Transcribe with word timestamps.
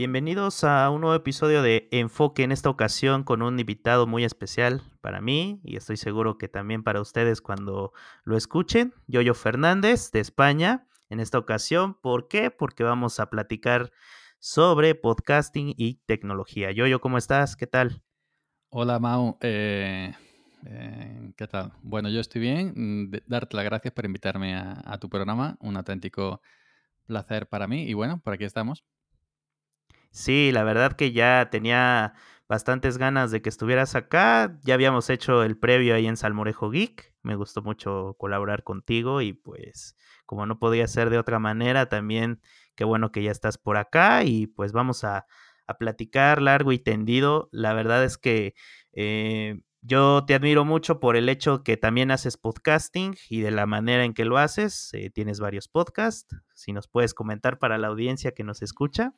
Bienvenidos 0.00 0.64
a 0.64 0.88
un 0.88 1.02
nuevo 1.02 1.14
episodio 1.14 1.60
de 1.60 1.86
Enfoque 1.90 2.42
en 2.42 2.52
esta 2.52 2.70
ocasión 2.70 3.22
con 3.22 3.42
un 3.42 3.60
invitado 3.60 4.06
muy 4.06 4.24
especial 4.24 4.80
para 5.02 5.20
mí 5.20 5.60
y 5.62 5.76
estoy 5.76 5.98
seguro 5.98 6.38
que 6.38 6.48
también 6.48 6.82
para 6.82 7.02
ustedes 7.02 7.42
cuando 7.42 7.92
lo 8.24 8.38
escuchen. 8.38 8.94
Yoyo 9.08 9.34
Fernández 9.34 10.10
de 10.10 10.20
España 10.20 10.86
en 11.10 11.20
esta 11.20 11.36
ocasión. 11.36 11.98
¿Por 12.00 12.28
qué? 12.28 12.50
Porque 12.50 12.82
vamos 12.82 13.20
a 13.20 13.28
platicar 13.28 13.92
sobre 14.38 14.94
podcasting 14.94 15.74
y 15.76 15.96
tecnología. 16.06 16.70
Yoyo, 16.70 17.02
¿cómo 17.02 17.18
estás? 17.18 17.54
¿Qué 17.54 17.66
tal? 17.66 18.02
Hola 18.70 18.98
Mau, 18.98 19.36
eh, 19.42 20.14
eh, 20.64 21.32
¿qué 21.36 21.46
tal? 21.46 21.72
Bueno, 21.82 22.08
yo 22.08 22.20
estoy 22.20 22.40
bien. 22.40 23.10
Darte 23.26 23.54
las 23.54 23.66
gracias 23.66 23.92
por 23.92 24.06
invitarme 24.06 24.54
a 24.54 24.96
tu 24.98 25.10
programa. 25.10 25.58
Un 25.60 25.76
auténtico 25.76 26.40
placer 27.04 27.50
para 27.50 27.68
mí 27.68 27.82
y 27.82 27.92
bueno, 27.92 28.18
por 28.24 28.32
aquí 28.32 28.44
estamos. 28.44 28.82
Sí, 30.10 30.50
la 30.52 30.64
verdad 30.64 30.92
que 30.94 31.12
ya 31.12 31.48
tenía 31.50 32.14
bastantes 32.48 32.98
ganas 32.98 33.30
de 33.30 33.42
que 33.42 33.48
estuvieras 33.48 33.94
acá. 33.94 34.58
Ya 34.64 34.74
habíamos 34.74 35.08
hecho 35.08 35.44
el 35.44 35.56
previo 35.56 35.94
ahí 35.94 36.06
en 36.06 36.16
Salmorejo 36.16 36.70
Geek. 36.70 37.14
Me 37.22 37.36
gustó 37.36 37.62
mucho 37.62 38.16
colaborar 38.18 38.64
contigo 38.64 39.20
y 39.22 39.32
pues 39.32 39.96
como 40.26 40.46
no 40.46 40.58
podía 40.58 40.86
ser 40.86 41.10
de 41.10 41.18
otra 41.18 41.38
manera, 41.38 41.88
también 41.88 42.40
qué 42.76 42.84
bueno 42.84 43.10
que 43.12 43.22
ya 43.22 43.30
estás 43.32 43.58
por 43.58 43.76
acá 43.76 44.24
y 44.24 44.46
pues 44.46 44.72
vamos 44.72 45.04
a, 45.04 45.26
a 45.66 45.78
platicar 45.78 46.42
largo 46.42 46.72
y 46.72 46.78
tendido. 46.78 47.48
La 47.52 47.72
verdad 47.72 48.04
es 48.04 48.18
que 48.18 48.54
eh, 48.92 49.60
yo 49.82 50.24
te 50.26 50.34
admiro 50.34 50.64
mucho 50.64 50.98
por 51.00 51.16
el 51.16 51.28
hecho 51.28 51.62
que 51.62 51.76
también 51.76 52.10
haces 52.10 52.36
podcasting 52.36 53.16
y 53.28 53.40
de 53.40 53.50
la 53.50 53.66
manera 53.66 54.04
en 54.04 54.14
que 54.14 54.24
lo 54.24 54.38
haces. 54.38 54.90
Eh, 54.92 55.10
tienes 55.10 55.40
varios 55.40 55.68
podcasts. 55.68 56.36
Si 56.54 56.72
nos 56.72 56.88
puedes 56.88 57.14
comentar 57.14 57.58
para 57.58 57.78
la 57.78 57.88
audiencia 57.88 58.32
que 58.32 58.44
nos 58.44 58.62
escucha. 58.62 59.14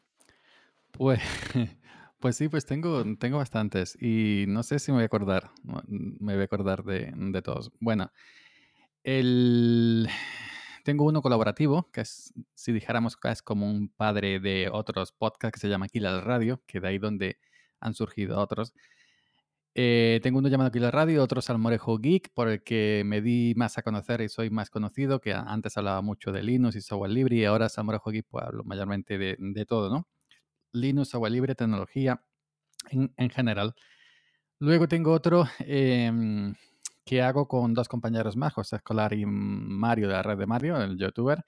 Pues, 0.92 1.20
pues 2.20 2.36
sí, 2.36 2.48
pues 2.48 2.66
tengo, 2.66 3.02
tengo 3.18 3.38
bastantes 3.38 3.96
y 4.00 4.44
no 4.48 4.62
sé 4.62 4.78
si 4.78 4.92
me 4.92 4.96
voy 4.98 5.02
a 5.04 5.06
acordar, 5.06 5.50
me 5.88 6.34
voy 6.34 6.42
a 6.42 6.44
acordar 6.44 6.84
de, 6.84 7.12
de 7.16 7.42
todos. 7.42 7.72
Bueno, 7.80 8.12
el, 9.04 10.08
tengo 10.84 11.04
uno 11.06 11.22
colaborativo, 11.22 11.90
que 11.92 12.02
es, 12.02 12.34
si 12.54 12.72
dijéramos 12.72 13.16
que 13.16 13.30
es 13.30 13.42
como 13.42 13.70
un 13.70 13.88
padre 13.90 14.40
de 14.40 14.68
otros 14.72 15.12
podcasts 15.12 15.54
que 15.54 15.60
se 15.60 15.68
llama 15.68 15.88
Kila 15.88 16.20
Radio, 16.20 16.62
que 16.66 16.80
de 16.80 16.88
ahí 16.88 16.98
donde 16.98 17.38
han 17.80 17.94
surgido 17.94 18.38
otros. 18.40 18.74
Eh, 19.74 20.20
tengo 20.22 20.38
uno 20.38 20.48
llamado 20.48 20.70
Kila 20.70 20.90
Radio, 20.90 21.22
otro 21.22 21.40
Salmorejo 21.40 21.98
Geek, 21.98 22.32
por 22.34 22.48
el 22.48 22.62
que 22.62 23.02
me 23.06 23.22
di 23.22 23.54
más 23.56 23.78
a 23.78 23.82
conocer 23.82 24.20
y 24.20 24.28
soy 24.28 24.50
más 24.50 24.68
conocido, 24.70 25.20
que 25.20 25.32
antes 25.32 25.76
hablaba 25.78 26.02
mucho 26.02 26.30
de 26.32 26.42
Linux 26.42 26.76
y 26.76 26.82
software 26.82 27.10
libre 27.10 27.36
y 27.36 27.44
ahora 27.46 27.68
Salmorejo 27.70 28.10
Geek 28.10 28.26
pues 28.28 28.44
hablo 28.44 28.64
mayormente 28.64 29.16
de, 29.18 29.36
de 29.38 29.66
todo, 29.66 29.88
¿no? 29.90 30.06
Linux, 30.72 31.14
agua 31.14 31.28
libre, 31.28 31.54
tecnología 31.54 32.22
en, 32.90 33.30
general. 33.30 33.74
Luego 34.58 34.88
tengo 34.88 35.12
otro 35.12 35.46
em, 35.60 36.54
que 37.04 37.22
hago 37.22 37.48
con 37.48 37.74
dos 37.74 37.88
compañeros 37.88 38.36
más, 38.36 38.52
José 38.52 38.76
Escolar 38.76 39.12
y 39.12 39.24
Mario 39.26 40.08
de 40.08 40.14
la 40.14 40.22
red 40.22 40.38
de 40.38 40.46
Mario, 40.46 40.80
el 40.80 40.98
youtuber, 40.98 41.44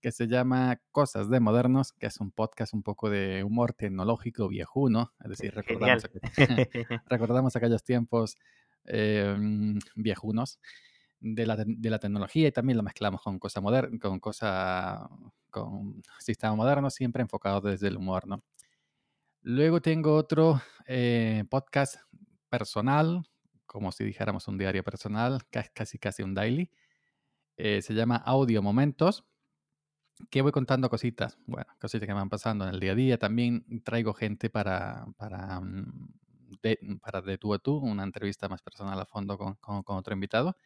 que 0.00 0.12
se 0.12 0.26
llama 0.26 0.80
Cosas 0.90 1.30
de 1.30 1.40
Modernos, 1.40 1.92
que 1.92 2.06
es 2.06 2.20
un 2.20 2.30
podcast 2.30 2.74
un 2.74 2.82
poco 2.82 3.08
de 3.08 3.42
humor 3.42 3.72
tecnológico 3.72 4.48
viejuno, 4.48 5.12
es 5.22 5.30
decir, 5.30 5.54
recordamos, 5.54 6.04
recordamos 7.06 7.56
aquellos 7.56 7.82
tiempos 7.82 8.36
em, 8.84 9.78
viejunos 9.94 10.58
de 11.20 11.46
la, 11.46 11.56
de 11.56 11.90
la, 11.90 11.98
tecnología 11.98 12.48
y 12.48 12.52
también 12.52 12.76
lo 12.76 12.82
mezclamos 12.82 13.22
con 13.22 13.38
cosa 13.38 13.62
moderna, 13.62 13.98
con 13.98 14.20
cosa, 14.20 15.08
con 15.50 16.02
sistema 16.18 16.54
moderno, 16.54 16.90
siempre 16.90 17.22
enfocado 17.22 17.62
desde 17.62 17.88
el 17.88 17.96
humor, 17.96 18.26
¿no? 18.26 18.42
Luego 19.46 19.82
tengo 19.82 20.16
otro 20.16 20.62
eh, 20.86 21.44
podcast 21.50 21.96
personal, 22.48 23.28
como 23.66 23.92
si 23.92 24.02
dijéramos 24.02 24.48
un 24.48 24.56
diario 24.56 24.82
personal, 24.82 25.42
casi 25.74 25.98
casi 25.98 26.22
un 26.22 26.32
daily. 26.32 26.70
Eh, 27.58 27.82
se 27.82 27.92
llama 27.92 28.16
Audio 28.16 28.62
Momentos, 28.62 29.26
que 30.30 30.40
voy 30.40 30.50
contando 30.50 30.88
cositas, 30.88 31.36
bueno, 31.44 31.70
cositas 31.78 32.06
que 32.06 32.14
me 32.14 32.20
van 32.20 32.30
pasando 32.30 32.66
en 32.66 32.72
el 32.72 32.80
día 32.80 32.92
a 32.92 32.94
día. 32.94 33.18
También 33.18 33.82
traigo 33.84 34.14
gente 34.14 34.48
para, 34.48 35.04
para, 35.18 35.60
mm, 35.60 36.08
de, 36.62 36.78
para 37.02 37.20
de 37.20 37.36
tú 37.36 37.52
a 37.52 37.58
tú, 37.58 37.76
una 37.76 38.02
entrevista 38.02 38.48
más 38.48 38.62
personal 38.62 38.98
a 38.98 39.04
fondo 39.04 39.36
con, 39.36 39.56
con 39.56 39.98
otro 39.98 40.14
invitado. 40.14 40.56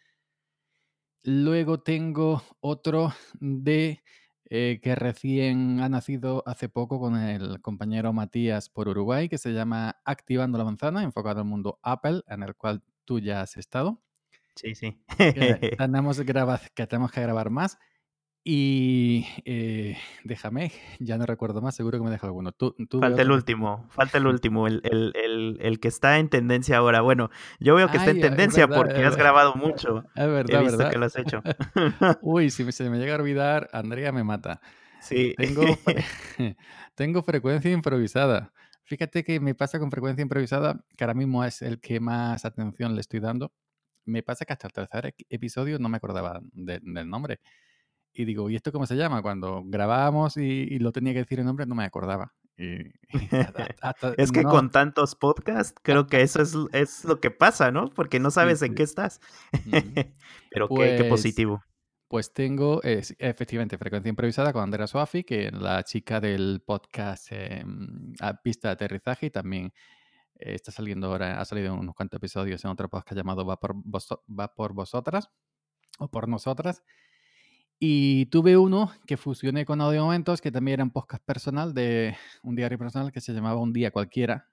Luego 1.25 1.81
tengo 1.81 2.44
otro 2.61 3.12
de 3.41 4.05
eh, 4.50 4.81
que 4.82 4.94
recién 4.94 5.81
ha 5.81 5.88
nacido 5.88 6.42
hace 6.47 6.69
poco 6.69 6.98
con 6.98 7.16
el 7.16 7.60
compañero 7.60 8.12
Matías 8.12 8.70
por 8.70 8.88
Uruguay, 8.88 9.28
que 9.28 9.38
se 9.38 9.53
llama 9.53 9.97
Activando 10.04 10.56
la 10.56 10.64
Manzana, 10.64 11.03
enfocado 11.03 11.41
al 11.41 11.47
mundo 11.47 11.78
Apple, 11.82 12.22
en 12.28 12.42
el 12.42 12.54
cual 12.54 12.82
tú 13.04 13.20
ya 13.20 13.42
has 13.42 13.56
estado. 13.56 14.03
Sí, 14.54 14.75
sí. 14.75 15.00
tenemos, 15.78 16.19
que 16.75 16.87
tenemos 16.87 17.12
que 17.12 17.20
grabar 17.20 17.50
más. 17.50 17.78
Y 18.44 19.26
eh, 19.44 19.99
déjame, 20.25 20.72
ya 21.00 21.19
no 21.19 21.26
recuerdo 21.26 21.60
más, 21.60 21.75
seguro 21.75 21.99
que 21.99 22.04
me 22.04 22.10
deja 22.10 22.26
alguno. 22.26 22.53
Tú, 22.53 22.75
falta 22.99 23.22
el 23.22 23.31
último, 23.31 23.87
falta 23.91 24.19
el 24.19 24.26
último, 24.26 24.66
el, 24.66 24.81
el, 24.84 25.12
el, 25.22 25.59
el, 25.60 25.81
que 25.81 25.88
está 25.88 26.19
en 26.19 26.28
tendencia 26.28 26.78
ahora. 26.78 27.00
Bueno, 27.03 27.31
yo 27.60 27.75
veo 27.75 27.91
que 27.91 27.99
está 27.99 28.10
en 28.10 28.21
tendencia 28.21 28.69
porque 28.69 29.04
has 29.04 29.16
grabado 29.16 29.54
mucho. 29.54 30.04
Es 30.15 30.26
verdad, 30.26 30.60
He 30.60 30.65
visto 30.65 30.78
verdad. 30.78 30.93
que 30.93 30.99
lo 30.99 31.06
has 31.06 31.16
hecho. 31.16 31.43
Uy, 32.22 32.50
si 32.50 32.71
se 32.72 32.88
me 32.88 32.99
llega 32.99 33.15
a 33.15 33.19
olvidar, 33.19 33.69
Andrea 33.72 34.12
me 34.12 34.25
mata. 34.25 34.60
Sí. 35.00 35.34
Tengo, 35.37 35.62
tengo 36.94 37.22
frecuencia 37.22 37.70
improvisada. 37.70 38.53
Fíjate 38.84 39.25
que 39.25 39.41
me 39.41 39.55
pasa 39.55 39.78
con 39.78 39.91
frecuencia 39.91 40.22
improvisada, 40.22 40.84
que 40.97 41.05
ahora 41.05 41.15
mismo 41.15 41.44
es 41.44 41.60
el 41.60 41.81
que 41.81 42.00
más 42.00 42.44
atención 42.44 42.94
le 42.94 43.03
estoy 43.03 43.20
dando. 43.20 43.53
Me 44.06 44.22
pasa 44.22 44.47
que 44.47 44.55
hasta 44.55 44.69
el 44.69 44.72
tercer 44.72 45.15
episodio 45.28 45.78
no 45.78 45.91
me 45.91 45.99
acordaba 45.99 46.41
de, 46.53 46.81
del 46.82 47.10
nombre 47.10 47.41
y 48.12 48.24
digo, 48.24 48.50
¿y 48.50 48.56
esto 48.56 48.72
cómo 48.72 48.86
se 48.86 48.96
llama? 48.96 49.22
Cuando 49.22 49.62
grabábamos 49.64 50.36
y, 50.36 50.42
y 50.42 50.78
lo 50.78 50.92
tenía 50.92 51.12
que 51.12 51.20
decir 51.20 51.38
el 51.38 51.46
nombre, 51.46 51.66
no 51.66 51.74
me 51.74 51.84
acordaba. 51.84 52.34
Y, 52.56 52.78
y 53.32 53.36
hasta, 53.36 53.69
hasta, 53.82 54.14
es 54.16 54.32
que 54.32 54.42
no. 54.42 54.50
con 54.50 54.70
tantos 54.70 55.14
podcasts, 55.14 55.78
creo 55.82 56.06
que 56.06 56.22
eso 56.22 56.42
es, 56.42 56.54
es, 56.72 57.04
lo 57.04 57.20
que 57.20 57.30
pasa, 57.30 57.70
¿no? 57.70 57.91
Porque 57.91 58.19
no 58.20 58.30
sabes 58.30 58.60
sí, 58.60 58.66
en 58.66 58.74
qué 58.74 58.82
estás. 58.82 59.20
Pero 60.50 60.69
pues, 60.69 60.91
qué, 60.91 61.04
qué, 61.04 61.08
positivo. 61.08 61.62
Pues 62.08 62.32
tengo, 62.32 62.80
eh, 62.84 63.02
efectivamente, 63.19 63.76
Frecuencia 63.76 64.08
Improvisada 64.08 64.52
con 64.54 64.62
Andrea 64.62 64.86
Soafi, 64.86 65.25
que 65.25 65.48
es 65.48 65.52
la 65.52 65.82
chica 65.84 66.20
del 66.20 66.62
podcast 66.64 67.28
eh, 67.32 67.62
a 68.20 68.34
Pista 68.40 68.69
de 68.69 68.72
Aterrizaje 68.72 69.26
y 69.26 69.30
también 69.30 69.72
eh, 70.36 70.54
está 70.54 70.72
saliendo 70.72 71.08
ahora, 71.08 71.38
ha 71.38 71.44
salido 71.44 71.75
unos 71.75 71.94
cuantos 71.94 72.16
episodios 72.16 72.64
en 72.64 72.70
otro 72.70 72.88
podcast 72.88 73.14
llamado 73.14 73.44
Va 73.44 73.60
por, 73.60 73.72
vos, 73.75 74.08
Va 74.26 74.54
por 74.54 74.72
Vosotras 74.72 75.28
o 75.98 76.08
por 76.08 76.28
Nosotras. 76.28 76.82
Y 77.81 78.27
tuve 78.27 78.56
uno 78.56 78.91
que 79.06 79.16
fusioné 79.16 79.65
con 79.65 79.81
Audio 79.81 80.05
Momentos, 80.05 80.41
que 80.41 80.50
también 80.50 80.75
era 80.75 80.84
un 80.84 80.91
podcast 80.91 81.25
personal 81.25 81.75
de 81.75 82.16
un 82.43 82.56
diario 82.56 82.77
personal 82.77 83.12
que 83.12 83.21
se 83.21 83.33
llamaba 83.33 83.61
Un 83.61 83.72
Día 83.72 83.93
Cualquiera. 83.93 84.49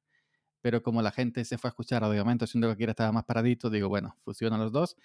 Pero 0.61 0.83
como 0.83 1.01
la 1.01 1.11
gente 1.11 1.43
se 1.43 1.57
fue 1.57 1.69
a 1.69 1.71
escuchar 1.71 2.03
Audio 2.03 2.23
Momentos 2.23 2.53
y 2.53 2.57
un 2.59 2.63
cualquiera 2.63 2.91
estaba 2.91 3.11
más 3.11 3.23
paradito, 3.23 3.69
digo, 3.69 3.89
bueno, 3.89 4.15
fusiono 4.23 4.57
los 4.57 4.71
dos. 4.71 4.95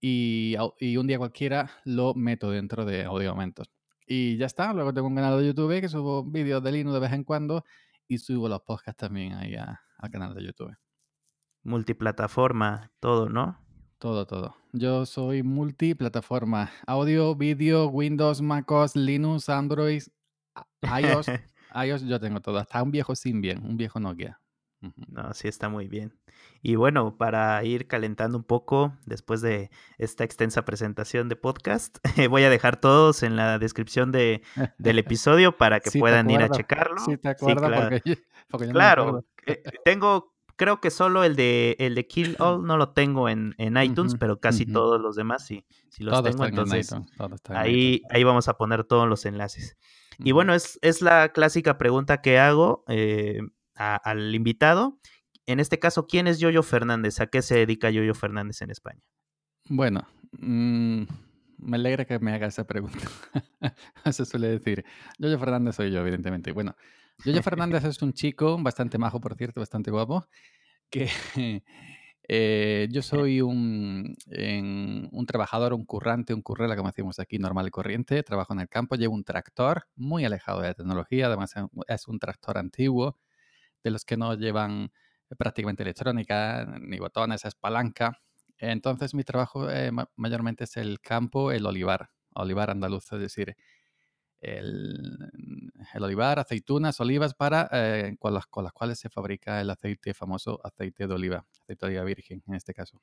Y, 0.00 0.56
y 0.78 0.96
un 0.96 1.06
día 1.06 1.18
cualquiera 1.18 1.70
lo 1.84 2.14
meto 2.14 2.50
dentro 2.50 2.86
de 2.86 3.04
Audio 3.04 3.30
Momentos. 3.34 3.70
Y 4.06 4.38
ya 4.38 4.46
está. 4.46 4.72
Luego 4.72 4.94
tengo 4.94 5.08
un 5.08 5.14
canal 5.14 5.38
de 5.38 5.46
YouTube 5.46 5.80
que 5.82 5.88
subo 5.88 6.24
vídeos 6.24 6.62
de 6.62 6.72
Linux 6.72 6.94
de 6.94 7.00
vez 7.00 7.12
en 7.12 7.24
cuando 7.24 7.64
y 8.08 8.18
subo 8.18 8.48
los 8.48 8.62
podcasts 8.62 8.98
también 8.98 9.34
ahí 9.34 9.54
a, 9.54 9.80
al 9.98 10.10
canal 10.10 10.34
de 10.34 10.44
YouTube. 10.44 10.74
Multiplataforma, 11.62 12.90
todo, 13.00 13.28
¿no? 13.28 13.69
Todo, 14.00 14.26
todo. 14.26 14.56
Yo 14.72 15.04
soy 15.04 15.42
multiplataforma. 15.42 16.70
Audio, 16.86 17.34
vídeo, 17.34 17.86
Windows, 17.88 18.40
MacOS, 18.40 18.96
Linux, 18.96 19.50
Android, 19.50 20.04
iOS. 20.82 21.26
iOS 21.74 22.04
yo 22.04 22.18
tengo 22.18 22.40
todo. 22.40 22.56
Hasta 22.56 22.82
un 22.82 22.92
viejo 22.92 23.14
Symbian, 23.14 23.62
un 23.62 23.76
viejo 23.76 24.00
Nokia. 24.00 24.40
Uh 24.80 24.86
-huh. 24.86 25.06
No, 25.08 25.34
sí 25.34 25.48
está 25.48 25.68
muy 25.68 25.86
bien. 25.86 26.18
Y 26.62 26.76
bueno, 26.76 27.18
para 27.18 27.62
ir 27.62 27.88
calentando 27.88 28.38
un 28.38 28.44
poco 28.44 28.96
después 29.04 29.42
de 29.42 29.68
esta 29.98 30.24
extensa 30.24 30.64
presentación 30.64 31.28
de 31.28 31.36
podcast, 31.36 31.98
voy 32.30 32.44
a 32.44 32.48
dejar 32.48 32.80
todos 32.80 33.22
en 33.22 33.36
la 33.36 33.58
descripción 33.58 34.12
de, 34.12 34.40
del 34.78 34.98
episodio 35.06 35.58
para 35.58 35.80
que 35.80 35.90
sí 35.90 35.98
puedan 35.98 36.30
ir 36.30 36.40
a 36.40 36.48
checarlo. 36.48 37.00
Sí, 37.04 37.18
te 37.18 37.28
acuerdas, 37.28 37.68
sí, 37.70 37.76
claro. 37.76 37.90
porque, 37.90 38.22
porque 38.48 38.66
yo 38.66 38.72
claro. 38.72 39.24
Eh, 39.44 39.62
tengo 39.84 40.32
creo 40.60 40.78
que 40.78 40.90
solo 40.90 41.24
el 41.24 41.36
de 41.36 41.74
el 41.78 41.94
de 41.94 42.06
Kill 42.06 42.36
All 42.38 42.62
no 42.66 42.76
lo 42.76 42.90
tengo 42.90 43.30
en, 43.30 43.54
en 43.56 43.78
iTunes, 43.78 44.12
uh 44.12 44.16
-huh, 44.16 44.18
pero 44.18 44.40
casi 44.40 44.64
uh 44.64 44.66
-huh. 44.66 44.72
todos 44.74 45.00
los 45.00 45.16
demás 45.16 45.46
sí, 45.46 45.64
sí 45.88 46.04
los 46.04 46.12
todos 46.12 46.30
tengo. 46.32 46.44
Entonces, 46.44 46.92
en 46.92 47.56
ahí, 47.56 48.02
ahí 48.10 48.24
vamos 48.24 48.46
a 48.46 48.58
poner 48.58 48.84
todos 48.84 49.08
los 49.08 49.24
enlaces. 49.24 49.78
Uh 50.18 50.22
-huh. 50.22 50.28
Y 50.28 50.32
bueno, 50.32 50.52
es, 50.54 50.78
es 50.82 51.00
la 51.00 51.30
clásica 51.32 51.78
pregunta 51.78 52.20
que 52.20 52.38
hago 52.38 52.84
eh, 52.88 53.40
a, 53.74 53.96
al 53.96 54.34
invitado. 54.34 54.98
En 55.46 55.60
este 55.60 55.78
caso, 55.78 56.06
¿quién 56.06 56.26
es 56.26 56.40
Yoyo 56.40 56.62
Fernández? 56.62 57.20
¿A 57.20 57.28
qué 57.28 57.40
se 57.40 57.54
dedica 57.54 57.88
Yoyo 57.88 58.14
Fernández 58.14 58.60
en 58.60 58.70
España? 58.70 59.02
Bueno, 59.70 60.06
mmm, 60.32 61.04
me 61.56 61.76
alegra 61.76 62.04
que 62.04 62.18
me 62.18 62.34
haga 62.34 62.48
esa 62.48 62.66
pregunta. 62.66 63.08
Se 64.12 64.26
suele 64.26 64.48
decir. 64.48 64.84
Yoyo 65.18 65.38
Fernández 65.38 65.76
soy 65.76 65.90
yo, 65.90 66.00
evidentemente. 66.00 66.52
Bueno, 66.52 66.76
Yoyo 67.24 67.42
Fernández 67.42 67.84
es 67.84 68.00
un 68.02 68.12
chico 68.12 68.56
bastante 68.62 68.96
majo, 68.96 69.20
por 69.20 69.34
cierto, 69.36 69.60
bastante 69.60 69.90
guapo, 69.90 70.26
que 70.88 71.08
eh, 72.28 72.88
yo 72.90 73.02
soy 73.02 73.42
un, 73.42 74.16
un 75.12 75.26
trabajador, 75.26 75.74
un 75.74 75.84
currante, 75.84 76.32
un 76.32 76.42
currela, 76.42 76.76
como 76.76 76.88
decimos 76.88 77.18
aquí, 77.18 77.38
normal 77.38 77.66
y 77.66 77.70
corriente. 77.70 78.22
Trabajo 78.22 78.54
en 78.54 78.60
el 78.60 78.68
campo, 78.68 78.96
llevo 78.96 79.14
un 79.14 79.24
tractor 79.24 79.84
muy 79.96 80.24
alejado 80.24 80.62
de 80.62 80.68
la 80.68 80.74
tecnología, 80.74 81.26
además 81.26 81.54
es 81.88 82.08
un 82.08 82.18
tractor 82.18 82.56
antiguo, 82.56 83.18
de 83.84 83.90
los 83.90 84.04
que 84.04 84.16
no 84.16 84.34
llevan 84.34 84.90
prácticamente 85.38 85.82
electrónica, 85.82 86.66
ni 86.80 86.98
botones, 86.98 87.44
es 87.44 87.54
palanca. 87.54 88.18
Entonces 88.58 89.14
mi 89.14 89.24
trabajo 89.24 89.70
eh, 89.70 89.90
mayormente 90.16 90.64
es 90.64 90.76
el 90.76 91.00
campo, 91.00 91.52
el 91.52 91.66
olivar, 91.66 92.10
olivar 92.34 92.70
andaluz, 92.70 93.12
es 93.12 93.20
decir, 93.20 93.56
el, 94.40 95.30
olivar, 96.00 96.38
aceitunas, 96.38 97.00
olivas 97.00 97.34
para 97.34 97.68
eh, 97.72 98.16
con, 98.18 98.34
las, 98.34 98.46
con 98.46 98.64
las 98.64 98.72
cuales 98.72 98.98
se 98.98 99.10
fabrica 99.10 99.60
el 99.60 99.70
aceite 99.70 100.14
famoso 100.14 100.60
aceite 100.64 101.06
de 101.06 101.14
oliva, 101.14 101.46
aceite 101.60 101.86
de 101.86 101.90
oliva 101.92 102.04
virgen 102.04 102.42
en 102.46 102.54
este 102.54 102.74
caso. 102.74 103.00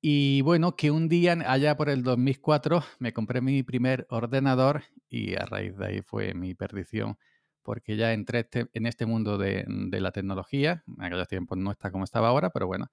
Y 0.00 0.40
bueno, 0.42 0.74
que 0.74 0.90
un 0.90 1.08
día, 1.08 1.32
allá 1.46 1.76
por 1.76 1.88
el 1.88 2.02
2004, 2.02 2.82
me 2.98 3.12
compré 3.12 3.40
mi 3.40 3.62
primer 3.62 4.06
ordenador 4.10 4.82
y 5.08 5.36
a 5.36 5.46
raíz 5.46 5.76
de 5.76 5.86
ahí 5.86 6.02
fue 6.02 6.34
mi 6.34 6.54
perdición, 6.56 7.18
porque 7.62 7.96
ya 7.96 8.12
entré 8.12 8.40
este, 8.40 8.66
en 8.72 8.86
este 8.86 9.06
mundo 9.06 9.38
de, 9.38 9.64
de 9.68 10.00
la 10.00 10.10
tecnología. 10.10 10.82
En 10.98 11.04
aquellos 11.04 11.28
tiempos 11.28 11.56
no 11.58 11.70
está 11.70 11.92
como 11.92 12.02
estaba 12.02 12.28
ahora, 12.28 12.50
pero 12.50 12.66
bueno, 12.66 12.90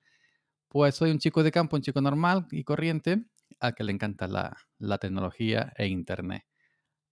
pues 0.67 0.95
soy 0.95 1.11
un 1.11 1.19
chico 1.19 1.41
de 1.43 1.51
campo, 1.51 1.75
un 1.77 1.81
chico 1.81 1.99
normal 2.01 2.47
y 2.51 2.63
corriente, 2.63 3.25
al 3.59 3.73
que 3.73 3.83
le 3.83 3.91
encanta 3.91 4.27
la, 4.27 4.55
la 4.77 4.99
tecnología 4.99 5.73
e 5.77 5.87
Internet. 5.87 6.43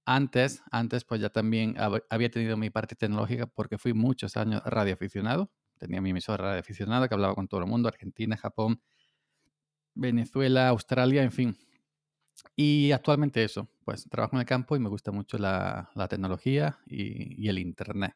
Antes, 0.09 0.63
antes, 0.71 1.04
pues 1.04 1.19
ya 1.21 1.30
también 1.30 1.75
había 2.09 2.31
tenido 2.31 2.56
mi 2.57 2.69
parte 2.69 2.95
tecnológica 2.95 3.45
porque 3.45 3.77
fui 3.77 3.94
muchos 3.94 4.38
años 4.38 4.62
radioaficionado. 4.65 5.51
Tenía 5.77 6.01
mi 6.01 6.12
emisora 6.12 6.45
radioaficionada 6.45 7.07
que 7.09 7.13
hablaba 7.13 7.36
con 7.36 7.48
todo 7.50 7.59
el 7.62 7.68
mundo, 7.68 7.89
Argentina, 7.89 8.38
Japón, 8.38 8.81
Venezuela, 9.95 10.69
Australia, 10.69 11.24
en 11.24 11.31
fin. 11.33 11.57
Y 12.57 12.92
actualmente 12.92 13.44
eso, 13.44 13.69
pues 13.86 14.07
trabajo 14.09 14.36
en 14.36 14.42
el 14.42 14.45
campo 14.45 14.75
y 14.75 14.80
me 14.80 14.89
gusta 14.89 15.12
mucho 15.12 15.38
la, 15.38 15.92
la 15.95 16.07
tecnología 16.09 16.80
y, 16.88 17.42
y 17.44 17.50
el 17.50 17.59
Internet. 17.59 18.15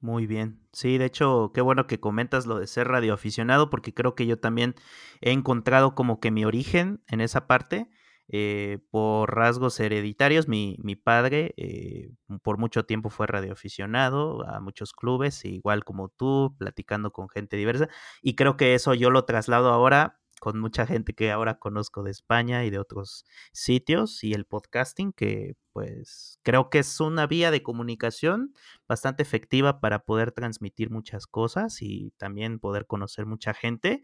Muy 0.00 0.26
bien. 0.26 0.60
Sí, 0.72 0.98
de 0.98 1.06
hecho, 1.06 1.52
qué 1.54 1.60
bueno 1.62 1.86
que 1.86 2.00
comentas 2.00 2.46
lo 2.46 2.58
de 2.58 2.66
ser 2.66 2.86
radioaficionado, 2.88 3.70
porque 3.70 3.94
creo 3.94 4.14
que 4.14 4.26
yo 4.26 4.38
también 4.38 4.74
he 5.20 5.32
encontrado 5.32 5.94
como 5.94 6.20
que 6.20 6.30
mi 6.30 6.44
origen 6.44 7.02
en 7.08 7.20
esa 7.20 7.46
parte. 7.46 7.88
Eh, 8.28 8.80
por 8.90 9.34
rasgos 9.36 9.78
hereditarios, 9.78 10.48
mi, 10.48 10.76
mi 10.82 10.96
padre 10.96 11.54
eh, 11.56 12.10
por 12.42 12.58
mucho 12.58 12.84
tiempo 12.84 13.08
fue 13.08 13.28
radioaficionado 13.28 14.44
a 14.48 14.60
muchos 14.60 14.92
clubes, 14.92 15.44
igual 15.44 15.84
como 15.84 16.08
tú, 16.08 16.56
platicando 16.58 17.12
con 17.12 17.28
gente 17.28 17.56
diversa, 17.56 17.88
y 18.22 18.34
creo 18.34 18.56
que 18.56 18.74
eso 18.74 18.94
yo 18.94 19.10
lo 19.10 19.24
traslado 19.24 19.70
ahora 19.72 20.18
con 20.40 20.60
mucha 20.60 20.86
gente 20.86 21.14
que 21.14 21.30
ahora 21.30 21.58
conozco 21.58 22.02
de 22.02 22.10
España 22.10 22.64
y 22.64 22.70
de 22.70 22.78
otros 22.78 23.24
sitios 23.52 24.22
y 24.22 24.34
el 24.34 24.44
podcasting 24.44 25.12
que 25.12 25.54
pues 25.72 26.38
creo 26.42 26.68
que 26.70 26.80
es 26.80 27.00
una 27.00 27.26
vía 27.26 27.50
de 27.50 27.62
comunicación 27.62 28.52
bastante 28.88 29.22
efectiva 29.22 29.80
para 29.80 30.00
poder 30.00 30.32
transmitir 30.32 30.90
muchas 30.90 31.26
cosas 31.26 31.80
y 31.80 32.12
también 32.18 32.58
poder 32.58 32.86
conocer 32.86 33.26
mucha 33.26 33.54
gente 33.54 34.02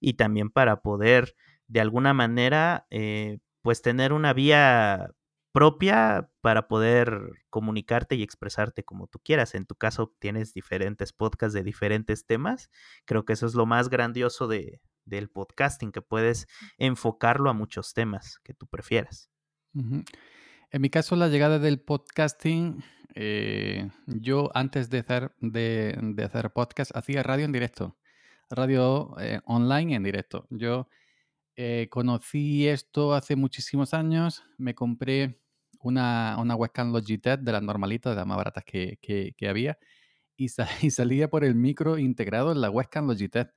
y 0.00 0.14
también 0.14 0.50
para 0.50 0.82
poder 0.82 1.34
de 1.66 1.80
alguna 1.80 2.14
manera 2.14 2.86
eh, 2.90 3.38
pues 3.64 3.80
tener 3.80 4.12
una 4.12 4.34
vía 4.34 5.14
propia 5.50 6.30
para 6.42 6.68
poder 6.68 7.30
comunicarte 7.48 8.14
y 8.14 8.22
expresarte 8.22 8.84
como 8.84 9.06
tú 9.06 9.20
quieras. 9.24 9.54
En 9.54 9.64
tu 9.64 9.74
caso 9.74 10.14
tienes 10.18 10.52
diferentes 10.52 11.14
podcasts 11.14 11.54
de 11.54 11.62
diferentes 11.62 12.26
temas. 12.26 12.70
Creo 13.06 13.24
que 13.24 13.32
eso 13.32 13.46
es 13.46 13.54
lo 13.54 13.64
más 13.64 13.88
grandioso 13.88 14.48
de, 14.48 14.82
del 15.06 15.30
podcasting, 15.30 15.92
que 15.92 16.02
puedes 16.02 16.46
enfocarlo 16.76 17.48
a 17.48 17.54
muchos 17.54 17.94
temas 17.94 18.38
que 18.44 18.52
tú 18.52 18.66
prefieras. 18.66 19.30
En 19.72 20.82
mi 20.82 20.90
caso, 20.90 21.16
la 21.16 21.28
llegada 21.28 21.58
del 21.58 21.80
podcasting, 21.80 22.84
eh, 23.14 23.88
yo 24.06 24.50
antes 24.52 24.90
de 24.90 24.98
hacer, 24.98 25.34
de, 25.40 26.14
hacer 26.22 26.50
podcast 26.50 26.94
hacía 26.94 27.22
radio 27.22 27.46
en 27.46 27.52
directo, 27.52 27.96
radio 28.50 29.18
eh, 29.18 29.40
online 29.46 29.94
en 29.94 30.02
directo. 30.02 30.46
Yo 30.50 30.86
eh, 31.56 31.88
conocí 31.90 32.68
esto 32.68 33.14
hace 33.14 33.36
muchísimos 33.36 33.94
años, 33.94 34.42
me 34.58 34.74
compré 34.74 35.40
una, 35.80 36.36
una 36.38 36.56
webcam 36.56 36.92
Logitech 36.92 37.40
de 37.40 37.52
las 37.52 37.62
normalitas, 37.62 38.12
de 38.12 38.16
las 38.16 38.26
más 38.26 38.36
baratas 38.36 38.64
que, 38.64 38.98
había, 39.48 39.78
y, 40.36 40.46
y, 40.82 40.90
salía 40.90 41.28
por 41.28 41.44
el 41.44 41.54
micro 41.54 41.98
integrado 41.98 42.52
en 42.52 42.60
la 42.60 42.70
webcam 42.70 43.06
Logitech, 43.06 43.52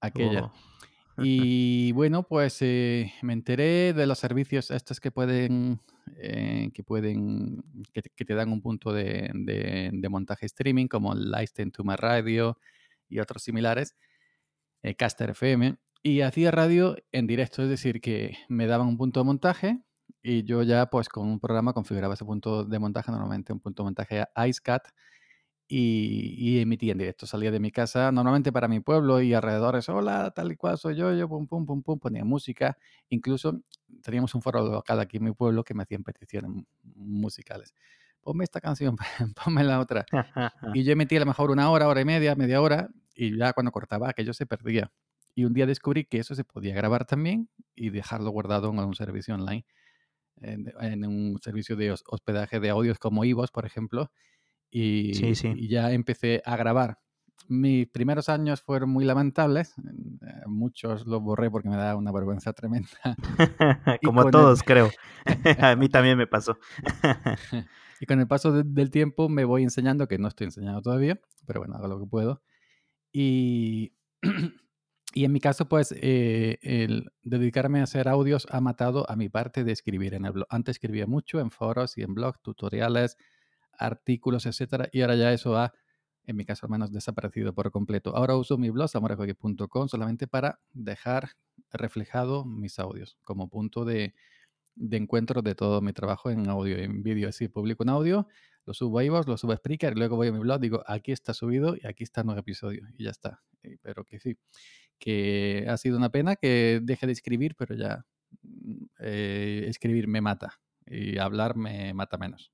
aquella. 0.00 0.44
Oh. 0.44 0.52
Y 1.18 1.92
bueno, 1.92 2.22
pues 2.22 2.58
eh, 2.62 3.12
me 3.22 3.34
enteré 3.34 3.92
de 3.92 4.06
los 4.06 4.18
servicios 4.18 4.70
estos 4.70 4.98
que 4.98 5.10
pueden, 5.10 5.80
eh, 6.16 6.70
que 6.72 6.82
pueden, 6.82 7.62
que, 7.92 8.24
te 8.24 8.34
dan 8.34 8.50
un 8.50 8.62
punto 8.62 8.92
de, 8.92 9.30
de, 9.34 10.08
montaje 10.08 10.46
streaming 10.46 10.86
como 10.86 11.14
Listen 11.14 11.70
to 11.70 11.84
My 11.84 11.96
Radio 11.96 12.58
y 13.08 13.18
otros 13.20 13.42
similares, 13.42 13.94
eh, 14.82 14.94
Caster 14.94 15.30
FM, 15.30 15.76
y 16.02 16.20
hacía 16.22 16.50
radio 16.50 16.96
en 17.12 17.26
directo, 17.26 17.62
es 17.62 17.68
decir, 17.68 18.00
que 18.00 18.36
me 18.48 18.66
daban 18.66 18.88
un 18.88 18.96
punto 18.96 19.20
de 19.20 19.24
montaje 19.24 19.82
y 20.22 20.44
yo 20.44 20.62
ya 20.62 20.86
pues 20.86 21.08
con 21.08 21.26
un 21.28 21.40
programa 21.40 21.72
configuraba 21.72 22.14
ese 22.14 22.24
punto 22.24 22.64
de 22.64 22.78
montaje, 22.78 23.10
normalmente 23.10 23.52
un 23.52 23.60
punto 23.60 23.82
de 23.82 23.86
montaje 23.86 24.24
IceCat, 24.36 24.88
y, 25.74 26.60
emitía 26.60 26.92
en 26.92 26.98
directo. 26.98 27.26
Salía 27.26 27.50
de 27.50 27.60
mi 27.60 27.70
casa, 27.70 28.12
normalmente 28.12 28.52
para 28.52 28.68
mi 28.68 28.80
pueblo 28.80 29.20
y 29.22 29.32
alrededores, 29.32 29.88
hola, 29.88 30.30
tal 30.34 30.52
y 30.52 30.56
cual 30.56 30.76
soy 30.78 30.96
yo, 30.96 31.14
yo, 31.14 31.28
pum, 31.28 31.46
pum, 31.46 31.64
pum, 31.64 31.82
pum, 31.82 31.98
ponía 31.98 32.24
música. 32.24 32.76
Incluso 33.08 33.60
teníamos 34.02 34.34
un 34.34 34.42
foro 34.42 34.62
local 34.66 35.00
aquí 35.00 35.16
en 35.16 35.24
mi 35.24 35.32
pueblo 35.32 35.64
que 35.64 35.74
me 35.74 35.84
hacían 35.84 36.02
peticiones 36.02 36.50
musicales. 36.94 37.74
Ponme 38.20 38.44
esta 38.44 38.60
canción, 38.60 38.96
ponme 39.44 39.64
la 39.64 39.80
otra. 39.80 40.04
y 40.74 40.84
yo 40.84 40.92
emitía 40.92 41.18
a 41.18 41.20
lo 41.20 41.26
mejor 41.26 41.50
una 41.50 41.70
hora, 41.70 41.88
hora 41.88 42.00
y 42.00 42.04
media, 42.04 42.34
media 42.34 42.60
hora, 42.60 42.90
y 43.14 43.36
ya 43.36 43.52
cuando 43.52 43.72
cortaba 43.72 44.10
aquello 44.10 44.34
se 44.34 44.46
perdía. 44.46 44.92
Y 45.34 45.44
un 45.44 45.54
día 45.54 45.66
descubrí 45.66 46.04
que 46.04 46.18
eso 46.18 46.34
se 46.34 46.44
podía 46.44 46.74
grabar 46.74 47.06
también 47.06 47.48
y 47.74 47.90
dejarlo 47.90 48.30
guardado 48.30 48.70
en 48.70 48.78
algún 48.78 48.94
servicio 48.94 49.34
online, 49.34 49.64
en, 50.40 51.06
un 51.06 51.38
servicio 51.40 51.76
de 51.76 51.92
hospedaje 51.92 52.60
de 52.60 52.70
audios 52.70 52.98
como 52.98 53.24
Ivos, 53.24 53.50
por 53.50 53.64
ejemplo, 53.64 54.10
y, 54.70 55.12
ya 55.68 55.92
empecé 55.92 56.42
a 56.44 56.56
grabar. 56.56 56.98
Mis 57.48 57.88
primeros 57.88 58.28
años 58.28 58.62
fueron 58.62 58.90
muy 58.90 59.04
lamentables, 59.04 59.74
eh, 59.78 60.46
muchos 60.46 61.06
los 61.06 61.20
borré 61.20 61.50
porque 61.50 61.68
me 61.68 61.76
da 61.76 61.96
una 61.96 62.12
vergüenza 62.12 62.52
tremenda. 62.54 62.88
Como 64.04 64.30
todos, 64.30 64.62
creo. 64.62 64.90
a 65.58 65.76
mí 65.76 65.88
también 65.88 66.16
me 66.16 66.26
pasó. 66.26 66.58
y 68.00 68.06
con 68.06 68.20
el 68.20 68.28
paso 68.28 68.52
del 68.52 68.90
tiempo 68.90 69.28
me 69.28 69.44
voy 69.44 69.62
enseñando, 69.62 70.08
que 70.08 70.18
no 70.18 70.28
estoy 70.28 70.46
enseñando 70.46 70.82
todavía, 70.82 71.20
pero 71.46 71.60
bueno, 71.60 71.74
hago 71.74 71.88
lo 71.88 72.00
que 72.00 72.06
puedo. 72.06 72.42
Y, 73.12 73.94
y 75.14 75.24
en 75.24 75.32
mi 75.32 75.40
caso, 75.40 75.68
pues, 75.68 75.94
eh, 75.96 76.58
el 76.62 77.10
dedicarme 77.22 77.80
a 77.80 77.84
hacer 77.84 78.08
audios 78.08 78.46
ha 78.50 78.60
matado 78.60 79.08
a 79.10 79.16
mi 79.16 79.28
parte 79.28 79.64
de 79.64 79.72
escribir 79.72 80.14
en 80.14 80.24
el 80.24 80.32
blog. 80.32 80.46
Antes 80.50 80.76
escribía 80.76 81.06
mucho 81.06 81.40
en 81.40 81.50
foros 81.50 81.98
y 81.98 82.02
en 82.02 82.14
blogs, 82.14 82.40
tutoriales, 82.40 83.16
artículos, 83.78 84.46
etcétera, 84.46 84.88
y 84.92 85.02
ahora 85.02 85.16
ya 85.16 85.32
eso 85.32 85.56
ha, 85.56 85.72
en 86.24 86.36
mi 86.36 86.44
caso 86.44 86.66
al 86.66 86.70
menos, 86.70 86.92
desaparecido 86.92 87.54
por 87.54 87.70
completo. 87.70 88.16
Ahora 88.16 88.36
uso 88.36 88.58
mi 88.58 88.70
blog, 88.70 88.88
samorejoque.com, 88.88 89.88
solamente 89.88 90.26
para 90.26 90.60
dejar 90.72 91.30
reflejado 91.72 92.44
mis 92.44 92.78
audios 92.78 93.18
como 93.24 93.48
punto 93.48 93.84
de, 93.84 94.14
encuentro 94.90 95.42
de 95.42 95.54
todo 95.54 95.80
mi 95.80 95.92
trabajo 95.92 96.30
en 96.30 96.48
audio 96.48 96.78
y 96.78 96.84
en 96.84 97.02
vídeo. 97.02 97.28
Así 97.28 97.48
publico 97.48 97.82
un 97.82 97.90
audio, 97.90 98.28
lo 98.64 98.74
subo 98.74 98.98
a 98.98 99.04
iVoox, 99.04 99.26
lo 99.26 99.36
subo 99.36 99.52
a 99.52 99.56
Spreaker, 99.56 99.92
y 99.94 99.98
luego 99.98 100.16
voy 100.16 100.28
a 100.28 100.32
mi 100.32 100.38
blog, 100.38 100.60
digo, 100.60 100.82
aquí 100.86 101.12
está 101.12 101.34
subido 101.34 101.76
y 101.76 101.86
aquí 101.86 102.04
está 102.04 102.20
el 102.20 102.26
nuevo 102.26 102.40
episodio, 102.40 102.86
y 102.96 103.04
ya 103.04 103.10
está. 103.10 103.42
Pero 103.82 104.04
que 104.04 104.18
sí, 104.18 104.36
que 105.02 105.66
ha 105.68 105.76
sido 105.78 105.96
una 105.96 106.10
pena 106.10 106.36
que 106.36 106.78
deje 106.80 107.06
de 107.06 107.12
escribir, 107.12 107.56
pero 107.56 107.74
ya 107.74 108.06
mm, 108.42 108.84
eh, 109.00 109.64
escribir 109.66 110.06
me 110.06 110.20
mata 110.20 110.60
y 110.86 111.18
hablar 111.18 111.56
me 111.56 111.92
mata 111.92 112.16
menos. 112.18 112.52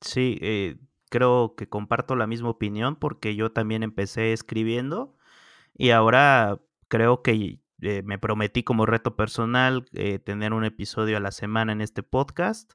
Sí, 0.00 0.38
eh, 0.40 0.78
creo 1.10 1.54
que 1.54 1.68
comparto 1.68 2.16
la 2.16 2.26
misma 2.26 2.48
opinión 2.48 2.96
porque 2.96 3.36
yo 3.36 3.52
también 3.52 3.82
empecé 3.82 4.32
escribiendo 4.32 5.14
y 5.74 5.90
ahora 5.90 6.58
creo 6.88 7.22
que 7.22 7.60
eh, 7.82 8.02
me 8.02 8.18
prometí 8.18 8.62
como 8.62 8.86
reto 8.86 9.14
personal 9.14 9.84
tener 10.24 10.54
un 10.54 10.64
episodio 10.64 11.18
a 11.18 11.20
la 11.20 11.32
semana 11.32 11.72
en 11.72 11.82
este 11.82 12.02
podcast 12.02 12.72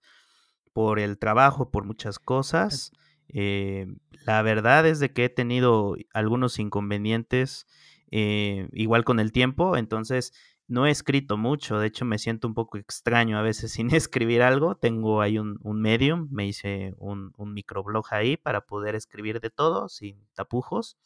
por 0.72 1.00
el 1.00 1.18
trabajo, 1.18 1.72
por 1.72 1.84
muchas 1.84 2.20
cosas. 2.20 2.92
la 3.28 4.42
verdad 4.44 4.86
es 4.86 5.00
de 5.00 5.12
que 5.14 5.26
he 5.26 5.30
tenido 5.30 5.96
algunos 6.14 6.60
inconvenientes 6.60 7.66
igual 8.12 9.04
con 9.04 9.20
el 9.20 9.32
tiempo, 9.32 9.78
entonces 9.78 10.34
no 10.68 10.86
he 10.86 10.92
escrito 10.92 11.38
mucho, 11.38 11.80
de 11.80 11.88
hecho 11.88 12.04
me 12.06 12.18
siento 12.18 12.48
un 12.48 12.54
poco 12.54 12.78
extraño 12.78 13.38
a 13.38 13.42
veces 13.42 13.72
sin 13.74 13.94
escribir 13.94 14.42
algo. 14.42 14.76
Tengo 14.76 15.22
ahí 15.22 15.40
un, 15.40 15.60
un 15.64 15.82
medium, 15.82 16.28
me 16.32 16.48
hice 16.48 16.94
un, 16.98 17.34
un 17.38 17.54
microblog 17.54 18.06
ahí 18.12 18.38
para 18.38 18.62
poder 18.62 18.96
escribir 18.96 19.40
de 19.40 19.50
todo, 19.50 19.90
sin 19.90 20.28
tapujos. 20.34 20.98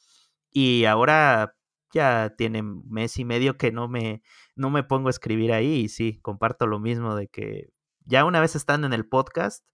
Y 0.52 0.86
ahora 0.86 1.56
ya 1.94 2.34
tiene 2.38 2.64
mes 2.64 3.18
y 3.20 3.26
medio 3.26 3.58
que 3.58 3.72
no 3.72 3.88
me, 3.88 4.24
no 4.56 4.70
me 4.70 4.84
pongo 4.84 5.08
a 5.08 5.12
escribir 5.12 5.54
ahí 5.54 5.82
y 5.82 5.90
sí, 5.90 6.20
comparto 6.22 6.68
lo 6.68 6.80
mismo 6.80 7.16
de 7.16 7.28
que 7.28 7.70
ya 8.06 8.26
una 8.26 8.40
vez 8.42 8.56
estando 8.56 8.88
en 8.88 8.94
el 8.94 9.08
podcast, 9.08 9.66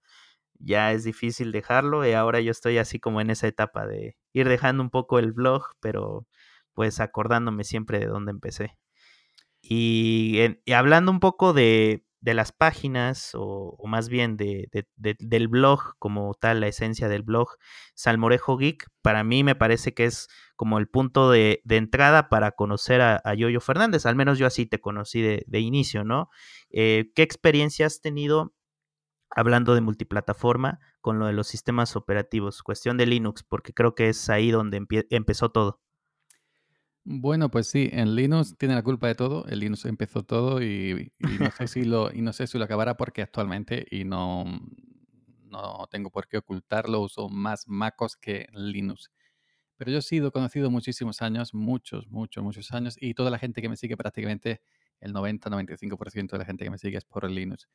ya 0.60 0.92
es 0.94 1.04
difícil 1.04 1.52
dejarlo 1.52 2.06
y 2.08 2.14
ahora 2.14 2.42
yo 2.42 2.52
estoy 2.52 2.78
así 2.80 3.00
como 3.00 3.22
en 3.22 3.30
esa 3.30 3.48
etapa 3.48 3.86
de 3.88 4.18
ir 4.34 4.50
dejando 4.50 4.84
un 4.84 4.90
poco 4.90 5.20
el 5.20 5.32
blog, 5.34 5.64
pero 5.80 6.28
pues 6.78 7.00
acordándome 7.00 7.64
siempre 7.64 7.98
de 7.98 8.06
dónde 8.06 8.30
empecé. 8.30 8.78
Y, 9.60 10.38
hablando 10.72 11.12
un 11.12 11.20
poco 11.20 11.52
de, 11.52 12.06
las 12.22 12.52
páginas, 12.52 13.32
o, 13.34 13.76
más 13.88 14.10
bien 14.10 14.38
de, 14.38 14.70
del 14.96 15.48
blog 15.48 15.96
como 15.98 16.36
tal, 16.36 16.60
la 16.60 16.68
esencia 16.68 17.10
del 17.10 17.24
blog, 17.24 17.48
Salmorejo 17.96 18.58
Geek, 18.58 18.86
para 19.02 19.24
mí 19.24 19.44
me 19.44 19.56
parece 19.56 19.96
que 19.96 20.06
es 20.06 20.28
como 20.56 20.78
el 20.78 20.88
punto 20.88 21.32
de, 21.32 21.64
entrada 21.68 22.30
para 22.30 22.52
conocer 22.52 23.02
a, 23.02 23.34
Yoyo 23.34 23.60
Fernández, 23.60 24.06
al 24.06 24.16
menos 24.16 24.38
yo 24.38 24.46
así 24.46 24.68
te 24.68 24.80
conocí 24.80 25.24
de, 25.24 25.60
inicio, 25.60 26.04
¿no? 26.04 26.30
Eh, 26.70 27.12
¿Qué 27.16 27.24
experiencia 27.24 27.88
has 27.88 28.02
tenido 28.02 28.54
hablando 29.32 29.74
de 29.74 29.82
multiplataforma 29.82 30.78
con 31.02 31.18
lo 31.18 31.26
de 31.26 31.34
los 31.34 31.48
sistemas 31.48 31.96
operativos? 31.96 32.62
Cuestión 32.62 32.98
de 32.98 33.08
Linux, 33.08 33.42
porque 33.42 33.74
creo 33.74 33.96
que 33.96 34.10
es 34.10 34.30
ahí 34.30 34.52
donde 34.52 34.86
empezó 35.10 35.50
todo. 35.50 35.82
Bueno, 37.10 37.50
pues 37.50 37.68
sí, 37.68 37.88
en 37.94 38.16
Linux 38.16 38.58
tiene 38.58 38.76
la 38.76 38.84
culpa 38.84 39.08
de 39.08 39.16
todo. 39.16 39.46
El 39.48 39.60
Linux 39.62 39.86
empezó 39.86 40.24
todo 40.24 40.62
y, 40.62 41.14
no 41.40 41.52
sé 41.52 41.68
si 41.70 41.86
lo 41.86 42.14
y 42.14 42.22
no 42.22 42.34
sé 42.34 42.48
si 42.48 42.58
lo 42.58 42.66
acabará 42.66 42.98
porque 42.98 43.22
actualmente 43.22 43.88
y 43.90 44.04
no 44.04 44.44
no 45.46 45.88
tengo 45.90 46.12
por 46.12 46.28
qué 46.28 46.40
ocultarlo, 46.40 47.00
uso 47.00 47.30
más 47.30 47.66
MacOS 47.66 48.18
que 48.18 48.48
Linux. 48.52 49.10
Pero 49.78 49.92
yo 49.92 50.00
he 50.00 50.02
sido 50.02 50.34
conocido 50.34 50.70
muchísimos 50.70 51.22
años, 51.22 51.54
muchos, 51.54 52.08
muchos, 52.10 52.44
muchos 52.44 52.74
años 52.74 52.98
y 53.00 53.14
toda 53.14 53.32
la 53.32 53.40
gente 53.40 53.62
que 53.62 53.70
me 53.70 53.78
sigue 53.78 53.96
prácticamente 53.96 54.62
el 55.00 55.14
90-95% 55.14 56.32
de 56.32 56.38
la 56.40 56.46
gente 56.46 56.66
que 56.66 56.72
me 56.72 56.78
sigue 56.78 56.98
es 56.98 57.06
por 57.06 57.30
Linux. 57.32 57.70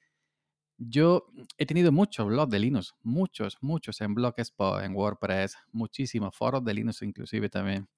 Yo 0.77 1.25
he 1.57 1.65
tenido 1.65 1.91
muchos 1.91 2.27
blogs 2.27 2.51
de 2.51 2.59
Linux, 2.59 2.95
muchos, 3.03 3.57
muchos 3.63 3.99
en 4.03 4.15
Blogspot, 4.15 4.83
en 4.83 4.95
WordPress, 4.95 5.57
muchísimos 5.73 6.37
foros 6.37 6.63
de 6.65 6.75
Linux 6.75 7.01
inclusive 7.01 7.49
también 7.49 7.89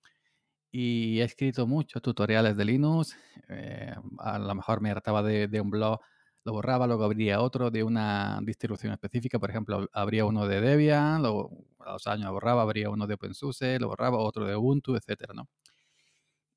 y 0.76 1.20
he 1.20 1.24
escrito 1.24 1.68
muchos 1.68 2.02
tutoriales 2.02 2.56
de 2.56 2.64
Linux. 2.64 3.16
Eh, 3.48 3.94
a 4.18 4.38
lo 4.40 4.54
mejor 4.56 4.80
me 4.80 4.90
trataba 4.90 5.22
de, 5.22 5.60
un 5.60 5.70
blog, 5.70 6.00
lo 6.42 6.52
borraba, 6.52 6.88
luego 6.88 7.04
abría 7.04 7.40
otro 7.40 7.70
de 7.70 7.84
una 7.84 8.40
distribución 8.42 8.92
específica. 8.92 9.38
Por 9.38 9.50
ejemplo, 9.50 9.88
abría 9.92 10.24
uno 10.24 10.48
de 10.48 10.60
Debian, 10.60 11.22
luego 11.22 11.64
a 11.78 11.92
los 11.92 12.08
años 12.08 12.32
borraba, 12.32 12.62
abría 12.62 12.90
uno 12.90 13.06
de 13.06 13.14
OpenSUSE, 13.14 13.78
lo 13.78 13.86
borraba, 13.86 14.18
otro 14.18 14.46
de 14.46 14.56
Ubuntu, 14.56 14.96
etcétera, 14.96 15.32
¿no? 15.32 15.48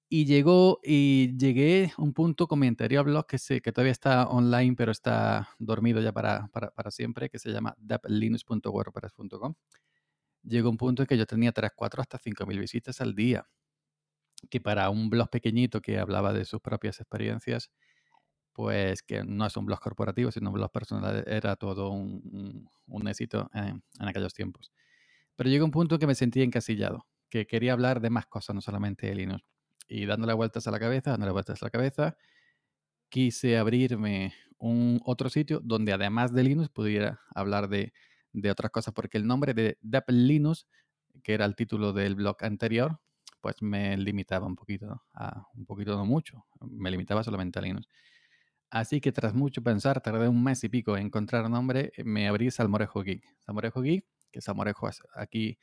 Y 0.10 0.26
llegó 0.26 0.80
y 0.84 1.38
llegué 1.38 1.92
a 1.96 2.02
un 2.02 2.14
punto 2.14 2.48
con 2.48 2.58
mi 2.58 2.66
anterior 2.66 3.06
blog 3.06 3.28
que, 3.28 3.38
sé, 3.38 3.62
que 3.62 3.72
todavía 3.72 3.92
está 3.92 4.28
online, 4.30 4.74
pero 4.76 4.92
está 4.92 5.50
dormido 5.60 6.02
ya 6.02 6.12
para, 6.12 6.48
para, 6.48 6.72
para 6.72 6.90
siempre, 6.90 7.30
que 7.30 7.38
se 7.38 7.52
llama 7.52 7.76
daplinux.wordpress.com. 7.78 9.54
Llegó 10.42 10.72
un 10.72 10.78
punto 10.78 11.04
en 11.04 11.08
que 11.08 11.18
yo 11.18 11.28
tenía 11.28 11.52
3, 11.52 11.72
4, 11.76 12.02
hasta 12.02 12.18
5 12.18 12.48
mil 12.48 12.60
visitas 12.60 13.00
al 13.00 13.14
día 13.14 13.48
que 14.50 14.62
para 14.62 14.90
un 14.90 15.10
blog 15.10 15.30
pequeñito 15.30 15.82
que 15.82 16.00
hablaba 16.00 16.34
de 16.34 16.46
sus 16.46 16.62
propias 16.62 17.00
experiencias, 17.00 17.72
pues 18.54 19.04
que 19.04 19.24
no 19.24 19.46
es 19.46 19.56
un 19.56 19.68
blog 19.68 19.80
corporativo, 19.80 20.32
sino 20.32 20.50
un 20.50 20.56
blog 20.56 20.72
personal, 20.72 21.24
era 21.28 21.56
todo 21.58 21.92
un, 21.92 22.68
éxito 23.08 23.50
en, 23.54 23.84
aquellos 24.00 24.34
tiempos. 24.34 24.72
Pero 25.36 25.50
llegó 25.50 25.64
un 25.66 25.72
punto 25.72 26.00
que 26.00 26.08
me 26.08 26.16
sentía 26.16 26.44
encasillado, 26.44 27.06
que 27.30 27.46
quería 27.46 27.74
hablar 27.74 28.02
de 28.02 28.10
más 28.10 28.26
cosas, 28.26 28.56
no 28.56 28.62
solamente 28.62 29.08
de 29.08 29.16
Linux. 29.16 29.44
Y 29.88 30.06
dándole 30.06 30.34
vueltas 30.34 30.68
a 30.68 30.72
la 30.72 30.80
cabeza, 30.80 31.12
dándole 31.12 31.34
vueltas 31.34 31.62
a 31.62 31.68
la 31.68 31.70
cabeza, 31.70 32.18
quise 33.10 33.58
abrirme 33.58 34.34
un 34.58 35.02
otro 35.06 35.30
sitio 35.30 35.62
donde 35.64 35.94
además 35.94 36.34
de 36.34 36.44
Linux 36.44 36.70
pudiera 36.70 37.22
hablar 37.36 37.70
de, 37.70 37.94
de 38.34 38.50
otras 38.50 38.72
cosas, 38.72 38.94
porque 38.94 39.20
el 39.20 39.28
nombre 39.28 39.54
de 39.54 39.78
Depp 39.82 40.10
Linux, 40.10 40.68
que 41.24 41.36
era 41.36 41.46
el 41.46 41.56
título 41.56 41.94
del 41.94 42.16
blog 42.16 42.38
anterior, 42.42 43.00
pues 43.48 43.62
me 43.62 43.96
limitaba 43.96 44.46
un 44.46 44.58
poquito, 44.58 45.04
a, 45.14 45.48
un 45.56 45.66
poquito 45.66 45.96
no 45.96 46.06
mucho, 46.06 46.46
me 46.60 46.92
limitaba 46.92 47.24
solamente 47.24 47.58
a 47.60 47.62
Linux. 47.62 47.88
Así 48.70 49.00
que 49.00 49.14
tras 49.14 49.34
mucho 49.34 49.64
pensar, 49.64 50.02
tardé 50.02 50.28
un 50.28 50.44
mes 50.44 50.66
y 50.66 50.68
pico 50.68 50.98
en 50.98 51.06
encontrar 51.06 51.50
nombre, 51.50 51.94
me 52.04 52.28
abrí 52.28 52.52
Salmorejo 52.52 53.04
Geek. 53.04 53.24
Salmorejo 53.40 53.82
Geek, 53.82 54.06
que 54.34 54.42
Salmorejo 54.42 54.90
aquí 55.16 55.58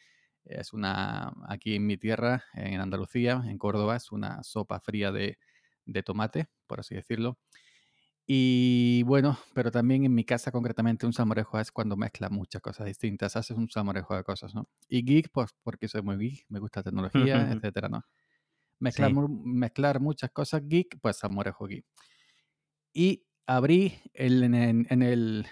es 0.47 0.73
una, 0.73 1.35
aquí 1.47 1.75
en 1.75 1.87
mi 1.87 1.99
tierra, 1.99 2.45
en 2.55 2.81
Andalucía, 2.81 3.43
en 3.45 3.59
Córdoba, 3.59 3.97
es 3.97 4.11
una 4.13 4.43
sopa 4.45 4.81
fría 4.81 5.13
de, 5.13 5.37
de 5.85 6.03
tomate, 6.03 6.47
por 6.67 6.81
así 6.81 6.95
decirlo. 6.95 7.39
Y 8.27 9.03
bueno, 9.03 9.39
pero 9.53 9.71
también 9.71 10.05
en 10.05 10.15
mi 10.15 10.25
casa 10.25 10.51
concretamente 10.51 11.05
un 11.05 11.13
salmorejo 11.13 11.59
es 11.59 11.71
cuando 11.71 11.97
mezcla 11.97 12.31
muchas 12.31 12.63
cosas 12.63 12.87
distintas, 12.87 13.37
haces 13.37 13.57
un 13.57 13.69
salmorejo 13.69 14.17
de 14.17 14.25
cosas, 14.25 14.55
¿no? 14.55 14.69
Y 14.89 15.05
geek, 15.05 15.31
pues 15.31 15.51
porque 15.63 15.89
soy 15.89 16.03
muy 16.03 16.17
geek, 16.17 16.47
me 16.49 16.59
gusta 16.59 16.83
tecnología, 16.83 17.51
etcétera, 17.53 17.89
¿no? 17.89 18.03
Mezclar, 18.79 19.13
mezclar 19.13 20.01
muchas 20.01 20.31
cosas 20.31 20.63
geek, 20.67 20.99
pues 21.01 21.19
salmorejo 21.19 21.67
geek. 21.67 21.85
Y 22.95 23.27
abrí 23.47 24.01
el, 24.15 24.43
en, 24.43 24.55
el, 24.55 25.47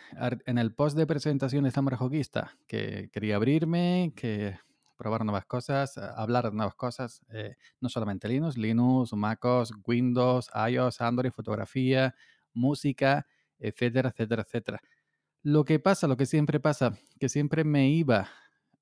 en, 0.46 0.58
el, 0.58 0.74
post 0.74 0.96
de 0.96 1.06
presentación 1.06 1.64
de 1.64 1.70
Salmorejo 1.70 2.08
Geekista, 2.08 2.56
que 2.66 3.10
quería 3.12 3.36
abrirme, 3.36 4.12
que 4.16 4.56
probar 4.96 5.24
nuevas 5.24 5.44
cosas, 5.44 5.98
hablar 5.98 6.44
de 6.44 6.56
nuevas 6.56 6.74
cosas, 6.74 7.24
eh, 7.30 7.56
no 7.80 7.88
solamente 7.88 8.28
Linux, 8.28 8.56
Linux, 8.56 9.12
MacOS, 9.12 9.72
Windows, 9.86 10.50
iOS, 10.68 11.00
Android, 11.00 11.32
fotografía, 11.32 12.14
música, 12.54 13.26
etcétera, 13.58 14.10
etcétera, 14.10 14.42
etcétera. 14.42 14.80
Lo 15.42 15.64
que 15.64 15.78
pasa, 15.78 16.06
lo 16.06 16.16
que 16.16 16.26
siempre 16.26 16.60
pasa, 16.60 16.98
que 17.18 17.28
siempre 17.28 17.64
me 17.64 17.90
iba 17.90 18.28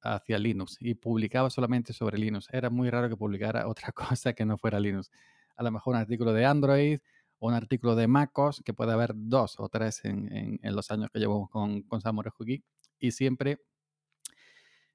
hacia 0.02 0.38
Linux 0.38 0.76
y 0.80 0.94
publicaba 0.94 1.50
solamente 1.50 1.92
sobre 1.92 2.18
Linux. 2.18 2.48
Era 2.52 2.70
muy 2.70 2.90
raro 2.90 3.08
que 3.08 3.16
publicara 3.16 3.66
otra 3.68 3.92
cosa 3.92 4.32
que 4.32 4.44
no 4.44 4.58
fuera 4.58 4.80
Linux. 4.80 5.10
A 5.56 5.62
lo 5.62 5.70
mejor 5.70 5.94
un 5.94 6.00
artículo 6.00 6.32
de 6.32 6.44
Android 6.44 6.98
o 7.38 7.48
un 7.48 7.54
artículo 7.54 7.96
de 7.96 8.06
MacOS, 8.06 8.62
que 8.64 8.74
puede 8.74 8.92
haber 8.92 9.12
dos 9.14 9.54
o 9.58 9.68
tres 9.68 10.04
en, 10.04 10.58
los 10.62 10.90
años 10.90 11.08
que 11.10 11.18
llevo 11.18 11.48
con, 11.48 11.82
con 11.82 12.00
Samurai 12.00 12.32
Geek. 12.38 12.64
Y 12.98 13.12
siempre 13.12 13.60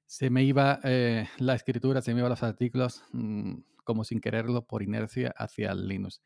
se 0.06 0.30
me 0.30 0.44
iba 0.44 0.78
eh, 0.84 1.28
la 1.38 1.54
escritura, 1.54 2.00
se 2.00 2.14
me 2.14 2.20
iban 2.20 2.30
los 2.30 2.44
artículos 2.44 3.02
mm, 3.12 3.54
como 3.82 4.04
sin 4.04 4.20
quererlo 4.20 4.64
por 4.64 4.82
inercia 4.82 5.34
hacia 5.36 5.74
Linux. 5.74 6.22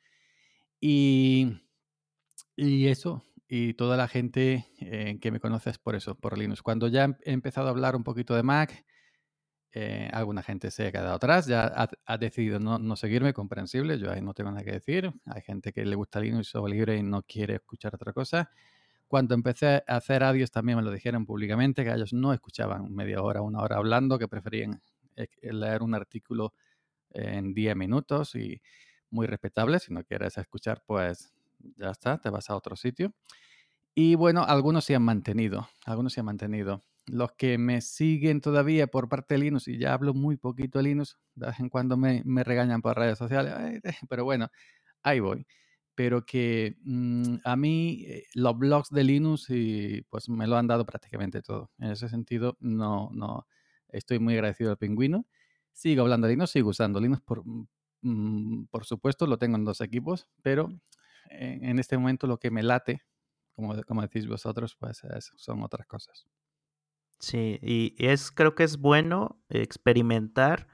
Y 0.79 1.63
y 2.57 2.89
eso, 2.89 3.25
y 3.49 3.75
toda 3.75 3.97
la 3.97 4.07
gente 4.07 4.67
eh, 4.81 5.19
que 5.21 5.33
me 5.33 5.41
conoce 5.41 5.71
es 5.71 5.79
por 5.79 5.97
eso, 5.97 6.15
por 6.15 6.39
Linux. 6.39 6.63
Cuando 6.63 6.87
ya 6.87 7.17
he 7.25 7.33
empezado 7.33 7.67
a 7.67 7.71
hablar 7.71 7.97
un 7.97 8.05
poquito 8.05 8.37
de 8.37 8.45
Mac, 8.45 8.85
eh, 9.73 10.09
alguna 10.13 10.43
gente 10.43 10.71
se 10.71 10.87
ha 10.87 10.93
quedado 10.93 11.15
atrás, 11.15 11.47
ya 11.47 11.89
ha, 12.07 12.19
decidido 12.19 12.61
no, 12.61 12.97
seguirme, 12.97 13.33
comprensible, 13.33 13.99
yo 13.99 14.11
ahí 14.13 14.21
no 14.21 14.35
tengo 14.35 14.51
nada 14.53 14.65
que 14.65 14.73
decir. 14.73 15.13
Hay 15.27 15.43
gente 15.43 15.73
que 15.73 15.85
le 15.85 15.97
gusta 15.97 16.21
Linux 16.21 16.55
o 16.55 16.69
libre 16.69 16.97
y 16.97 17.03
no 17.03 17.23
quiere 17.23 17.57
escuchar 17.57 17.95
otra 17.95 18.13
cosa. 18.13 18.51
Cuando 19.09 19.35
empecé 19.35 19.83
a 19.87 19.97
hacer 19.97 20.23
audios 20.23 20.53
también 20.53 20.79
me 20.79 20.85
lo 20.85 20.93
dijeron 20.93 21.27
públicamente, 21.27 21.85
que 21.85 21.91
ellos 21.91 22.13
no 22.13 22.33
escuchaban 22.33 22.95
media 22.95 23.21
hora, 23.23 23.43
una 23.43 23.61
hora 23.63 23.77
hablando, 23.79 24.19
que 24.19 24.29
preferían 24.29 24.81
leer 25.43 25.83
un 25.83 25.95
artículo 25.95 26.55
en 27.11 27.53
10 27.53 27.75
minutos 27.77 28.37
y 28.37 28.63
muy 29.11 29.27
respetable. 29.27 29.81
Si 29.81 29.93
no 29.93 30.05
quieres 30.05 30.39
escuchar, 30.39 30.83
pues 30.87 31.35
ya 31.77 31.91
está, 31.91 32.19
te 32.19 32.31
vas 32.31 32.51
a 32.51 32.57
otro 32.57 32.77
sitio. 32.77 33.13
Y 33.95 34.15
bueno, 34.15 34.45
algunos 34.45 34.85
se 34.85 34.95
han 34.95 35.03
mantenido, 35.03 35.69
algunos 35.85 36.13
se 36.13 36.21
han 36.21 36.27
mantenido. 36.27 36.85
Los 37.07 37.33
que 37.33 37.59
me 37.59 37.81
siguen 37.81 38.41
todavía 38.41 38.87
por 38.87 39.09
parte 39.09 39.35
de 39.35 39.41
Linux, 39.41 39.69
y 39.69 39.79
ya 39.79 39.95
hablo 39.95 40.15
muy 40.15 40.37
poquito 40.37 40.79
de 40.79 40.85
Linux, 40.85 41.19
de 41.35 41.47
vez 41.49 41.61
en 41.61 41.69
cuando 41.69 41.97
me, 41.97 42.23
me 42.25 42.45
regañan 42.45 42.83
por 42.83 42.97
redes 42.97 43.19
sociales, 43.19 43.55
pero 44.09 44.25
bueno, 44.25 44.49
ahí 45.03 45.21
voy. 45.21 45.47
Pero 45.95 46.25
que 46.25 46.77
mm, 46.85 47.37
a 47.45 47.57
mí 47.57 48.05
eh, 48.09 48.25
los 48.35 48.57
blogs 48.59 48.91
de 48.91 49.05
Linux 49.05 49.49
pues 50.11 50.29
me 50.29 50.47
lo 50.47 50.57
han 50.57 50.67
dado 50.69 50.87
prácticamente 50.87 51.43
todo. 51.43 51.71
En 51.79 51.91
ese 51.91 52.09
sentido, 52.09 52.57
no, 52.61 53.11
no, 53.13 53.47
estoy 53.89 54.19
muy 54.19 54.35
agradecido 54.35 54.71
al 54.71 54.79
pingüino. 54.79 55.27
Sigo 55.73 56.03
hablando 56.03 56.27
de 56.27 56.35
Linux, 56.35 56.51
sigo 56.53 56.71
usando 56.71 57.01
Linux 57.01 57.23
por, 57.23 57.43
mm, 58.03 58.67
por 58.71 58.85
supuesto, 58.87 59.27
lo 59.27 59.39
tengo 59.39 59.57
en 59.57 59.65
dos 59.65 59.81
equipos, 59.81 60.29
pero 60.43 60.71
en 61.31 61.79
este 61.79 61.97
momento 61.97 62.27
lo 62.27 62.39
que 62.39 62.51
me 62.51 62.63
late, 62.63 63.03
como, 63.55 63.75
decís 64.03 64.27
vosotros, 64.27 64.77
pues 64.77 65.03
son 65.37 65.63
otras 65.63 65.87
cosas. 65.87 66.27
Sí, 67.19 67.59
y 67.63 67.95
es, 67.99 68.31
creo 68.31 68.55
que 68.55 68.65
es 68.65 68.79
bueno 68.79 69.43
experimentar 69.51 70.69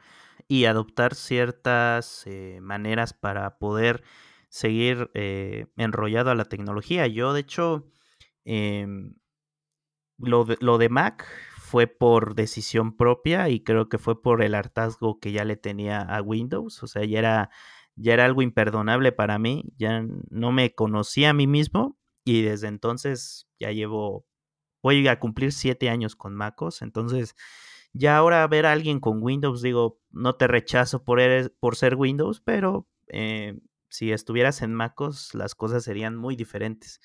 y 0.48 0.66
adoptar 0.66 1.14
ciertas 1.14 2.24
eh, 2.26 2.60
maneras 2.62 3.12
para 3.12 3.58
poder 3.58 4.04
seguir 4.48 5.10
eh, 5.14 5.66
enrollado 5.76 6.30
a 6.30 6.36
la 6.36 6.44
tecnología. 6.44 7.08
Yo, 7.08 7.32
de 7.32 7.40
hecho, 7.40 7.90
em, 8.44 9.14
lo, 10.18 10.44
de, 10.44 10.56
lo 10.60 10.78
de 10.78 10.88
Mac 10.88 11.26
fue 11.58 11.88
por 11.88 12.36
decisión 12.36 12.96
propia 12.96 13.48
y 13.48 13.60
creo 13.64 13.88
que 13.88 13.98
fue 13.98 14.22
por 14.22 14.42
el 14.42 14.54
hartazgo 14.54 15.18
que 15.18 15.32
ya 15.32 15.44
le 15.44 15.56
tenía 15.56 16.00
a 16.00 16.22
Windows. 16.22 16.82
O 16.82 16.86
sea, 16.86 17.04
ya 17.04 17.18
era, 17.18 17.50
ya 17.96 18.14
era 18.14 18.24
algo 18.24 18.42
imperdonable 18.42 19.12
para 19.12 19.38
mí. 19.38 19.64
Ya 19.76 20.04
no 20.30 20.52
me 20.52 20.74
conocía 20.74 21.30
a 21.30 21.34
mí 21.34 21.46
mismo 21.46 21.98
y 22.24 22.42
desde 22.42 22.68
entonces 22.68 23.48
ya 23.58 23.72
llevo, 23.72 24.26
voy 24.82 25.06
a 25.08 25.18
cumplir 25.20 25.52
siete 25.52 25.90
años 25.90 26.16
con 26.16 26.34
MacOS. 26.34 26.82
Entonces, 26.82 27.34
ya 27.92 28.16
ahora 28.16 28.46
ver 28.48 28.66
a 28.66 28.72
alguien 28.72 29.00
con 29.00 29.22
Windows, 29.22 29.62
digo, 29.62 30.00
no 30.10 30.34
te 30.36 30.46
rechazo 30.46 31.04
por, 31.04 31.20
por 31.60 31.76
ser 31.76 31.96
Windows, 31.96 32.42
pero 32.44 32.88
eh, 33.08 33.58
si 33.88 34.12
estuvieras 34.12 34.62
en 34.62 34.74
MacOS, 34.74 35.34
las 35.34 35.54
cosas 35.54 35.84
serían 35.84 36.16
muy 36.16 36.36
diferentes. 36.36 37.00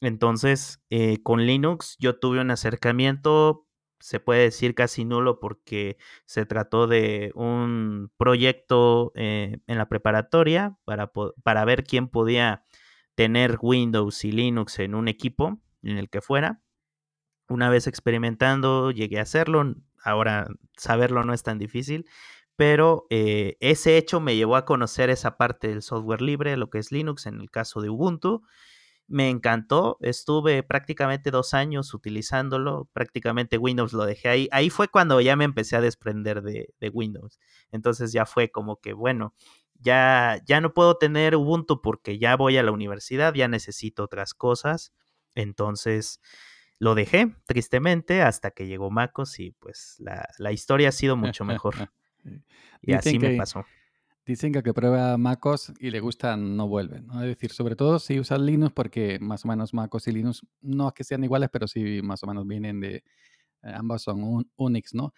Entonces, 0.00 0.82
eh, 0.90 1.22
con 1.22 1.46
Linux 1.46 1.96
yo 1.98 2.18
tuve 2.18 2.40
un 2.40 2.50
acercamiento, 2.50 3.66
se 4.00 4.20
puede 4.20 4.42
decir 4.42 4.74
casi 4.74 5.04
nulo, 5.04 5.40
porque 5.40 5.98
se 6.26 6.46
trató 6.46 6.86
de 6.86 7.32
un 7.34 8.10
proyecto 8.16 9.12
eh, 9.14 9.58
en 9.66 9.78
la 9.78 9.88
preparatoria 9.88 10.76
para, 10.84 11.12
para 11.42 11.64
ver 11.64 11.84
quién 11.84 12.08
podía 12.08 12.64
tener 13.14 13.58
Windows 13.60 14.24
y 14.24 14.32
Linux 14.32 14.78
en 14.78 14.94
un 14.94 15.08
equipo 15.08 15.60
en 15.82 15.98
el 15.98 16.08
que 16.10 16.20
fuera. 16.20 16.60
Una 17.48 17.70
vez 17.70 17.86
experimentando, 17.86 18.90
llegué 18.90 19.18
a 19.18 19.22
hacerlo. 19.22 19.74
Ahora 20.02 20.48
saberlo 20.76 21.24
no 21.24 21.32
es 21.32 21.42
tan 21.42 21.58
difícil 21.58 22.06
pero 22.58 23.06
eh, 23.08 23.56
ese 23.60 23.96
hecho 23.98 24.18
me 24.18 24.34
llevó 24.34 24.56
a 24.56 24.64
conocer 24.64 25.10
esa 25.10 25.36
parte 25.36 25.68
del 25.68 25.80
software 25.80 26.20
libre, 26.20 26.56
lo 26.56 26.70
que 26.70 26.78
es 26.78 26.90
Linux 26.90 27.26
en 27.26 27.38
el 27.38 27.52
caso 27.52 27.80
de 27.80 27.88
Ubuntu. 27.88 28.42
Me 29.10 29.30
encantó, 29.30 29.96
estuve 30.00 30.62
prácticamente 30.62 31.30
dos 31.30 31.54
años 31.54 31.94
utilizándolo, 31.94 32.90
prácticamente 32.92 33.56
Windows 33.56 33.94
lo 33.94 34.04
dejé 34.04 34.28
ahí. 34.28 34.48
Ahí 34.52 34.68
fue 34.68 34.88
cuando 34.88 35.18
ya 35.22 35.34
me 35.34 35.44
empecé 35.44 35.76
a 35.76 35.80
desprender 35.80 36.42
de, 36.42 36.74
Windows. 36.92 37.40
Entonces 37.72 38.12
ya 38.12 38.26
fue 38.26 38.50
como 38.50 38.76
que, 38.76 38.92
bueno, 38.92 39.34
ya, 39.80 40.42
ya 40.46 40.60
no 40.60 40.74
puedo 40.74 40.98
tener 40.98 41.36
Ubuntu 41.36 41.80
porque 41.80 42.18
ya 42.18 42.36
voy 42.36 42.58
a 42.58 42.62
la 42.62 42.70
universidad, 42.70 43.32
ya 43.32 43.48
necesito 43.48 44.04
otras 44.04 44.34
cosas. 44.34 44.92
Entonces 45.34 46.20
lo 46.78 46.94
dejé, 46.94 47.34
tristemente, 47.46 48.20
hasta 48.20 48.50
que 48.50 48.66
llegó 48.66 48.90
MacOS 48.90 49.40
y 49.40 49.52
pues 49.52 49.96
la, 50.00 50.28
la 50.36 50.52
historia 50.52 50.90
ha 50.90 50.92
sido 50.92 51.16
mucho 51.16 51.44
mejor. 51.44 51.74
Y 52.82 52.92
así 52.92 53.18
me 53.18 53.36
pasó. 53.36 53.64
Dicen 54.28 54.52
que 54.52 54.58
el 54.58 54.62
que 54.62 54.74
prueba 54.74 55.16
MacOS 55.16 55.72
y 55.80 55.90
le 55.90 56.00
gusta 56.00 56.36
no 56.36 56.68
vuelve. 56.68 57.00
¿no? 57.00 57.22
Es 57.22 57.28
decir, 57.28 57.50
sobre 57.50 57.76
todo 57.76 57.98
si 57.98 58.20
usas 58.20 58.38
Linux, 58.38 58.74
porque 58.74 59.18
más 59.18 59.46
o 59.46 59.48
menos 59.48 59.72
MacOS 59.72 60.06
y 60.08 60.12
Linux 60.12 60.46
no 60.60 60.88
es 60.88 60.92
que 60.92 61.02
sean 61.02 61.24
iguales, 61.24 61.48
pero 61.50 61.66
sí 61.66 62.02
más 62.02 62.22
o 62.22 62.26
menos 62.26 62.46
vienen 62.46 62.78
de. 62.78 62.96
Eh, 62.96 63.02
ambos 63.74 64.02
son 64.02 64.22
un, 64.22 64.50
Unix, 64.56 64.92
¿no? 64.92 65.14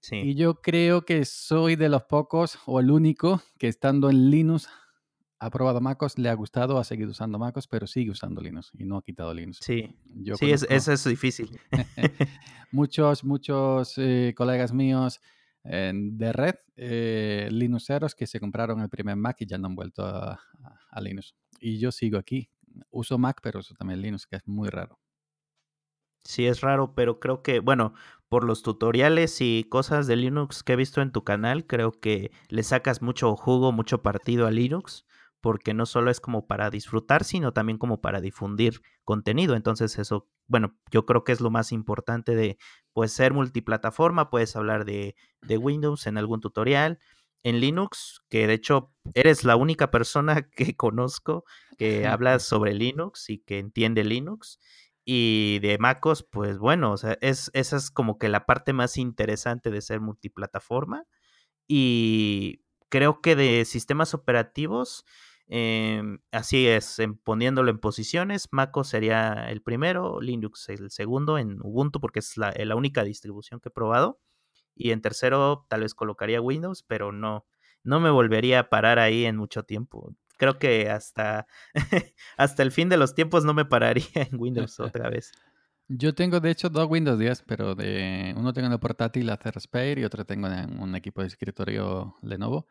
Sí. 0.00 0.16
Y 0.16 0.34
yo 0.34 0.60
creo 0.60 1.04
que 1.04 1.24
soy 1.24 1.76
de 1.76 1.88
los 1.88 2.02
pocos 2.02 2.58
o 2.66 2.80
el 2.80 2.90
único 2.90 3.40
que 3.60 3.68
estando 3.68 4.10
en 4.10 4.28
Linux 4.28 4.68
ha 5.38 5.48
probado 5.48 5.80
MacOS, 5.80 6.18
le 6.18 6.28
ha 6.28 6.34
gustado, 6.34 6.78
ha 6.78 6.84
seguido 6.84 7.12
usando 7.12 7.38
MacOS, 7.38 7.68
pero 7.68 7.86
sigue 7.86 8.10
usando 8.10 8.40
Linux 8.40 8.72
y 8.76 8.84
no 8.84 8.96
ha 8.96 9.02
quitado 9.02 9.32
Linux. 9.32 9.60
Sí, 9.62 9.96
sí 10.36 10.50
eso 10.50 10.92
es 10.92 11.04
difícil. 11.04 11.60
muchos, 12.72 13.22
muchos 13.22 13.94
eh, 13.98 14.34
colegas 14.36 14.72
míos 14.72 15.20
de 15.64 16.32
red 16.32 16.56
eh, 16.76 17.48
Linuxeros 17.50 18.14
que 18.14 18.26
se 18.26 18.40
compraron 18.40 18.80
el 18.80 18.88
primer 18.88 19.16
Mac 19.16 19.36
y 19.40 19.46
ya 19.46 19.58
no 19.58 19.68
han 19.68 19.74
vuelto 19.74 20.04
a, 20.04 20.40
Linux. 21.00 21.34
Y 21.60 21.78
yo 21.78 21.92
sigo 21.92 22.18
aquí. 22.18 22.50
Uso 22.90 23.18
Mac, 23.18 23.40
pero 23.42 23.60
uso 23.60 23.74
también 23.74 24.00
Linux, 24.00 24.26
que 24.26 24.36
es 24.36 24.46
muy 24.46 24.68
raro. 24.68 24.98
Sí, 26.24 26.46
es 26.46 26.60
raro, 26.60 26.94
pero 26.94 27.18
creo 27.18 27.42
que, 27.42 27.60
bueno, 27.60 27.94
por 28.28 28.44
los 28.44 28.62
tutoriales 28.62 29.40
y 29.40 29.64
cosas 29.64 30.06
de 30.06 30.16
Linux 30.16 30.62
que 30.62 30.74
he 30.74 30.76
visto 30.76 31.02
en 31.02 31.10
tu 31.10 31.24
canal, 31.24 31.66
creo 31.66 31.92
que 31.92 32.30
le 32.48 32.62
sacas 32.62 33.02
mucho 33.02 33.34
jugo, 33.36 33.72
mucho 33.72 34.02
partido 34.02 34.46
a 34.46 34.50
Linux 34.50 35.04
porque 35.42 35.74
no 35.74 35.84
solo 35.84 36.10
es 36.10 36.20
como 36.20 36.46
para 36.46 36.70
disfrutar, 36.70 37.24
sino 37.24 37.52
también 37.52 37.76
como 37.76 38.00
para 38.00 38.20
difundir 38.22 38.80
contenido. 39.04 39.56
Entonces 39.56 39.98
eso, 39.98 40.28
bueno, 40.46 40.78
yo 40.90 41.04
creo 41.04 41.24
que 41.24 41.32
es 41.32 41.40
lo 41.40 41.50
más 41.50 41.72
importante 41.72 42.34
de 42.34 42.56
pues 42.94 43.12
ser 43.12 43.34
multiplataforma, 43.34 44.30
puedes 44.30 44.56
hablar 44.56 44.84
de, 44.86 45.16
de 45.42 45.58
Windows 45.58 46.06
en 46.06 46.16
algún 46.16 46.40
tutorial, 46.40 46.98
en 47.42 47.60
Linux, 47.60 48.22
que 48.30 48.46
de 48.46 48.54
hecho 48.54 48.92
eres 49.14 49.44
la 49.44 49.56
única 49.56 49.90
persona 49.90 50.48
que 50.56 50.76
conozco 50.76 51.44
que 51.76 52.06
habla 52.06 52.38
sobre 52.38 52.72
Linux 52.72 53.28
y 53.28 53.38
que 53.38 53.58
entiende 53.58 54.04
Linux. 54.04 54.58
Y 55.04 55.58
de 55.58 55.78
MacOS, 55.78 56.22
pues 56.22 56.58
bueno, 56.58 56.92
o 56.92 56.96
sea, 56.96 57.18
es, 57.20 57.50
esa 57.54 57.76
es 57.76 57.90
como 57.90 58.18
que 58.18 58.28
la 58.28 58.46
parte 58.46 58.72
más 58.72 58.96
interesante 58.96 59.72
de 59.72 59.80
ser 59.82 60.00
multiplataforma. 60.00 61.06
Y 61.66 62.62
creo 62.92 63.20
que 63.20 63.34
de 63.34 63.64
sistemas 63.64 64.14
operativos, 64.14 65.04
Em, 65.54 66.20
así 66.30 66.66
es, 66.66 66.96
poniéndolo 67.24 67.70
en 67.70 67.78
posiciones, 67.78 68.48
MacOS 68.52 68.88
sería 68.88 69.50
el 69.50 69.60
primero, 69.60 70.18
Linux 70.18 70.70
el 70.70 70.90
segundo 70.90 71.36
en 71.36 71.58
Ubuntu 71.60 72.00
porque 72.00 72.20
es 72.20 72.38
la, 72.38 72.54
la, 72.56 72.74
única 72.74 73.04
distribución 73.04 73.60
que 73.60 73.68
he 73.68 73.70
probado. 73.70 74.18
Y 74.74 74.92
en 74.92 75.02
tercero 75.02 75.66
tal 75.68 75.82
vez 75.82 75.94
colocaría 75.94 76.40
Windows, 76.40 76.82
pero 76.84 77.12
no, 77.12 77.44
no 77.84 78.00
me 78.00 78.08
volvería 78.08 78.60
a 78.60 78.68
parar 78.70 78.98
ahí 78.98 79.26
en 79.26 79.36
mucho 79.36 79.62
tiempo. 79.64 80.14
Creo 80.38 80.58
que 80.58 80.88
hasta, 80.88 81.46
hasta 82.38 82.62
el 82.62 82.72
fin 82.72 82.88
de 82.88 82.96
los 82.96 83.14
tiempos 83.14 83.44
no 83.44 83.52
me 83.52 83.66
pararía 83.66 84.06
en 84.32 84.40
Windows 84.40 84.80
otra 84.80 85.10
vez. 85.10 85.32
Yo 85.86 86.14
tengo 86.14 86.40
de 86.40 86.50
hecho 86.50 86.70
dos 86.70 86.88
Windows 86.88 87.18
10, 87.18 87.42
pero 87.42 87.74
de 87.74 88.32
uno 88.38 88.54
tengo 88.54 88.68
en 88.68 88.72
el 88.72 88.80
portátil 88.80 89.28
Acer 89.28 89.60
Spare 89.60 90.00
y 90.00 90.04
otro 90.04 90.24
tengo 90.24 90.46
en 90.46 90.80
un 90.80 90.94
equipo 90.94 91.20
de 91.20 91.26
escritorio 91.26 92.16
Lenovo 92.22 92.66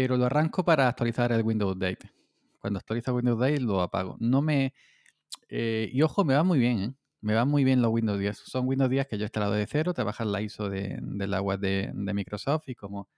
pero 0.00 0.16
lo 0.16 0.26
arranco 0.26 0.64
para 0.64 0.86
actualizar 0.86 1.32
el 1.32 1.42
Windows 1.42 1.74
Update. 1.74 2.08
Cuando 2.60 2.78
actualiza 2.78 3.12
Windows 3.12 3.36
Update 3.36 3.58
lo 3.58 3.82
apago. 3.82 4.16
No 4.20 4.40
me... 4.40 4.72
Eh, 5.48 5.90
y 5.92 6.02
ojo, 6.02 6.24
me 6.24 6.34
va 6.34 6.44
muy 6.44 6.60
bien, 6.60 6.78
¿eh? 6.78 6.94
Me 7.20 7.34
va 7.34 7.44
muy 7.44 7.64
bien 7.64 7.82
los 7.82 7.90
Windows 7.90 8.16
10. 8.16 8.38
Son 8.38 8.68
Windows 8.68 8.88
10 8.88 9.08
que 9.08 9.18
yo 9.18 9.24
he 9.24 9.26
instalado 9.26 9.54
de 9.54 9.66
cero, 9.66 9.94
te 9.94 10.04
bajas 10.04 10.28
la 10.28 10.40
ISO 10.40 10.68
de, 10.70 11.00
la 11.02 11.42
web 11.42 11.58
de, 11.58 11.90
Microsoft 12.14 12.68
y 12.68 12.76
como 12.76 13.08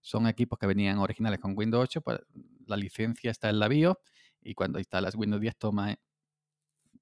son 0.00 0.28
equipos 0.28 0.56
que 0.56 0.68
venían 0.68 0.98
originales 0.98 1.40
con 1.40 1.58
Windows 1.58 1.82
8, 1.82 2.00
pues 2.00 2.20
la 2.66 2.76
licencia 2.76 3.32
está 3.32 3.50
en 3.50 3.58
la 3.58 3.66
BIOS 3.66 3.96
y 4.40 4.54
cuando 4.54 4.78
instalas 4.78 5.16
Windows 5.16 5.40
10 5.40 5.56
toma, 5.56 5.96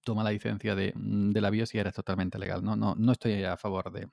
toma 0.04 0.24
la 0.24 0.30
licencia 0.30 0.74
de, 0.74 0.94
de 0.96 1.40
la 1.42 1.50
BIOS 1.50 1.74
y 1.74 1.78
eres 1.80 1.92
totalmente 1.92 2.38
legal. 2.38 2.64
No, 2.64 2.76
no, 2.76 2.94
no 2.94 3.12
estoy 3.12 3.44
a 3.44 3.58
favor 3.58 3.92
de, 3.92 4.08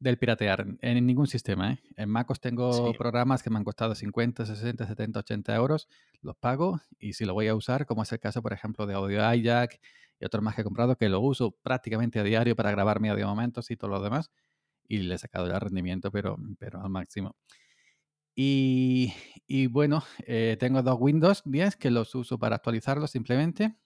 del 0.00 0.18
piratear 0.18 0.66
en 0.80 1.06
ningún 1.06 1.26
sistema. 1.26 1.74
¿eh? 1.74 1.78
En 1.96 2.08
MacOS 2.08 2.40
tengo 2.40 2.92
programas 2.94 3.42
que 3.42 3.50
me 3.50 3.58
han 3.58 3.64
costado 3.64 3.94
50, 3.94 4.46
60, 4.46 4.86
70, 4.86 5.20
80 5.20 5.54
euros. 5.54 5.88
Los 6.22 6.36
pago 6.36 6.80
y 6.98 7.12
si 7.12 7.26
lo 7.26 7.34
voy 7.34 7.48
a 7.48 7.54
usar, 7.54 7.86
como 7.86 8.02
es 8.02 8.10
el 8.10 8.18
caso, 8.18 8.42
por 8.42 8.52
ejemplo, 8.52 8.86
de 8.86 8.94
Audio 8.94 9.34
iJack 9.34 9.78
y 10.18 10.24
otros 10.24 10.42
más 10.42 10.54
que 10.54 10.62
he 10.62 10.64
comprado, 10.64 10.96
que 10.96 11.08
lo 11.08 11.20
uso 11.20 11.52
prácticamente 11.62 12.18
a 12.18 12.22
diario 12.24 12.56
para 12.56 12.70
grabar 12.70 13.00
mi 13.00 13.08
audio 13.08 13.26
momentos 13.26 13.70
y 13.70 13.76
todo 13.76 13.90
lo 13.90 14.02
demás. 14.02 14.30
Y 14.88 14.98
le 14.98 15.14
he 15.14 15.18
sacado 15.18 15.48
ya 15.48 15.58
rendimiento, 15.58 16.10
pero, 16.10 16.36
pero 16.58 16.82
al 16.82 16.90
máximo. 16.90 17.36
Y, 18.34 19.12
y 19.46 19.66
bueno, 19.66 20.02
eh, 20.26 20.56
tengo 20.58 20.82
dos 20.82 20.96
Windows 20.98 21.42
10 21.44 21.76
que 21.76 21.90
los 21.90 22.14
uso 22.14 22.38
para 22.38 22.56
actualizarlos 22.56 23.10
simplemente. 23.10 23.76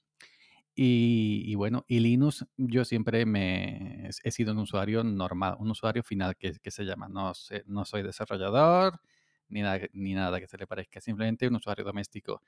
Y, 0.76 1.54
bueno, 1.54 1.84
y 1.86 2.00
Linux, 2.00 2.44
yo 2.56 2.84
siempre 2.84 3.26
me 3.26 4.10
he 4.24 4.30
sido 4.32 4.52
un 4.52 4.58
usuario 4.58 5.04
normal, 5.04 5.56
un 5.60 5.70
usuario 5.70 6.02
final 6.02 6.36
que, 6.36 6.70
se 6.70 6.84
llama. 6.84 7.08
No, 7.08 7.32
no 7.66 7.84
soy 7.84 8.02
desarrollador 8.02 9.00
ni 9.48 9.62
nada, 9.62 9.80
ni 9.92 10.14
nada 10.14 10.40
que 10.40 10.48
se 10.48 10.58
le 10.58 10.66
parezca, 10.66 11.00
simplemente 11.00 11.46
un 11.46 11.56
usuario 11.56 11.84
doméstico. 11.84 12.42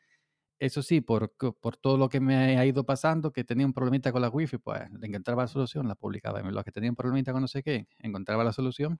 Eso 0.58 0.82
sí, 0.82 1.02
por, 1.02 1.32
por 1.36 1.76
todo 1.76 1.98
lo 1.98 2.08
que 2.08 2.18
me 2.20 2.58
ha 2.58 2.66
ido 2.66 2.84
pasando, 2.84 3.30
que 3.32 3.44
tenía 3.44 3.66
un 3.66 3.74
problemita 3.74 4.10
con 4.10 4.22
la 4.22 4.30
wifi, 4.30 4.58
pues 4.58 4.90
le 4.90 5.06
encontraba 5.06 5.42
la 5.42 5.48
solución, 5.48 5.86
la 5.86 5.94
publicaba 5.94 6.40
en 6.40 6.46
mi 6.46 6.52
blog. 6.52 6.64
Que 6.64 6.72
tenía 6.72 6.90
un 6.90 6.96
problemita 6.96 7.32
con 7.32 7.42
no 7.42 7.48
sé 7.48 7.62
qué, 7.62 7.86
encontraba 8.00 8.42
la 8.42 8.52
solución 8.52 8.98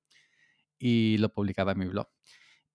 y 0.79 1.19
lo 1.19 1.31
publicaba 1.31 1.73
en 1.73 1.79
mi 1.79 1.87
blog. 1.87 2.09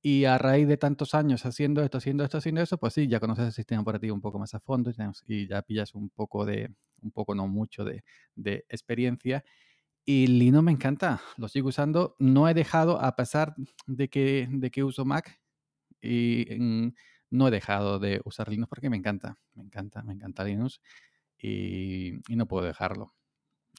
Y 0.02 0.26
a 0.26 0.38
raíz 0.38 0.68
de 0.68 0.78
tantos 0.78 1.14
años 1.14 1.46
haciendo 1.46 1.84
esto, 1.84 2.00
haciendo 2.00 2.24
esto, 2.24 2.38
haciendo 2.40 2.62
eso, 2.62 2.78
pues 2.78 2.94
sí, 2.94 3.08
ya 3.08 3.20
conoces 3.20 3.46
el 3.46 3.52
sistema 3.54 3.82
operativo 3.82 4.16
un 4.16 4.22
poco 4.22 4.40
más 4.40 4.54
a 4.56 4.60
fondo 4.60 4.92
y 5.28 5.48
ya 5.48 5.62
pillas 5.62 5.94
un 5.94 6.10
poco 6.10 6.46
de, 6.46 6.74
un 7.02 7.12
poco 7.12 7.36
no 7.36 7.48
mucho 7.48 7.86
de, 7.86 8.04
de 8.36 8.66
experiencia. 8.70 9.44
Y 10.06 10.28
Linux 10.28 10.64
me 10.64 10.72
encanta, 10.72 11.22
lo 11.38 11.48
sigo 11.48 11.70
usando. 11.70 12.16
No 12.20 12.50
he 12.50 12.54
dejado, 12.56 13.00
a 13.00 13.16
pesar 13.16 13.56
de 13.86 14.10
que, 14.10 14.48
de 14.52 14.72
que 14.72 14.84
uso 14.84 15.06
Mac, 15.06 15.40
y 16.02 16.48
no 17.30 17.48
he 17.48 17.52
dejado 17.52 18.00
de 18.00 18.22
usar 18.26 18.50
Linux 18.50 18.70
porque 18.70 18.90
me 18.90 18.98
encanta, 18.98 19.38
me 19.54 19.64
encanta, 19.64 20.04
me 20.04 20.14
encanta 20.14 20.44
Linux 20.44 20.82
y, 21.38 22.14
y 22.32 22.36
no 22.36 22.48
puedo 22.48 22.66
dejarlo. 22.66 23.14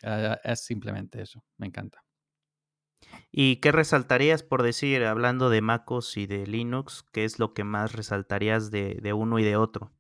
Ah, 0.03 0.39
es 0.45 0.65
simplemente 0.65 1.23
eso, 1.23 1.45
me 1.59 1.67
encanta. 1.67 2.05
¿Y 3.31 3.57
qué 3.57 3.73
resaltarías 3.73 4.43
por 4.43 4.63
decir, 4.63 5.05
hablando 5.05 5.49
de 5.49 5.63
MacOS 5.63 6.17
y 6.17 6.27
de 6.27 6.47
Linux, 6.47 7.05
qué 7.13 7.25
es 7.25 7.39
lo 7.39 7.55
que 7.55 7.65
más 7.65 7.93
resaltarías 7.93 8.71
de, 8.71 8.99
de 9.03 9.13
uno 9.13 9.39
y 9.39 9.45
de 9.45 9.57
otro? 9.57 9.91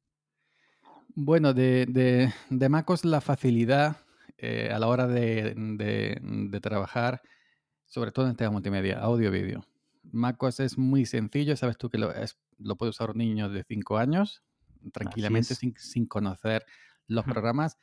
Bueno, 1.15 1.55
de, 1.55 1.87
de, 1.87 2.33
de 2.51 2.69
MacOS 2.69 3.05
la 3.05 3.21
facilidad 3.21 3.97
eh, 4.38 4.71
a 4.73 4.79
la 4.79 4.88
hora 4.88 5.07
de, 5.07 5.55
de, 5.57 6.61
trabajar, 6.61 7.23
sobre 7.87 8.12
todo 8.12 8.29
en 8.29 8.37
tema 8.37 8.51
multimedia, 8.51 8.99
audio-vídeo. 8.99 9.65
MacOS 10.11 10.61
es 10.61 10.79
muy 10.79 11.07
sencillo, 11.07 11.57
sabes 11.57 11.79
tú 11.79 11.91
que 11.91 11.99
lo, 11.99 12.12
es, 12.12 12.38
lo 12.59 12.77
puede 12.77 12.91
usar 12.91 13.11
un 13.11 13.19
niño 13.19 13.49
de 13.49 13.62
5 13.62 13.99
años 13.99 14.43
tranquilamente 14.93 15.55
sin, 15.55 15.77
sin, 15.77 16.07
conocer 16.07 16.65
los 17.07 17.25
programas. 17.25 17.79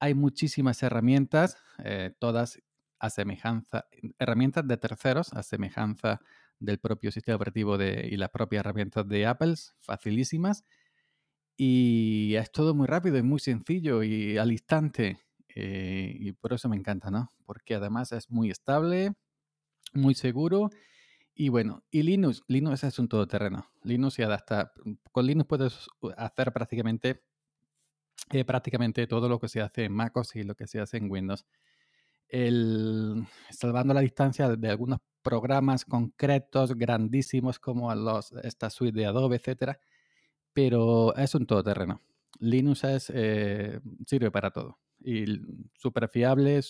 Hay 0.00 0.14
muchísimas 0.14 0.82
herramientas, 0.82 1.56
eh, 1.84 2.12
todas 2.18 2.60
a 3.02 3.10
semejanza, 3.10 3.86
herramientas 4.20 4.66
de 4.66 4.76
terceros 4.76 5.32
a 5.32 5.42
semejanza 5.42 6.20
del 6.60 6.78
propio 6.78 7.10
sistema 7.10 7.34
operativo 7.34 7.76
de, 7.76 8.08
y 8.10 8.16
las 8.16 8.30
propias 8.30 8.60
herramientas 8.60 9.08
de 9.08 9.26
Apple, 9.26 9.54
facilísimas. 9.80 10.64
Y 11.56 12.34
es 12.36 12.52
todo 12.52 12.74
muy 12.76 12.86
rápido 12.86 13.18
y 13.18 13.22
muy 13.22 13.40
sencillo 13.40 14.04
y 14.04 14.38
al 14.38 14.52
instante. 14.52 15.18
Eh, 15.48 16.16
y 16.16 16.32
por 16.32 16.52
eso 16.52 16.68
me 16.68 16.76
encanta, 16.76 17.10
¿no? 17.10 17.28
Porque 17.44 17.74
además 17.74 18.12
es 18.12 18.30
muy 18.30 18.50
estable, 18.50 19.14
muy 19.92 20.14
seguro. 20.14 20.70
Y 21.34 21.48
bueno, 21.48 21.82
y 21.90 22.04
Linux, 22.04 22.44
Linux 22.46 22.84
es 22.84 23.00
un 23.00 23.08
todoterreno. 23.08 23.66
Linux 23.82 24.14
se 24.14 24.24
adapta. 24.24 24.72
Con 25.10 25.26
Linux 25.26 25.48
puedes 25.48 25.88
hacer 26.16 26.52
prácticamente, 26.52 27.24
eh, 28.30 28.44
prácticamente 28.44 29.08
todo 29.08 29.28
lo 29.28 29.40
que 29.40 29.48
se 29.48 29.60
hace 29.60 29.86
en 29.86 29.92
MacOS 29.92 30.36
y 30.36 30.44
lo 30.44 30.54
que 30.54 30.68
se 30.68 30.78
hace 30.80 30.98
en 30.98 31.10
Windows 31.10 31.44
el, 32.32 33.26
salvando 33.50 33.92
la 33.92 34.00
distancia 34.00 34.48
de 34.48 34.70
algunos 34.70 35.00
programas 35.22 35.84
concretos, 35.84 36.74
grandísimos, 36.74 37.60
como 37.60 37.94
los, 37.94 38.32
esta 38.42 38.70
suite 38.70 38.98
de 38.98 39.06
Adobe, 39.06 39.36
etcétera, 39.36 39.78
pero 40.52 41.14
es 41.14 41.34
un 41.34 41.46
todoterreno. 41.46 42.00
Linux 42.40 42.84
es, 42.84 43.12
eh, 43.14 43.80
sirve 44.06 44.30
para 44.30 44.50
todo. 44.50 44.78
Y 45.00 45.24
súper 45.74 46.08
fiable, 46.08 46.60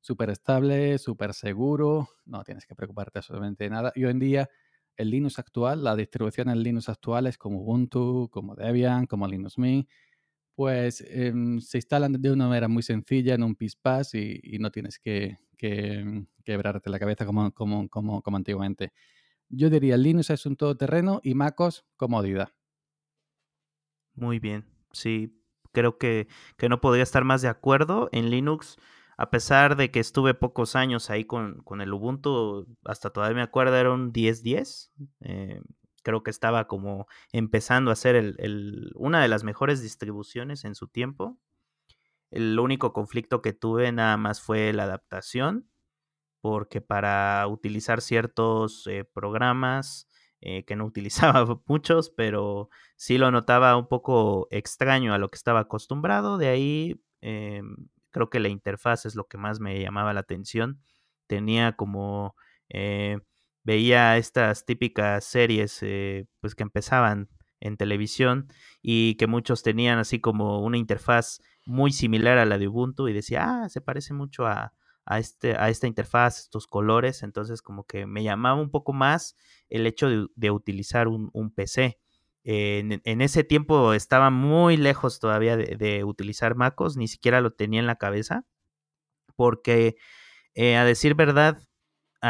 súper 0.00 0.30
estable, 0.30 0.98
súper 0.98 1.34
seguro. 1.34 2.08
No 2.24 2.42
tienes 2.42 2.66
que 2.66 2.74
preocuparte 2.74 3.20
absolutamente 3.20 3.64
de 3.64 3.70
nada. 3.70 3.92
Y 3.94 4.04
hoy 4.04 4.10
en 4.10 4.18
día, 4.18 4.50
el 4.96 5.10
Linux 5.10 5.38
actual, 5.38 5.84
la 5.84 5.94
distribución 5.94 6.48
en 6.50 6.62
Linux 6.62 6.88
actual 6.88 7.28
es 7.28 7.38
como 7.38 7.60
Ubuntu, 7.60 8.28
como 8.32 8.56
Debian, 8.56 9.06
como 9.06 9.28
Linux 9.28 9.56
Mint 9.56 9.88
pues 10.56 11.04
em, 11.06 11.60
se 11.60 11.78
instalan 11.78 12.14
de 12.14 12.32
una 12.32 12.48
manera 12.48 12.66
muy 12.66 12.82
sencilla 12.82 13.34
en 13.34 13.44
un 13.44 13.54
PISPAS 13.54 14.14
y, 14.14 14.40
y 14.42 14.58
no 14.58 14.72
tienes 14.72 14.98
que, 14.98 15.38
que, 15.56 16.24
quebrarte 16.44 16.90
la 16.90 16.98
cabeza 16.98 17.26
como, 17.26 17.52
como, 17.52 17.88
como, 17.88 18.22
antiguamente. 18.36 18.92
Yo 19.50 19.68
diría 19.70 19.96
Linux 19.96 20.30
es 20.30 20.46
un 20.46 20.56
todoterreno 20.56 21.20
y 21.22 21.34
MacOS 21.34 21.84
comodidad. 21.96 22.52
Muy 24.14 24.38
bien, 24.38 24.64
sí, 24.92 25.38
creo 25.72 25.98
que, 25.98 26.26
que, 26.56 26.70
no 26.70 26.80
podría 26.80 27.02
estar 27.02 27.24
más 27.24 27.42
de 27.42 27.48
acuerdo. 27.48 28.08
En 28.12 28.30
Linux, 28.30 28.78
a 29.18 29.28
pesar 29.30 29.76
de 29.76 29.90
que 29.90 30.00
estuve 30.00 30.32
pocos 30.32 30.74
años 30.74 31.10
ahí 31.10 31.26
con, 31.26 31.62
con 31.64 31.82
el 31.82 31.92
Ubuntu, 31.92 32.66
hasta 32.84 33.10
todavía 33.10 33.36
me 33.36 33.42
acuerdo, 33.42 33.76
era 33.76 33.92
un 33.92 34.10
1010. 34.10 34.90
Eh, 35.20 35.60
creo 36.06 36.22
que 36.22 36.30
estaba 36.30 36.68
como 36.68 37.08
empezando 37.32 37.90
a 37.90 37.96
ser 37.96 38.14
el, 38.14 38.92
una 38.94 39.20
de 39.20 39.26
las 39.26 39.42
mejores 39.42 39.82
distribuciones 39.82 40.64
en 40.64 40.76
su 40.76 40.86
tiempo. 40.86 41.36
El 42.30 42.60
único 42.60 42.92
conflicto 42.92 43.42
que 43.42 43.52
tuve 43.52 43.90
nada 43.90 44.16
más 44.16 44.40
fue 44.40 44.72
la 44.72 44.84
adaptación, 44.84 45.68
porque 46.40 46.80
para 46.80 47.44
utilizar 47.48 48.00
ciertos 48.02 48.86
eh, 48.86 49.04
programas, 49.04 50.08
eh, 50.40 50.64
que 50.64 50.76
no 50.76 50.84
utilizaba 50.86 51.60
muchos, 51.66 52.10
pero 52.10 52.70
sí 52.94 53.18
lo 53.18 53.32
notaba 53.32 53.76
un 53.76 53.88
poco 53.88 54.46
extraño 54.52 55.12
a 55.12 55.18
lo 55.18 55.28
que 55.28 55.36
estaba 55.36 55.58
acostumbrado. 55.58 56.38
De 56.38 56.46
ahí 56.46 57.02
em, 57.20 57.88
creo 58.12 58.30
que 58.30 58.38
la 58.38 58.48
interfaz 58.48 59.06
es 59.06 59.16
lo 59.16 59.26
que 59.26 59.38
más 59.38 59.58
me 59.58 59.80
llamaba 59.80 60.14
la 60.14 60.20
atención. 60.20 60.80
Tenía 61.26 61.72
como 61.74 62.36
eh, 62.68 63.18
veía 63.66 64.16
estas 64.16 64.64
típicas 64.64 65.24
series 65.24 65.78
eh, 65.82 66.26
pues 66.40 66.54
que 66.54 66.62
empezaban 66.62 67.28
en 67.58 67.76
televisión 67.76 68.46
y 68.80 69.16
que 69.16 69.26
muchos 69.26 69.64
tenían 69.64 69.98
así 69.98 70.20
como 70.20 70.62
una 70.62 70.78
interfaz 70.78 71.40
muy 71.64 71.90
similar 71.90 72.38
a 72.38 72.46
la 72.46 72.58
de 72.58 72.68
Ubuntu 72.68 73.08
y 73.08 73.12
decía, 73.12 73.64
ah, 73.64 73.68
se 73.68 73.80
parece 73.80 74.14
mucho 74.14 74.46
a, 74.46 74.72
a, 75.04 75.18
este, 75.18 75.56
a 75.56 75.68
esta 75.68 75.88
interfaz, 75.88 76.38
estos 76.38 76.68
colores, 76.68 77.24
entonces 77.24 77.60
como 77.60 77.82
que 77.84 78.06
me 78.06 78.22
llamaba 78.22 78.60
un 78.60 78.70
poco 78.70 78.92
más 78.92 79.36
el 79.68 79.84
hecho 79.86 80.28
de, 80.36 80.50
utilizar 80.52 81.08
un, 81.08 81.30
un 81.32 81.50
PC. 81.50 81.98
en, 82.44 83.20
ese 83.20 83.42
tiempo 83.42 83.94
estaba 83.94 84.30
muy 84.30 84.76
lejos 84.76 85.18
todavía 85.18 85.56
de, 85.56 85.74
de, 85.74 86.04
utilizar 86.04 86.54
MacOS, 86.54 86.96
ni 86.96 87.08
siquiera 87.08 87.40
lo 87.40 87.50
tenía 87.50 87.80
en 87.80 87.88
la 87.88 87.96
cabeza, 87.96 88.44
porque 89.34 89.96
eh, 90.54 90.76
a 90.76 90.84
decir 90.84 91.14
verdad, 91.14 91.58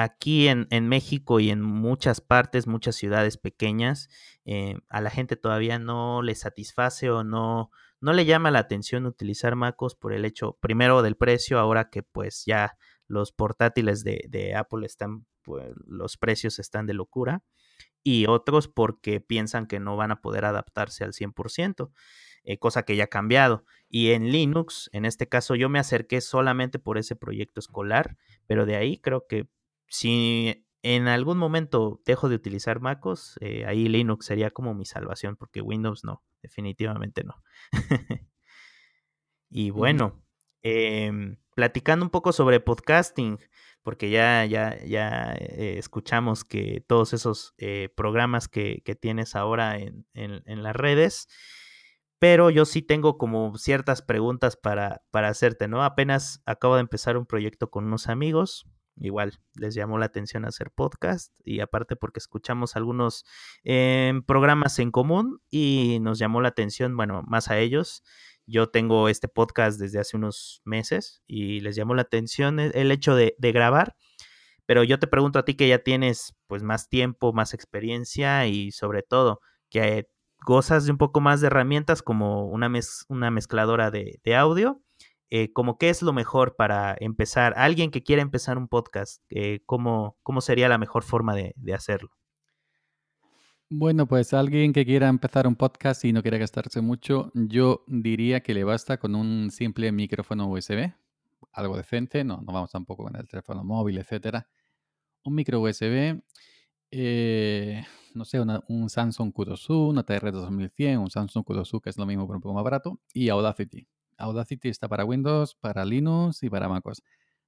aquí 0.03 0.49
en, 0.49 0.67
en, 0.71 0.89
México 0.89 1.41
y 1.41 1.51
en 1.51 1.63
muchas 1.63 2.21
partes, 2.21 2.67
muchas 2.67 2.97
ciudades 2.97 3.39
pequeñas, 3.39 4.09
eh, 4.45 4.77
a 4.89 5.01
la 5.01 5.11
gente 5.11 5.37
todavía 5.37 5.79
no 5.79 6.23
le 6.23 6.35
satisface 6.35 7.11
o 7.11 7.25
no, 7.25 7.71
no 8.01 8.13
le 8.13 8.25
llama 8.27 8.51
la 8.51 8.59
atención 8.59 9.07
utilizar 9.07 9.57
MacOS 9.57 9.95
por 9.95 10.13
el 10.13 10.25
hecho, 10.25 10.59
primero, 10.61 11.03
del 11.03 11.17
precio, 11.17 11.59
ahora 11.59 11.89
que 11.91 12.03
pues 12.03 12.45
ya 12.47 12.77
los 13.09 13.33
portátiles 13.33 14.05
de, 14.05 14.55
Apple 14.55 14.85
están, 14.85 15.27
pues 15.43 15.73
los 15.87 16.17
precios 16.17 16.59
están 16.59 16.87
de 16.87 16.95
locura, 16.95 17.43
y 18.03 18.27
otros 18.27 18.69
porque 18.69 19.21
piensan 19.21 19.67
que 19.67 19.81
no 19.81 19.97
van 19.97 20.13
a 20.13 20.21
poder 20.21 20.45
adaptarse 20.45 21.05
al 21.05 21.13
100%. 21.13 21.91
Eh, 22.49 22.59
cosa 22.59 22.85
que 22.85 22.95
ya 22.95 23.05
ha 23.05 23.09
cambiado. 23.09 23.65
Y 23.89 24.13
en 24.13 24.31
Linux, 24.31 24.89
en 24.93 25.05
este 25.05 25.29
caso, 25.29 25.57
yo 25.57 25.69
me 25.69 25.81
acerqué 25.81 26.21
solamente 26.21 26.79
por 26.79 26.97
ese 26.97 27.17
proyecto 27.17 27.59
escolar, 27.59 28.17
pero 28.47 28.67
de 28.67 28.77
ahí 28.77 28.99
creo 28.99 29.27
que 29.27 29.49
si 29.89 30.67
en 30.83 31.09
algún 31.09 31.37
momento 31.37 32.01
dejo 32.07 32.29
de 32.29 32.37
utilizar 32.37 32.81
MacOS, 32.81 33.39
eh, 33.41 33.65
ahí 33.67 33.89
Linux 33.89 34.27
sería 34.27 34.51
como 34.51 34.73
mi 34.73 34.85
salvación, 34.85 35.37
porque 35.37 35.61
Windows 35.61 36.05
no, 36.05 36.23
definitivamente 36.43 37.25
no. 37.25 37.43
y 39.51 39.71
bueno, 39.71 40.23
em, 40.63 41.39
platicando 41.57 42.05
un 42.05 42.11
poco 42.11 42.33
sobre 42.33 42.61
podcasting, 42.61 43.39
porque 43.83 44.11
ya, 44.11 44.45
ya, 44.45 44.79
ya 44.85 45.33
eh, 45.39 45.77
escuchamos 45.79 46.45
que 46.45 46.85
todos 46.87 47.13
esos 47.13 47.55
eh, 47.59 47.89
programas 47.97 48.47
que, 48.47 48.83
que, 48.85 48.95
tienes 48.95 49.35
ahora 49.35 49.79
en, 49.79 50.07
en, 50.15 50.43
en, 50.47 50.63
las 50.63 50.77
redes, 50.77 51.29
pero 52.21 52.51
yo 52.51 52.65
sí 52.65 52.83
tengo 52.83 53.19
como 53.19 53.59
ciertas 53.59 54.03
preguntas 54.03 54.57
para, 54.57 55.03
para 55.11 55.29
hacerte, 55.29 55.67
¿no? 55.67 55.83
Apenas 55.83 56.43
acabo 56.47 56.77
de 56.77 56.83
empezar 56.83 57.17
un 57.17 57.27
proyecto 57.27 57.71
con 57.71 57.87
unos 57.87 58.09
amigos, 58.09 58.69
igual 58.99 59.39
les 59.55 59.75
llamó 59.75 59.99
la 59.99 60.07
atención 60.07 60.45
hacer 60.45 60.71
podcast 60.71 61.33
y 61.45 61.61
aparte 61.61 61.97
porque 61.97 62.19
escuchamos 62.19 62.77
algunos 62.77 63.25
eh, 63.65 64.13
programas 64.27 64.79
en 64.79 64.91
común 64.91 65.41
y 65.51 65.99
nos 66.01 66.19
llamó 66.19 66.41
la 66.41 66.49
atención, 66.49 66.97
bueno, 66.97 67.23
más 67.27 67.51
a 67.51 67.59
ellos. 67.59 68.03
Yo 68.47 68.69
tengo 68.69 69.09
este 69.09 69.29
podcast 69.29 69.79
desde 69.81 69.99
hace 69.99 70.17
unos 70.17 70.63
meses 70.65 71.23
y 71.27 71.61
les 71.61 71.75
llamó 71.77 71.95
la 71.95 72.03
atención 72.03 72.61
el 72.61 72.93
hecho 72.93 73.17
de, 73.17 73.35
grabar, 73.39 73.97
pero 74.67 74.85
yo 74.85 74.99
te 74.99 75.09
pregunto 75.09 75.39
a 75.39 75.45
ti 75.45 75.55
que 75.55 75.69
ya 75.69 75.81
tienes 75.81 76.35
pues 76.47 76.63
más 76.63 76.89
tiempo, 76.89 77.33
más 77.33 77.55
experiencia 77.55 78.47
y 78.47 78.71
sobre 78.71 79.03
todo 79.03 79.41
que 79.69 80.09
gozas 80.47 80.87
de 80.87 80.93
un 80.93 80.99
poco 80.99 81.21
más 81.21 81.41
de 81.41 81.49
herramientas 81.49 82.03
como 82.03 82.47
una, 82.47 82.71
una 83.09 83.31
mezcladora 83.33 83.91
de 83.91 84.37
audio 84.37 84.81
eh, 85.31 85.53
como 85.53 85.77
qué 85.77 85.89
es 85.89 86.03
lo 86.03 86.13
mejor 86.13 86.55
para 86.57 86.97
empezar, 87.01 87.55
alguien 87.57 87.91
que 87.91 88.03
quiera 88.03 88.23
empezar 88.23 88.59
un 88.59 88.69
podcast, 88.69 89.23
eh, 89.29 89.61
¿cómo, 89.67 90.17
¿cómo, 90.23 90.41
sería 90.41 90.69
la 90.69 90.79
mejor 90.79 91.03
forma 91.03 91.35
de, 91.35 91.55
hacerlo? 91.75 92.11
Bueno, 93.69 94.07
pues 94.07 94.33
alguien 94.33 94.73
que 94.73 94.87
quiera 94.87 95.09
empezar 95.09 95.49
un 95.49 95.57
podcast 95.57 96.05
y 96.05 96.13
no 96.13 96.23
quiera 96.23 96.39
gastarse 96.39 96.81
mucho, 96.81 97.33
yo 97.35 97.85
diría 97.89 98.41
que 98.41 98.55
le 98.55 98.63
basta 98.63 98.99
con 98.99 99.17
un 99.17 99.51
simple 99.51 99.91
micrófono 99.91 100.49
USB, 100.49 100.93
algo 101.53 101.77
decente, 101.77 102.23
no, 102.23 102.41
no 102.47 102.53
vamos 102.53 102.71
tampoco 102.71 103.05
con 103.05 103.17
el 103.17 103.27
teléfono 103.27 103.65
móvil, 103.65 103.99
etcétera. 103.99 104.47
Un 105.25 105.35
micro 105.35 105.61
USB, 105.61 106.23
eh, 106.93 107.85
no 108.15 108.25
sé, 108.25 108.41
un 108.41 108.89
Samsung 108.89 109.33
Q2U, 109.33 109.91
una 109.91 110.07
TR2100, 110.07 110.99
un 110.99 111.11
Samsung 111.11 111.45
Q2U 111.45 111.81
que 111.81 111.91
es 111.91 111.99
lo 111.99 112.07
mismo 112.07 112.27
pero 112.29 112.37
un 112.37 112.43
poco 112.43 112.55
más 112.55 112.65
barato, 112.65 113.01
y 113.13 113.29
Audacity. 113.29 113.89
Audacity 114.19 114.69
está 114.69 114.89
para 114.89 115.05
Windows, 115.05 115.55
para 115.55 115.85
Linux 115.85 116.43
y 116.43 116.51
para 116.51 116.69
MacOS. 116.69 117.03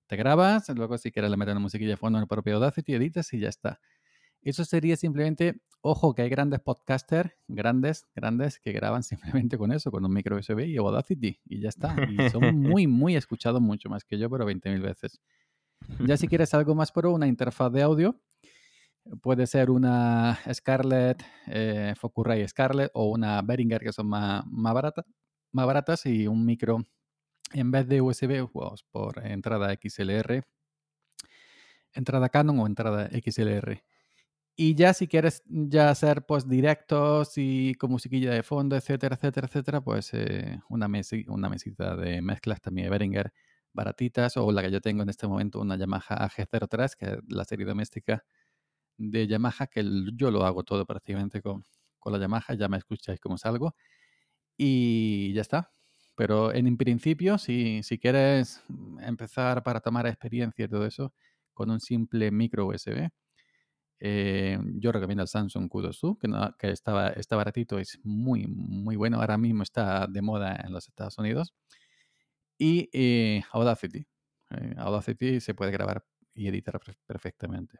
Te 0.06 0.16
grabas, 0.16 0.68
luego 0.70 0.96
si 0.96 1.12
quieres 1.12 1.30
le 1.30 1.36
metes 1.36 1.52
una 1.52 1.60
musiquilla 1.60 1.90
de 1.90 1.96
fondo 1.96 2.18
en 2.18 2.22
el 2.22 2.28
propio 2.28 2.56
Audacity, 2.56 2.94
editas 2.94 3.32
y 3.34 3.40
ya 3.40 3.48
está. 3.48 3.80
Eso 4.42 4.64
sería 4.64 4.96
simplemente, 4.96 5.60
ojo 5.80 6.14
que 6.14 6.22
hay 6.22 6.28
grandes 6.28 6.60
podcasters, 6.60 7.30
grandes, 7.48 8.06
grandes, 8.14 8.58
que 8.58 8.72
graban 8.72 9.02
simplemente 9.48 9.58
con 9.58 9.72
eso, 9.72 9.90
con 9.90 10.04
un 10.04 10.12
micro 10.12 10.36
USB 10.36 10.60
y 10.66 10.76
Audacity 10.76 11.40
y 11.44 11.60
ya 11.60 11.68
está. 11.68 11.94
Y 12.08 12.30
son 12.30 12.42
muy, 12.60 12.86
muy 12.86 13.16
escuchados, 13.16 13.60
mucho 13.60 13.88
más 13.88 14.04
que 14.04 14.18
yo, 14.18 14.30
pero 14.30 14.46
20.000 14.46 14.80
veces. 14.80 15.20
Ya 16.00 16.16
si 16.16 16.26
quieres 16.26 16.54
algo 16.54 16.74
más 16.74 16.90
pro, 16.90 17.12
una 17.12 17.26
interfaz 17.26 17.72
de 17.72 17.82
audio, 17.82 18.20
puede 19.22 19.46
ser 19.46 19.70
una 19.70 20.38
Scarlett, 20.52 21.22
eh, 21.46 21.94
Focusrite 21.96 22.48
Scarlett 22.48 22.90
o 22.94 23.10
una 23.10 23.42
Behringer 23.42 23.80
que 23.80 23.92
son 23.92 24.08
más, 24.08 24.44
más, 24.46 24.74
más 25.52 25.66
baratas 25.66 26.06
y 26.06 26.26
un 26.26 26.44
micro 26.44 26.86
en 27.52 27.70
vez 27.70 27.88
de 27.88 28.00
USB 28.00 28.48
pues, 28.50 28.82
por 28.90 29.24
entrada 29.26 29.74
XLR, 29.74 30.44
entrada 31.92 32.28
Canon 32.28 32.60
o 32.60 32.66
entrada 32.66 33.08
XLR. 33.10 33.82
Y 34.56 34.74
ya 34.74 34.92
si 34.92 35.06
quieres 35.06 35.42
ya 35.46 35.90
hacer 35.90 36.26
pues 36.26 36.48
directos 36.48 37.34
y 37.36 37.74
con 37.76 37.92
musiquilla 37.92 38.32
de 38.32 38.42
fondo, 38.42 38.76
etcétera, 38.76 39.14
etcétera, 39.14 39.46
etcétera, 39.46 39.80
pues 39.82 40.10
eh, 40.14 40.60
una, 40.68 40.88
una 41.28 41.48
mesita 41.48 41.96
de 41.96 42.20
mezclas 42.22 42.60
también 42.60 42.86
de 42.86 42.90
Behringer 42.90 43.32
baratitas 43.72 44.36
o 44.36 44.50
la 44.50 44.62
que 44.62 44.70
yo 44.72 44.80
tengo 44.80 45.02
en 45.04 45.08
este 45.10 45.28
momento, 45.28 45.60
una 45.60 45.76
Yamaha 45.76 46.26
AG03, 46.26 46.96
que 46.96 47.06
es 47.06 47.18
la 47.28 47.44
serie 47.44 47.66
doméstica 47.66 48.24
de 48.98 49.28
Yamaha, 49.28 49.68
que 49.68 49.84
yo 50.14 50.30
lo 50.30 50.44
hago 50.44 50.64
todo 50.64 50.84
prácticamente 50.86 51.40
con, 51.42 51.64
con 52.00 52.12
la 52.12 52.18
Yamaha, 52.18 52.54
ya 52.54 52.68
me 52.68 52.78
escucháis 52.78 53.20
cómo 53.20 53.38
salgo. 53.38 53.74
Y 54.56 55.17
ya 55.32 55.42
está. 55.42 55.72
Pero 56.16 56.52
en 56.52 56.76
principio, 56.76 57.38
si, 57.38 57.82
si 57.82 57.98
quieres 57.98 58.62
empezar 59.00 59.62
para 59.62 59.80
tomar 59.80 60.06
experiencia 60.06 60.64
y 60.64 60.68
todo 60.68 60.84
eso, 60.86 61.12
con 61.54 61.70
un 61.70 61.80
simple 61.80 62.30
micro 62.30 62.66
USB, 62.66 63.08
eh, 64.00 64.58
yo 64.74 64.92
recomiendo 64.92 65.22
el 65.22 65.28
Samsung 65.28 65.68
Q2U, 65.68 66.18
que, 66.18 66.28
que 66.58 66.72
está, 66.72 67.08
está 67.10 67.36
baratito, 67.36 67.78
es 67.78 67.98
muy, 68.04 68.46
muy 68.46 68.96
bueno. 68.96 69.20
Ahora 69.20 69.38
mismo 69.38 69.62
está 69.62 70.06
de 70.06 70.22
moda 70.22 70.56
en 70.64 70.72
los 70.72 70.88
Estados 70.88 71.18
Unidos. 71.18 71.54
Y 72.58 72.88
eh, 72.92 73.42
Audacity. 73.52 74.06
Eh, 74.50 74.74
Audacity 74.78 75.40
se 75.40 75.54
puede 75.54 75.70
grabar 75.72 76.04
y 76.34 76.48
editar 76.48 76.80
perfectamente. 77.06 77.78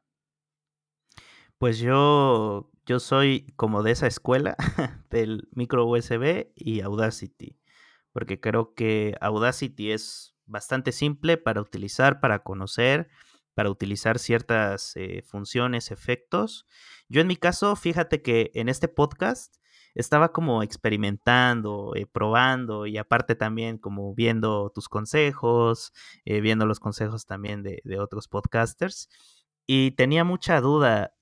Pues 1.59 1.79
yo, 1.79 2.71
yo 2.87 3.01
soy 3.01 3.53
como 3.57 3.83
de 3.83 3.92
esa 3.92 4.07
escuela 4.07 4.57
del 5.11 5.49
micro 5.53 5.87
USB 5.87 6.49
y 6.55 6.81
Audacity, 6.81 7.59
porque 8.12 8.40
creo 8.40 8.75
que 8.75 9.16
Audacity 9.21 9.92
es 9.92 10.35
bastante 10.47 10.92
simple 10.92 11.37
para 11.37 11.61
utilizar, 11.61 12.21
para 12.21 12.42
conocer 12.42 13.09
para 13.59 13.71
utilizar 13.71 14.21
ciertas 14.21 14.92
eh, 14.94 15.25
funciones, 15.27 15.90
efectos. 15.90 16.64
Yo 17.09 17.21
en 17.21 17.27
mi 17.27 17.35
caso, 17.35 17.75
fíjate 17.75 18.23
que 18.23 18.53
en 18.55 18.68
este 18.68 18.87
podcast 18.87 19.57
estaba 19.97 20.31
como 20.31 20.62
experimentando, 20.62 21.92
eh, 21.97 22.07
probando 22.07 22.87
y 22.87 22.99
aparte 22.99 23.35
también 23.35 23.77
como 23.77 24.14
viendo 24.14 24.71
tus 24.73 24.88
consejos, 24.88 25.92
eh, 26.25 26.40
viendo 26.40 26.66
los 26.66 26.79
consejos 26.79 27.27
también 27.27 27.64
de, 27.64 27.83
otros 27.99 28.29
podcasters 28.29 29.09
y 29.69 29.93
tenía 29.93 30.25
mucha 30.25 30.61
duda. 30.61 31.15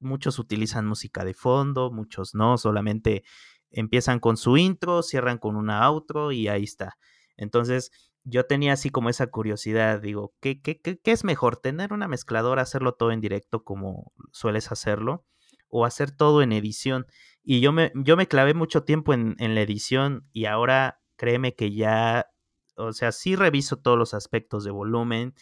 muchos 0.00 0.38
utilizan 0.38 0.86
música 0.86 1.24
de 1.24 1.32
fondo, 1.32 1.90
muchos 1.90 2.34
no, 2.34 2.58
solamente 2.58 3.24
empiezan 3.70 4.20
con 4.20 4.36
su 4.36 4.56
intro, 4.56 5.02
cierran 5.02 5.38
con 5.38 5.56
una 5.56 5.84
outro 5.84 6.32
y 6.32 6.48
ahí 6.48 6.64
está. 6.64 6.98
Entonces, 7.36 7.90
yo 8.24 8.46
tenía 8.46 8.72
así 8.72 8.90
como 8.90 9.10
esa 9.10 9.26
curiosidad, 9.28 10.00
digo, 10.00 10.34
¿qué, 10.40 10.60
qué, 10.62 10.80
qué, 10.80 10.98
es 11.04 11.24
mejor? 11.24 11.56
¿Tener 11.56 11.92
una 11.92 12.08
mezcladora, 12.08 12.62
hacerlo 12.62 12.94
todo 12.94 13.12
en 13.12 13.20
directo 13.20 13.64
como 13.64 14.12
sueles 14.32 14.72
hacerlo? 14.72 15.26
¿O 15.68 15.84
hacer 15.84 16.10
todo 16.10 16.42
en 16.42 16.52
edición? 16.52 17.06
Y 17.42 17.60
yo 17.60 17.72
me, 17.72 17.92
yo 17.94 18.16
me 18.16 18.28
clavé 18.28 18.54
mucho 18.54 18.84
tiempo 18.84 19.12
en, 19.12 19.36
en 19.38 19.54
la 19.54 19.60
edición 19.60 20.28
y 20.32 20.46
ahora 20.46 21.00
créeme 21.16 21.54
que 21.54 21.72
ya, 21.74 22.30
o 22.76 22.92
sea, 22.92 23.12
sí 23.12 23.36
reviso 23.36 23.76
todos 23.76 23.98
los 23.98 24.14
aspectos 24.14 24.64
de 24.64 24.70
volumen, 24.70 25.34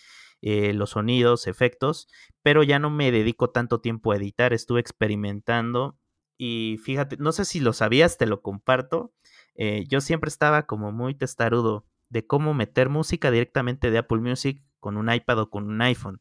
eh, 0.45 0.73
los 0.73 0.91
sonidos, 0.91 1.47
efectos, 1.47 2.09
pero 2.43 2.65
ya 2.65 2.81
no 2.81 2.91
me 2.91 3.13
dedico 3.13 3.51
tanto 3.51 3.81
tiempo 3.81 4.11
a 4.11 4.17
editar, 4.17 4.53
estuve 4.53 4.81
experimentando 4.81 5.97
y 6.37 6.81
fíjate, 6.83 7.17
no 7.19 7.31
sé 7.31 7.45
si 7.45 7.61
lo 7.61 7.73
sabías, 7.73 8.19
te 8.19 8.27
lo 8.27 8.43
comparto, 8.43 9.15
eh, 9.55 9.85
yo 9.89 10.01
siempre 10.01 10.27
estaba 10.27 10.67
como 10.67 10.91
muy 10.91 11.15
testarudo 11.15 11.87
de 12.09 12.27
cómo 12.27 12.55
meter 12.55 12.89
música 12.89 13.31
directamente 13.31 13.93
de 13.93 13.99
Apple 13.99 14.19
Music 14.19 14.65
con 14.81 14.97
un 14.97 15.13
iPad 15.13 15.39
o 15.39 15.51
con 15.51 15.69
un 15.69 15.81
iPhone. 15.81 16.21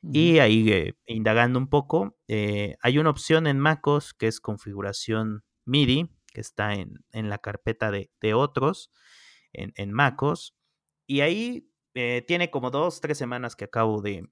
Y 0.00 0.38
ahí, 0.38 0.70
eh, 0.70 0.94
indagando 1.06 1.58
un 1.58 1.68
poco, 1.68 2.16
hay 2.28 2.98
una 2.98 3.10
opción 3.10 3.48
en 3.48 3.58
MacOS 3.58 4.14
que 4.14 4.28
es 4.28 4.38
configuración 4.38 5.42
MIDI, 5.64 6.08
que 6.32 6.40
está 6.40 6.74
en, 6.74 7.02
la 7.10 7.38
carpeta 7.38 7.90
de, 7.90 8.34
otros, 8.34 8.92
en, 9.52 9.72
en, 9.74 9.92
MacOS. 9.92 10.54
Y 11.08 11.22
ahí 11.22 11.68
eh, 11.94 12.24
tiene 12.26 12.50
como 12.50 12.70
dos, 12.70 13.00
tres 13.00 13.18
semanas 13.18 13.56
que 13.56 13.64
acabo 13.64 14.00
de 14.02 14.28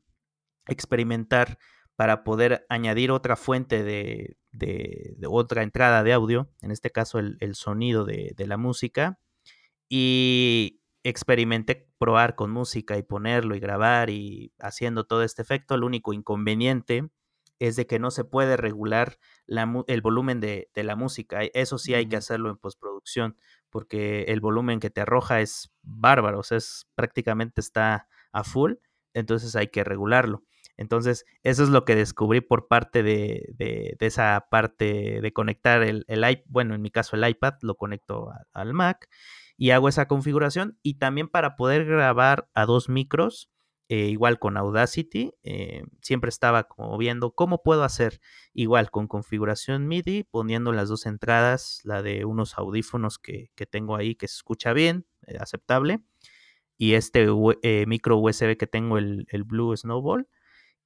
experimentar 0.68 1.58
para 1.96 2.24
poder 2.24 2.66
añadir 2.68 3.10
otra 3.10 3.36
fuente 3.36 3.82
de, 3.82 4.36
otra 5.26 5.62
entrada 5.62 6.02
de 6.02 6.12
audio, 6.12 6.50
en 6.60 6.70
este 6.70 6.90
caso 6.90 7.18
el, 7.18 7.36
el 7.40 7.54
sonido 7.54 8.04
de, 8.04 8.34
la 8.38 8.56
música. 8.56 9.18
Y 9.88 10.82
experimenté 11.04 11.88
probar 11.98 12.34
con 12.34 12.50
música 12.50 12.98
y 12.98 13.02
ponerlo 13.02 13.54
y 13.54 13.60
grabar 13.60 14.10
y 14.10 14.52
haciendo 14.58 15.06
todo 15.06 15.22
este 15.22 15.42
efecto. 15.42 15.74
El 15.74 15.84
único 15.84 16.12
inconveniente 16.12 17.08
es 17.58 17.76
de 17.76 17.86
que 17.86 17.98
no 17.98 18.10
se 18.10 18.24
puede 18.24 18.56
regular 18.56 19.18
el 19.46 20.02
volumen 20.02 20.40
de, 20.40 20.68
la 20.74 20.96
música. 20.96 21.40
Eso 21.54 21.78
sí 21.78 21.94
hay 21.94 22.08
que 22.08 22.16
hacerlo 22.16 22.50
en 22.50 22.58
postproducción, 22.58 23.36
porque 23.76 24.22
el 24.28 24.40
volumen 24.40 24.80
que 24.80 24.88
te 24.88 25.02
arroja 25.02 25.42
es 25.42 25.70
bárbaro, 25.82 26.38
o 26.38 26.42
sea, 26.42 26.56
es, 26.56 26.88
prácticamente 26.94 27.60
está 27.60 28.08
a 28.32 28.42
full, 28.42 28.76
entonces 29.12 29.54
hay 29.54 29.66
que 29.66 29.84
regularlo. 29.84 30.44
Entonces, 30.78 31.26
eso 31.42 31.62
es 31.62 31.68
lo 31.68 31.84
que 31.84 31.94
descubrí 31.94 32.40
por 32.40 32.68
parte 32.68 33.02
de, 33.02 33.98
esa 34.00 34.46
parte 34.50 35.20
de 35.20 35.32
conectar 35.34 35.82
el 35.82 36.06
iPad, 36.08 36.44
bueno, 36.46 36.74
en 36.74 36.80
mi 36.80 36.90
caso 36.90 37.16
el 37.16 37.28
iPad, 37.28 37.56
lo 37.60 37.74
conecto 37.74 38.30
al 38.54 38.72
Mac 38.72 39.10
y 39.58 39.72
hago 39.72 39.90
esa 39.90 40.08
configuración 40.08 40.78
y 40.82 40.94
también 40.94 41.28
para 41.28 41.54
poder 41.54 41.84
grabar 41.84 42.48
a 42.54 42.64
dos 42.64 42.88
micros, 42.88 43.50
eh, 43.88 44.08
igual 44.08 44.38
con 44.38 44.56
Audacity, 44.56 45.32
eh, 45.42 45.84
siempre 46.00 46.28
estaba 46.28 46.64
como 46.64 46.96
viendo 46.98 47.32
cómo 47.32 47.62
puedo 47.62 47.84
hacer 47.84 48.20
igual 48.52 48.90
con 48.90 49.06
configuración 49.06 49.86
MIDI, 49.86 50.24
poniendo 50.24 50.72
las 50.72 50.88
dos 50.88 51.06
entradas, 51.06 51.80
la 51.84 52.02
de 52.02 52.24
unos 52.24 52.58
audífonos 52.58 53.18
que, 53.18 53.50
tengo 53.70 53.96
ahí 53.96 54.14
que 54.14 54.28
se 54.28 54.36
escucha 54.36 54.72
bien, 54.72 55.06
eh, 55.26 55.36
aceptable, 55.40 56.00
y 56.78 56.94
este 56.94 57.26
micro 57.86 58.18
USB 58.18 58.56
que 58.56 58.66
tengo, 58.66 58.98
el, 58.98 59.26
el 59.30 59.44
Blue 59.44 59.76
Snowball. 59.76 60.28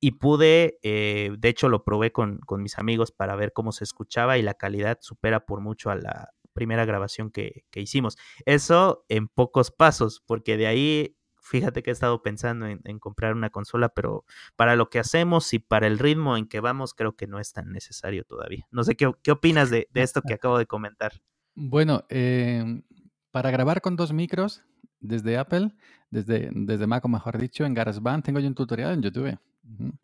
Y 0.02 0.12
pude, 0.12 0.78
de 0.82 1.48
hecho 1.48 1.68
lo 1.68 1.84
probé 1.84 2.10
con, 2.10 2.38
con 2.38 2.62
mis 2.62 2.78
amigos 2.78 3.12
para 3.12 3.36
ver 3.36 3.52
cómo 3.52 3.70
se 3.72 3.84
escuchaba 3.84 4.38
y 4.38 4.42
la 4.42 4.54
calidad 4.54 4.98
supera 5.02 5.44
por 5.44 5.60
mucho 5.60 5.90
a 5.90 5.96
la, 5.96 6.30
primera 6.52 6.84
grabación 6.84 7.30
que, 7.30 7.64
hicimos. 7.74 8.16
Eso 8.44 9.04
en 9.08 9.28
pocos 9.28 9.70
pasos, 9.70 10.22
porque 10.26 10.56
de 10.56 10.66
ahí, 10.66 11.16
fíjate 11.40 11.82
que 11.82 11.90
he 11.90 11.92
estado 11.92 12.22
pensando 12.22 12.66
en, 12.66 12.98
comprar 12.98 13.34
una 13.34 13.50
consola, 13.50 13.88
pero 13.88 14.24
para 14.56 14.76
lo 14.76 14.90
que 14.90 14.98
hacemos 14.98 15.52
y 15.52 15.58
para 15.58 15.86
el 15.86 15.98
ritmo 15.98 16.36
en 16.36 16.46
que 16.46 16.60
vamos, 16.60 16.94
creo 16.94 17.16
que 17.16 17.26
no 17.26 17.38
es 17.38 17.52
tan 17.52 17.72
necesario 17.72 18.24
todavía. 18.24 18.66
No 18.70 18.84
sé 18.84 18.96
qué, 18.96 19.12
qué 19.22 19.32
opinas 19.32 19.70
de, 19.70 19.88
esto 19.94 20.22
que 20.22 20.34
acabo 20.34 20.58
de 20.58 20.66
comentar. 20.66 21.20
Bueno, 21.54 22.04
em, 22.08 22.82
para 23.30 23.50
grabar 23.50 23.80
con 23.80 23.96
dos 23.96 24.12
micros 24.12 24.62
desde 25.00 25.38
Apple, 25.38 25.72
desde, 26.10 26.50
desde 26.52 26.86
Mac, 26.86 27.04
o 27.04 27.08
mejor 27.08 27.38
dicho, 27.38 27.64
en 27.64 27.74
GarageBand, 27.74 28.24
tengo 28.24 28.40
yo 28.40 28.48
un 28.48 28.54
tutorial 28.54 28.92
en 28.92 29.02
YouTube. 29.02 29.38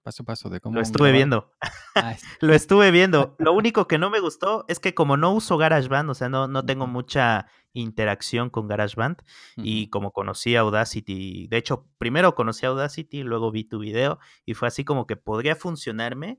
Paso 0.03 0.23
a 0.23 0.27
paso 0.27 0.49
de 0.49 0.61
cómo. 0.61 0.75
Lo 0.77 0.83
estuve 0.83 1.13
viendo. 1.13 1.53
Ah, 1.95 2.15
lo 2.41 2.53
estuve 2.53 2.91
viendo. 2.91 3.35
Lo 3.39 3.53
único 3.55 3.89
que 3.89 3.99
no 3.99 4.11
me 4.11 4.21
gustó 4.21 4.65
es 4.69 4.79
que 4.79 4.95
como 4.95 5.17
no 5.17 5.33
uso 5.33 5.57
GarageBand, 5.57 6.11
o 6.11 6.15
sea, 6.15 6.29
no, 6.29 6.47
no 6.47 6.65
tengo 6.65 6.87
mucha 6.87 7.47
interacción 7.81 8.51
con 8.51 8.69
GarageBand 8.69 9.19
y 9.57 9.89
como 9.89 10.13
conocí 10.13 10.57
Audacity, 10.57 11.47
de 11.49 11.57
hecho, 11.57 11.87
primero 11.99 12.35
conocí 12.35 12.67
Audacity, 12.67 13.23
luego 13.23 13.51
vi 13.51 13.65
tu 13.65 13.79
video 13.79 14.19
y 14.45 14.55
fue 14.55 14.69
así 14.69 14.85
como 14.85 15.07
que 15.07 15.17
podría 15.17 15.57
funcionarme. 15.57 16.39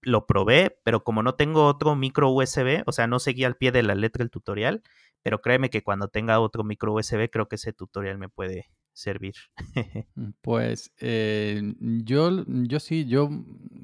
Lo 0.00 0.26
probé, 0.26 0.78
pero 0.84 1.02
como 1.02 1.22
no 1.22 1.34
tengo 1.34 1.66
otro 1.66 1.96
micro 1.96 2.30
USB, 2.30 2.84
o 2.86 2.92
sea, 2.92 3.08
no 3.08 3.18
seguí 3.18 3.44
al 3.44 3.56
pie 3.56 3.72
de 3.72 3.82
la 3.82 3.96
letra 3.96 4.22
el 4.22 4.30
tutorial, 4.30 4.82
pero 5.22 5.40
créeme 5.40 5.70
que 5.70 5.82
cuando 5.82 6.08
tenga 6.08 6.38
otro 6.38 6.62
micro 6.62 6.94
USB, 6.94 7.28
creo 7.30 7.48
que 7.48 7.56
ese 7.56 7.72
tutorial 7.72 8.18
me 8.18 8.28
puede 8.28 8.70
servir. 8.92 9.34
Mm, 10.14 10.30
pues 10.40 10.92
eh, 10.98 11.74
yo, 11.80 12.44
yo 12.46 12.80
sí, 12.80 13.06
yo 13.06 13.30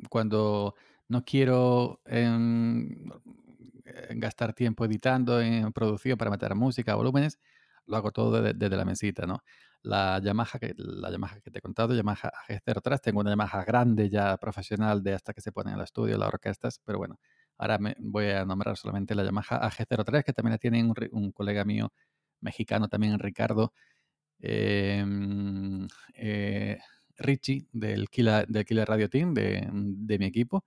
cuando 0.08 0.74
no 1.08 1.24
quiero 1.24 2.00
em, 2.06 3.10
gastar 4.10 4.54
tiempo 4.54 4.84
editando 4.84 5.40
en 5.40 5.72
producción 5.72 6.18
para 6.18 6.30
meter 6.30 6.54
música, 6.54 6.94
volúmenes, 6.94 7.38
lo 7.86 7.96
hago 7.96 8.12
todo 8.12 8.42
desde, 8.42 8.76
la 8.76 8.84
mesita, 8.84 9.26
¿no? 9.26 9.42
La 9.82 10.20
Yamaha, 10.22 10.58
que, 10.58 10.74
la 10.76 11.10
Yamaha 11.10 11.40
que 11.40 11.50
te 11.50 11.58
he 11.58 11.62
contado, 11.62 11.94
Yamaha 11.94 12.32
AG03, 12.48 13.00
tengo 13.00 13.20
una 13.20 13.30
Yamaha 13.30 13.64
grande 13.64 14.08
ya 14.08 14.36
profesional 14.38 15.02
de 15.02 15.14
hasta 15.14 15.34
que 15.34 15.40
se 15.40 15.52
pone 15.52 15.70
en 15.72 15.76
el 15.78 15.84
estudio, 15.84 16.16
las 16.16 16.28
orquestas, 16.28 16.80
pero 16.84 16.98
bueno, 16.98 17.18
ahora 17.58 17.78
voy 17.98 18.30
a 18.30 18.44
nombrar 18.44 18.76
solamente 18.76 19.14
la 19.14 19.24
Yamaha 19.24 19.60
AG03, 19.68 20.24
que 20.24 20.32
también 20.32 20.52
la 20.52 20.58
tiene 20.58 20.82
un, 20.82 20.94
un 21.12 21.32
colega 21.32 21.64
mío 21.64 21.92
mexicano 22.40 22.88
también, 22.88 23.18
Ricardo, 23.18 23.72
Em, 24.46 25.86
eh, 26.14 26.78
Richie 27.16 27.66
del 27.72 28.10
Killer, 28.10 28.46
del 28.46 28.64
Killer 28.66 28.86
Radio 28.86 29.08
Team, 29.08 29.32
de, 29.32 30.16
mi 30.18 30.26
equipo. 30.26 30.64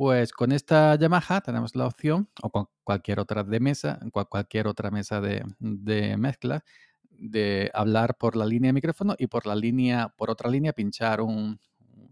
Pues 0.00 0.32
con 0.32 0.50
esta 0.50 0.94
Yamaha 0.94 1.42
tenemos 1.42 1.76
la 1.76 1.86
opción, 1.86 2.30
o 2.40 2.48
con 2.48 2.68
cualquier 2.84 3.20
otra 3.20 3.44
de 3.44 3.60
mesa, 3.60 4.00
cualquier 4.30 4.66
otra 4.66 4.90
mesa 4.90 5.20
de, 5.20 5.44
mezcla, 6.16 6.64
de 7.10 7.70
hablar 7.74 8.16
por 8.16 8.34
la 8.34 8.46
línea 8.46 8.70
de 8.70 8.72
micrófono 8.72 9.14
y 9.18 9.26
por 9.26 9.46
la 9.46 9.54
línea, 9.54 10.08
por 10.16 10.30
otra 10.30 10.48
línea, 10.48 10.72
pinchar 10.72 11.20
un, 11.20 11.60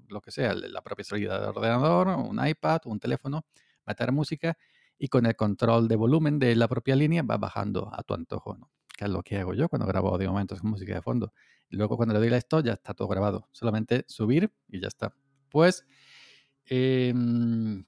lo 0.07 0.21
que 0.21 0.31
sea, 0.31 0.53
la 0.53 0.83
propia 0.83 1.03
salida 1.03 1.41
del 1.41 1.49
ordenador, 1.49 2.09
un 2.09 2.47
iPad, 2.47 2.81
un 2.85 3.01
teléfono, 3.01 3.47
meter 3.87 4.13
música 4.13 4.59
y 4.99 5.09
con 5.09 5.25
el 5.25 5.35
control 5.35 5.89
de 5.89 5.97
volumen 5.97 6.39
de 6.39 6.57
la 6.57 6.69
propia 6.69 6.95
línea 6.95 7.23
va 7.23 7.39
bajando 7.39 7.91
a 7.91 8.03
tu 8.03 8.13
antojo. 8.13 8.59
Que 8.99 9.07
es 9.07 9.11
lo 9.11 9.23
que 9.23 9.39
hago 9.39 9.55
yo 9.55 9.71
cuando 9.71 9.87
grabo 9.87 10.11
audio 10.11 10.29
momentos 10.29 10.61
con 10.61 10.69
música 10.73 10.93
de 10.93 11.01
fondo. 11.01 11.33
Y 11.71 11.77
luego 11.79 11.97
cuando 11.97 12.13
le 12.13 12.21
doy 12.21 12.35
a 12.35 12.37
esto 12.37 12.61
ya 12.61 12.75
está 12.75 12.93
todo 12.93 13.09
grabado. 13.09 13.49
Solamente 13.53 14.05
subir 14.09 14.53
y 14.69 14.79
ya 14.79 14.89
está. 14.89 15.15
Pues 15.49 15.87
em, 16.69 17.85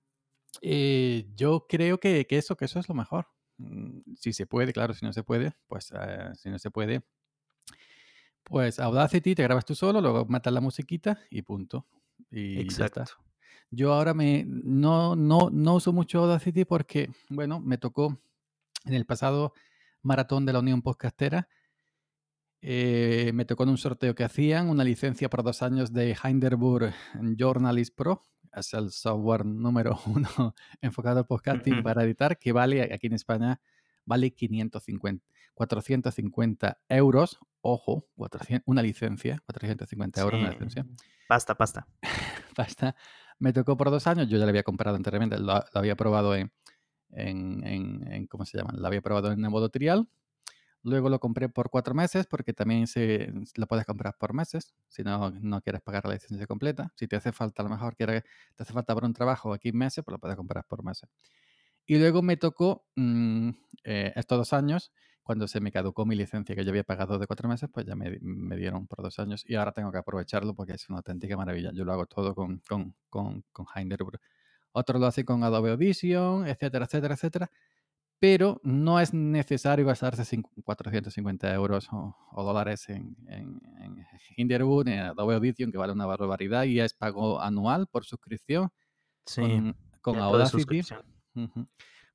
eh, 0.62 1.26
yo 1.36 1.66
creo 1.68 1.98
que, 1.98 2.26
eso, 2.30 2.56
que 2.56 2.64
eso 2.64 2.78
es 2.78 2.88
lo 2.88 2.94
mejor. 2.94 3.28
Mm, 3.58 4.14
si 4.16 4.32
se 4.32 4.46
puede, 4.46 4.72
claro, 4.72 4.94
si 4.94 5.04
no 5.04 5.12
se 5.12 5.22
puede, 5.22 5.54
pues 5.66 5.92
eh, 5.94 6.30
si 6.34 6.50
no 6.50 6.58
se 6.58 6.70
puede, 6.70 7.02
pues 8.44 8.78
Audacity 8.78 9.34
te 9.34 9.42
grabas 9.42 9.64
tú 9.64 9.74
solo, 9.74 10.00
luego 10.00 10.24
matas 10.26 10.52
la 10.52 10.60
musiquita 10.60 11.18
y 11.30 11.42
punto. 11.42 11.86
Y 12.30 12.60
Exacto. 12.60 13.04
Yo 13.70 13.92
ahora 13.92 14.14
me 14.14 14.44
no, 14.46 15.14
no, 15.14 15.48
no 15.50 15.74
uso 15.74 15.92
mucho 15.92 16.20
Audacity 16.20 16.64
porque, 16.64 17.10
bueno, 17.28 17.60
me 17.60 17.78
tocó 17.78 18.20
en 18.84 18.94
el 18.94 19.06
pasado 19.06 19.52
maratón 20.02 20.44
de 20.46 20.52
la 20.52 20.58
Unión 20.58 20.82
Podcastera. 20.82 21.48
Eh, 22.62 23.30
me 23.32 23.44
tocó 23.44 23.62
en 23.62 23.70
un 23.70 23.78
sorteo 23.78 24.14
que 24.14 24.24
hacían 24.24 24.68
una 24.68 24.84
licencia 24.84 25.30
por 25.30 25.42
dos 25.42 25.62
años 25.62 25.92
de 25.92 26.16
Hinderburg 26.22 26.92
Journalist 27.36 27.94
Pro, 27.94 28.22
es 28.52 28.74
el 28.74 28.90
software 28.90 29.44
número 29.44 29.98
uno 30.06 30.54
enfocado 30.80 31.18
al 31.18 31.26
podcasting 31.26 31.82
para 31.82 32.04
editar, 32.04 32.38
que 32.38 32.52
vale 32.52 32.82
aquí 32.82 33.06
en 33.06 33.14
España, 33.14 33.60
vale 34.04 34.32
550, 34.32 35.24
450 35.54 36.78
euros. 36.88 37.38
Ojo, 37.62 38.06
una 38.64 38.82
licencia, 38.82 39.42
450 39.44 40.20
euros 40.20 40.40
una 40.40 40.50
licencia. 40.50 40.86
Pasta, 41.28 41.54
pasta. 41.56 41.86
pasta. 42.56 42.96
Me 43.38 43.52
tocó 43.52 43.76
por 43.76 43.90
dos 43.90 44.06
años, 44.06 44.28
yo 44.28 44.38
ya 44.38 44.44
lo 44.44 44.50
había 44.50 44.62
comprado 44.62 44.96
anteriormente, 44.96 45.38
lo, 45.38 45.62
había 45.74 45.96
probado 45.96 46.34
en, 46.34 46.52
en, 47.12 48.26
¿cómo 48.26 48.44
se 48.44 48.58
llama? 48.58 48.72
Lo 48.74 48.86
había 48.86 49.00
probado 49.00 49.32
en 49.32 49.40
modo 49.40 49.68
trial. 49.68 50.08
Luego 50.82 51.10
lo 51.10 51.18
compré 51.18 51.48
por 51.50 51.68
cuatro 51.68 51.94
meses 51.94 52.26
porque 52.26 52.54
también 52.54 52.86
se, 52.86 53.32
lo 53.56 53.66
puedes 53.66 53.84
comprar 53.84 54.16
por 54.16 54.32
meses 54.32 54.74
si 54.88 55.02
no, 55.02 55.30
no 55.30 55.60
quieres 55.60 55.82
pagar 55.82 56.06
la 56.06 56.14
licencia 56.14 56.46
completa. 56.46 56.92
Si 56.96 57.06
te 57.06 57.16
hace 57.16 57.32
falta, 57.32 57.62
a 57.62 57.64
lo 57.64 57.70
mejor 57.70 57.96
te 57.96 58.24
hace 58.58 58.72
falta 58.72 58.94
para 58.94 59.06
un 59.06 59.12
trabajo 59.12 59.52
aquí 59.52 59.72
meses, 59.72 60.04
pues 60.04 60.12
lo 60.12 60.18
puedes 60.18 60.36
comprar 60.36 60.64
por 60.64 60.82
meses. 60.82 61.10
Y 61.86 61.98
luego 61.98 62.22
me 62.22 62.36
tocó 62.36 62.86
mm, 62.96 63.50
eh, 63.84 64.12
estos 64.16 64.38
dos 64.38 64.52
años 64.52 64.92
cuando 65.22 65.46
se 65.48 65.60
me 65.60 65.70
caducó 65.70 66.06
mi 66.06 66.16
licencia 66.16 66.56
que 66.56 66.64
yo 66.64 66.70
había 66.70 66.84
pagado 66.84 67.18
de 67.18 67.26
cuatro 67.26 67.48
meses, 67.48 67.68
pues 67.72 67.86
ya 67.86 67.94
me, 67.94 68.18
me, 68.20 68.56
dieron 68.56 68.86
por 68.86 69.02
dos 69.02 69.18
años 69.18 69.44
y 69.46 69.54
ahora 69.54 69.72
tengo 69.72 69.92
que 69.92 69.98
aprovecharlo 69.98 70.54
porque 70.54 70.72
es 70.72 70.88
una 70.88 70.98
auténtica 70.98 71.36
maravilla. 71.36 71.70
Yo 71.72 71.84
lo 71.84 71.92
hago 71.92 72.06
todo 72.06 72.34
con, 72.34 72.58
con, 72.68 72.94
con, 73.08 73.44
con 73.52 73.66
Hinderburg. 73.76 74.18
Otros 74.72 75.00
lo 75.00 75.06
hacen 75.06 75.24
con 75.24 75.42
Adobe 75.44 75.70
Audition, 75.72 76.46
etcétera, 76.46 76.84
etcétera, 76.86 77.14
etcétera. 77.14 77.50
Pero 78.20 78.60
no 78.62 79.00
es 79.00 79.14
necesario 79.14 79.86
gastarse 79.86 80.42
450 80.62 81.54
euros 81.54 81.88
o, 81.90 82.14
dólares 82.44 82.88
en, 82.90 83.16
en, 83.26 83.60
en 83.78 84.06
Hinderburg, 84.36 84.88
en 84.88 84.98
Adobe 85.00 85.34
Audition, 85.34 85.72
que 85.72 85.78
vale 85.78 85.94
una 85.94 86.04
barbaridad 86.04 86.64
y 86.64 86.80
es 86.80 86.92
pago 86.92 87.40
anual 87.40 87.86
por 87.86 88.04
suscripción. 88.04 88.68
Sí, 89.24 89.40
con, 89.40 89.76
con 90.00 90.18
Audacity. 90.18 90.82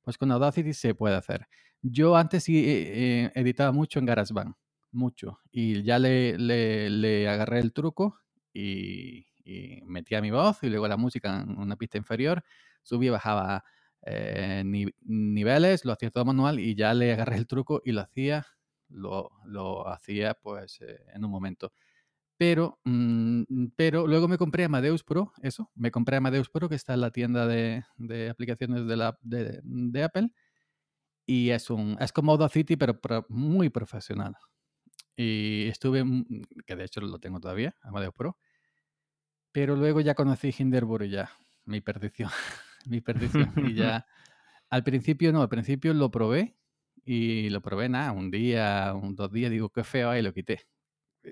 Pues 0.02 0.16
con 0.16 0.30
Audacity 0.30 0.72
se 0.72 0.94
puede 0.94 1.16
hacer. 1.16 1.48
Yo 1.82 2.16
antes 2.16 2.44
sí 2.44 2.58
eh, 2.58 3.24
eh, 3.24 3.32
editaba 3.34 3.72
mucho 3.72 3.98
en 3.98 4.06
GarageBand, 4.06 4.54
mucho. 4.92 5.40
Y 5.50 5.82
ya 5.82 5.98
le, 5.98 6.38
le, 6.38 7.28
agarré 7.28 7.60
el 7.60 7.72
truco 7.72 8.20
y, 8.52 9.26
metía 9.84 10.20
mi 10.20 10.32
voz 10.32 10.62
y 10.62 10.68
luego 10.68 10.88
la 10.88 10.96
música 10.96 11.42
en 11.42 11.56
una 11.58 11.76
pista 11.76 11.98
inferior, 11.98 12.42
subía 12.82 13.08
y 13.08 13.10
bajaba 13.10 13.64
eh, 14.06 14.62
niveles, 15.02 15.84
lo 15.84 15.92
hacía 15.92 16.10
todo 16.10 16.24
manual 16.24 16.60
y 16.60 16.74
ya 16.74 16.94
le 16.94 17.12
agarré 17.12 17.36
el 17.36 17.46
truco 17.46 17.82
y 17.84 17.92
lo 17.92 18.02
hacía, 18.02 18.46
lo, 18.88 19.30
lo 19.44 19.88
hacía 19.88 20.34
pues 20.34 20.78
en 21.12 21.24
un 21.24 21.30
momento. 21.30 21.72
Pero, 22.38 22.78
mm, 22.84 23.42
pero 23.76 24.06
luego 24.06 24.28
me 24.28 24.38
compré 24.38 24.64
Amadeus 24.64 25.02
Pro, 25.04 25.32
eso, 25.42 25.70
me 25.74 25.90
compré 25.90 26.16
Amadeus 26.16 26.50
Pro 26.50 26.68
que 26.68 26.74
está 26.74 26.94
en 26.94 27.00
la 27.00 27.10
tienda 27.10 27.46
de, 27.46 27.84
de 27.96 28.28
aplicaciones 28.30 28.86
de, 28.86 28.96
la, 28.96 29.18
de, 29.22 30.02
Apple 30.02 30.30
y 31.26 31.50
es, 31.50 31.70
un, 31.70 31.96
es 32.00 32.12
como 32.12 32.32
Audacity, 32.32 32.76
pero, 32.76 32.98
muy 33.28 33.70
profesional. 33.70 34.36
Y 35.16 35.68
estuve, 35.68 36.04
que 36.66 36.76
de 36.76 36.84
hecho 36.84 37.00
lo 37.00 37.18
tengo 37.18 37.40
todavía, 37.40 37.74
Amadeus 37.82 38.14
Pro. 38.14 38.38
Pero 39.52 39.74
luego 39.74 40.00
ya 40.00 40.14
conocí 40.14 40.54
Hinderburg 40.56 41.04
y 41.04 41.10
ya, 41.10 41.30
mi 41.64 41.80
perdición. 41.80 42.30
mi 42.86 43.00
perdición. 43.02 43.52
y 43.56 43.74
ya, 43.74 44.06
al 44.70 44.82
principio 44.82 45.32
no, 45.32 45.42
al 45.42 45.48
principio 45.48 45.94
lo 45.94 46.10
probé 46.10 46.56
y 47.04 47.50
lo 47.50 47.60
probé 47.60 47.88
nada, 47.88 48.12
un 48.12 48.30
día, 48.30 48.92
un, 48.94 49.14
dos 49.14 49.30
días, 49.30 49.50
digo, 49.50 49.70
qué 49.70 49.84
feo, 49.84 50.10
ahí 50.10 50.22
lo 50.22 50.32
quité. 50.32 50.66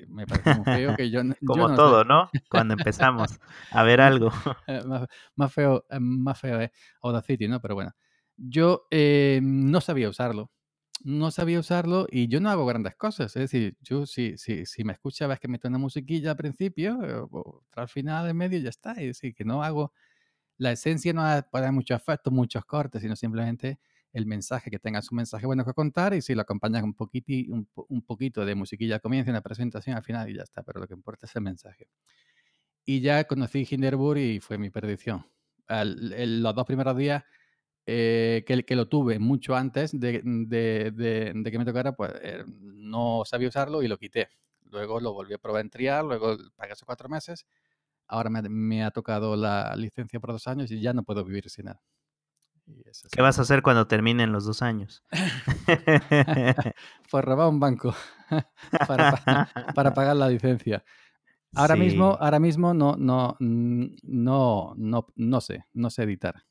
Me 0.09 0.27
pareció 0.27 0.57
muy 0.57 0.64
feo 0.64 0.97
que 0.97 1.11
yo, 1.11 1.23
Como 1.47 1.75
todo, 1.75 2.05
¿no? 2.05 2.29
Cuando 2.51 2.75
empezamos 2.75 3.38
a 3.71 3.83
ver 3.83 4.01
algo. 4.01 4.33
Eh, 4.67 4.83
más, 5.37 5.53
feo, 5.53 5.85
eh, 5.88 6.01
más 6.01 6.40
feo 6.40 6.61
es 6.61 6.71
Audacity, 7.03 7.49
¿no? 7.49 7.61
Pero 7.61 7.75
bueno. 7.75 7.93
Yo 8.37 8.87
eh, 8.90 9.40
no 9.43 9.81
sabía 9.81 10.09
usarlo. 10.09 10.51
No 11.03 11.31
sabía 11.31 11.61
usarlo 11.61 12.07
y 12.11 12.29
yo 12.29 12.40
no 12.40 12.51
hago 12.51 12.67
grandes 12.67 12.97
cosas. 12.97 13.37
Es 13.37 13.51
decir, 13.51 13.77
yo 13.81 14.07
si, 14.07 14.37
si, 14.38 14.64
si 14.64 14.85
me 14.85 14.93
escucha, 14.93 15.27
ves 15.27 15.38
que 15.38 15.49
meto 15.49 15.69
una 15.69 15.79
musiquilla 15.79 16.31
al 16.31 16.37
principio, 16.37 16.99
eh, 17.05 17.27
o 17.31 17.62
al 17.77 17.88
final, 17.88 18.29
en 18.29 18.37
medio, 18.37 18.59
ya 18.59 18.71
está. 18.71 18.93
Es 18.93 19.07
decir, 19.07 19.35
que 19.35 19.45
no 19.45 19.62
hago. 19.62 19.93
La 20.57 20.73
esencia 20.73 21.12
no 21.12 21.23
para 21.51 21.73
mucho 21.73 21.95
efecto, 21.95 22.31
muchos 22.31 22.64
cortes, 22.64 23.03
sino 23.03 23.17
simplemente 23.17 23.79
el 24.12 24.27
mensaje, 24.27 24.71
que 24.71 24.79
tengas 24.79 25.11
un 25.11 25.17
mensaje 25.17 25.45
bueno 25.47 25.64
que 25.64 25.73
contar 25.73 26.14
y 26.14 26.23
si 26.23 26.35
lo 26.35 26.43
acompañas 26.43 26.85
un, 26.85 26.95
poquito, 26.95 27.33
un, 27.53 27.69
un 27.88 28.03
poquito 28.03 28.45
de 28.45 28.55
musiquilla 28.55 28.97
al 28.97 29.01
comienzo, 29.01 29.31
una 29.31 29.40
presentación 29.43 29.97
al 29.97 30.05
final 30.05 30.31
y 30.31 30.37
ya 30.37 30.43
está, 30.43 30.62
pero 30.62 30.81
lo 30.81 30.87
que 30.87 30.95
importa 30.95 31.27
es 31.27 31.35
el 31.35 31.43
mensaje. 31.43 31.88
Y 32.85 33.01
ya 33.01 33.25
conocí 33.25 33.67
Hinderburg 33.69 34.19
y 34.19 34.40
fue 34.40 34.59
mi 34.59 34.71
perdición. 34.71 35.27
los 35.69 36.55
dos 36.55 36.67
primeros 36.67 36.97
días 36.97 37.25
eh, 37.87 38.45
que, 38.47 38.77
lo 38.77 38.88
tuve 38.88 39.19
mucho 39.19 39.55
antes 39.57 39.99
de, 39.99 40.23
que 40.23 41.59
me 41.59 41.64
tocara, 41.64 41.93
pues 41.93 42.12
eh, 42.23 42.45
no 42.47 43.23
sabía 43.25 43.49
usarlo 43.49 43.83
y 43.83 43.88
lo 43.88 43.99
quité. 43.99 44.29
Luego 44.71 45.01
lo 45.01 45.12
volví 45.12 45.35
a 45.35 45.38
probar 45.38 45.62
en 45.62 45.71
trial, 45.71 46.07
luego 46.07 46.37
pagué 46.57 46.73
esos 46.73 46.87
cuatro 46.87 47.09
meses. 47.09 47.47
Ahora 48.07 48.31
me, 48.31 48.43
me, 48.49 48.85
ha 48.85 48.90
tocado 48.90 49.37
la 49.37 49.75
licencia 49.77 50.21
por 50.21 50.33
dos 50.33 50.47
años 50.47 50.71
y 50.71 50.81
ya 50.81 50.93
no 50.93 51.03
puedo 51.03 51.25
vivir 51.25 51.49
sin 51.49 51.69
él. 51.69 51.77
¿Qué 53.11 53.21
vas 53.21 53.38
a 53.38 53.43
hacer 53.43 53.62
cuando 53.62 53.87
terminen 53.87 54.33
los 54.33 54.47
dos 54.47 54.62
años? 54.62 55.03
pues 57.11 57.25
robar 57.25 57.49
un 57.49 57.61
banco 57.61 57.95
para, 58.88 59.51
para, 59.75 59.95
pagar 59.95 60.17
la 60.17 60.29
licencia. 60.29 60.83
Ahora 61.55 61.77
mismo, 61.77 62.17
ahora 62.19 62.40
mismo 62.40 62.75
no, 62.75 62.97
no, 62.97 63.37
no, 63.38 64.75
no, 64.77 65.07
no 65.14 65.40
sé, 65.40 65.67
no 65.73 65.90
sé 65.90 66.03
editar 66.03 66.45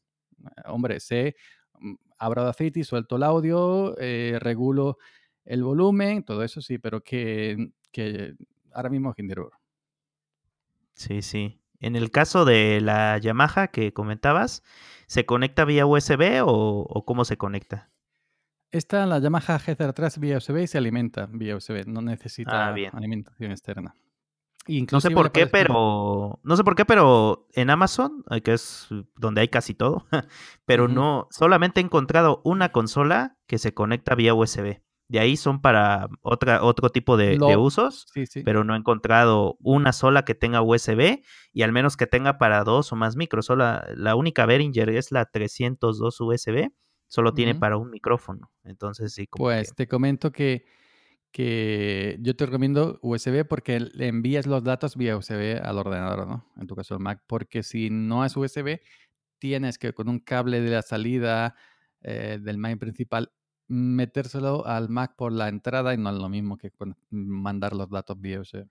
hombre, 0.65 0.99
sé, 0.99 1.35
mm, 1.79 1.93
abro 2.17 2.41
Audacity, 2.41 2.83
suelto 2.83 3.15
el 3.15 3.23
audio, 3.23 3.95
eh, 3.99 4.37
regulo 4.39 4.97
el 5.45 5.63
volumen, 5.63 6.23
todo 6.23 6.43
eso 6.43 6.61
sí, 6.61 6.77
pero 6.77 7.01
que, 7.03 7.71
que 7.91 8.35
ahora 8.73 8.89
mismo 8.89 9.13
Hinderburg. 9.15 9.53
Sí, 10.95 11.21
sí. 11.21 11.61
En 11.79 11.95
el 11.95 12.11
caso 12.11 12.45
de 12.45 12.79
la 12.81 13.17
Yamaha 13.17 13.67
que 13.67 13.93
comentabas, 13.93 14.63
¿se 15.07 15.25
conecta 15.25 15.65
vía 15.65 15.85
USB 15.85 16.41
o, 16.45 17.03
cómo 17.05 17.25
se 17.25 17.37
conecta? 17.37 17.91
Esta, 18.71 19.05
la 19.05 19.19
Yamaha 19.19 19.59
GZ3 19.59 20.19
vía 20.19 20.37
USB 20.37 20.57
y 20.63 20.67
se 20.67 20.77
alimenta 20.77 21.27
vía 21.31 21.55
USB, 21.55 21.85
no 21.85 22.01
necesita 22.01 22.69
ah, 22.69 22.75
alimentación 22.93 23.51
externa 23.51 23.95
no 24.91 25.01
sé 25.01 25.11
por 25.11 25.31
qué, 25.31 25.47
pero 25.47 26.39
no 26.43 26.57
sé 26.57 26.63
por 26.63 26.75
qué, 26.75 26.85
pero 26.85 27.47
en 27.53 27.69
Amazon, 27.69 28.23
eh, 28.29 28.41
que 28.41 28.53
es 28.53 28.87
donde 29.17 29.41
hay 29.41 29.49
casi 29.49 29.73
todo, 29.73 30.05
pero 30.65 30.87
no, 30.87 31.27
solamente 31.31 31.81
he 31.81 31.83
encontrado 31.83 32.41
una 32.45 32.71
consola 32.71 33.37
que 33.47 33.57
se 33.57 33.73
conecta 33.73 34.15
vía 34.15 34.33
USB. 34.33 34.81
De 35.07 35.19
ahí 35.19 35.37
son 35.37 35.61
para 35.61 36.07
otra, 36.21 36.63
otro 36.63 36.89
tipo 36.89 37.17
de, 37.17 37.37
usos, 37.57 38.07
pero 38.45 38.63
no 38.63 38.73
he 38.73 38.77
encontrado 38.77 39.57
una 39.59 39.91
sola 39.91 40.25
que 40.25 40.33
tenga 40.33 40.61
USB 40.61 41.21
y 41.51 41.61
al 41.61 41.71
menos 41.71 41.97
que 41.97 42.07
tenga 42.07 42.37
para 42.37 42.63
dos 42.63 42.91
o 42.91 42.95
más 42.95 43.15
micros. 43.15 43.45
Solo 43.45 43.81
la 43.95 44.15
única 44.15 44.45
Behringer 44.45 44.89
es 44.89 45.11
la 45.11 45.25
302 45.25 46.19
USB, 46.19 46.69
solo 47.07 47.33
tiene 47.33 47.53
para 47.53 47.77
un 47.77 47.89
micrófono. 47.89 48.51
Entonces 48.63 49.13
sí. 49.13 49.27
pues 49.29 49.75
te 49.75 49.87
comento 49.87 50.31
que 50.31 50.65
que 51.33 52.17
yo 52.21 52.35
te 52.35 52.45
recomiendo 52.45 52.99
USB 53.01 53.43
porque 53.43 53.79
le 53.79 54.07
envías 54.07 54.45
los 54.45 54.63
datos 54.63 54.95
vía 54.95 55.17
USB 55.17 55.59
al 55.61 55.79
ordenador, 55.79 56.27
¿no? 56.27 56.45
En 56.57 56.67
tu 56.67 56.75
caso 56.75 56.93
el 56.93 56.99
Mac, 57.01 57.23
porque 57.25 57.63
si 57.63 57.89
no 57.89 58.23
es 58.23 58.37
USB, 58.37 58.79
tienes 59.39 59.79
que 59.79 59.93
con 59.93 60.09
un 60.09 60.19
cable 60.19 60.61
de 60.61 60.69
la 60.69 60.83
salida 60.83 61.55
eh, 62.01 62.37
del 62.39 62.59
Mac 62.59 62.77
principal 62.77 63.33
metérselo 63.73 64.65
al 64.65 64.89
Mac 64.89 65.15
por 65.15 65.31
la 65.31 65.47
entrada 65.47 65.93
y 65.93 65.97
no 65.97 66.09
es 66.09 66.15
lo 66.15 66.29
mismo 66.29 66.57
que 66.57 66.71
mandar 67.09 67.73
los 67.73 67.89
datos 67.89 68.19
vía 68.19 68.39
USB. 68.39 68.67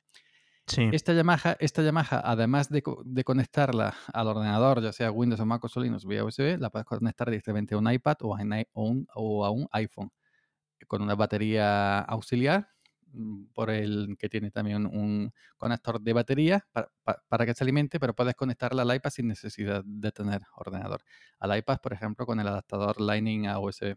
Sí. 0.66 0.88
Esta 0.92 1.12
Yamaha, 1.12 1.56
esta 1.58 1.82
Yamaha 1.82 2.22
además 2.24 2.68
de, 2.68 2.82
conectarla 3.24 3.94
al 4.12 4.28
ordenador, 4.28 4.80
ya 4.80 4.92
sea 4.92 5.10
Windows 5.10 5.40
o 5.40 5.46
Mac 5.46 5.64
o 5.64 5.80
Linux 5.80 6.06
vía 6.06 6.24
USB, 6.24 6.56
la 6.58 6.70
puedes 6.70 6.86
conectar 6.86 7.28
directamente 7.28 7.74
a 7.74 7.78
un 7.78 7.90
iPad 7.90 8.16
o 8.22 8.36
a 9.44 9.50
un 9.50 9.68
iPhone 9.72 10.10
con 10.86 11.02
una 11.02 11.14
batería 11.14 12.00
auxiliar 12.00 12.68
mm, 13.12 13.46
por 13.54 13.70
el 13.70 14.16
que 14.18 14.28
tiene 14.28 14.50
también 14.50 14.86
un 14.86 15.32
conector 15.56 16.00
de 16.00 16.12
batería 16.12 16.66
para, 17.28 17.46
que 17.46 17.54
se 17.54 17.64
alimente, 17.64 17.98
pero 18.00 18.14
puedes 18.14 18.34
conectarla 18.34 18.82
al 18.82 18.94
iPad 18.94 19.10
sin 19.10 19.28
necesidad 19.28 19.82
de 19.84 20.12
tener 20.12 20.42
ordenador. 20.56 21.02
Al 21.38 21.56
iPad, 21.58 21.78
por 21.82 21.92
ejemplo, 21.92 22.26
con 22.26 22.40
el 22.40 22.48
adaptador 22.48 23.00
Lightning 23.00 23.46
a 23.46 23.58
USB. 23.58 23.96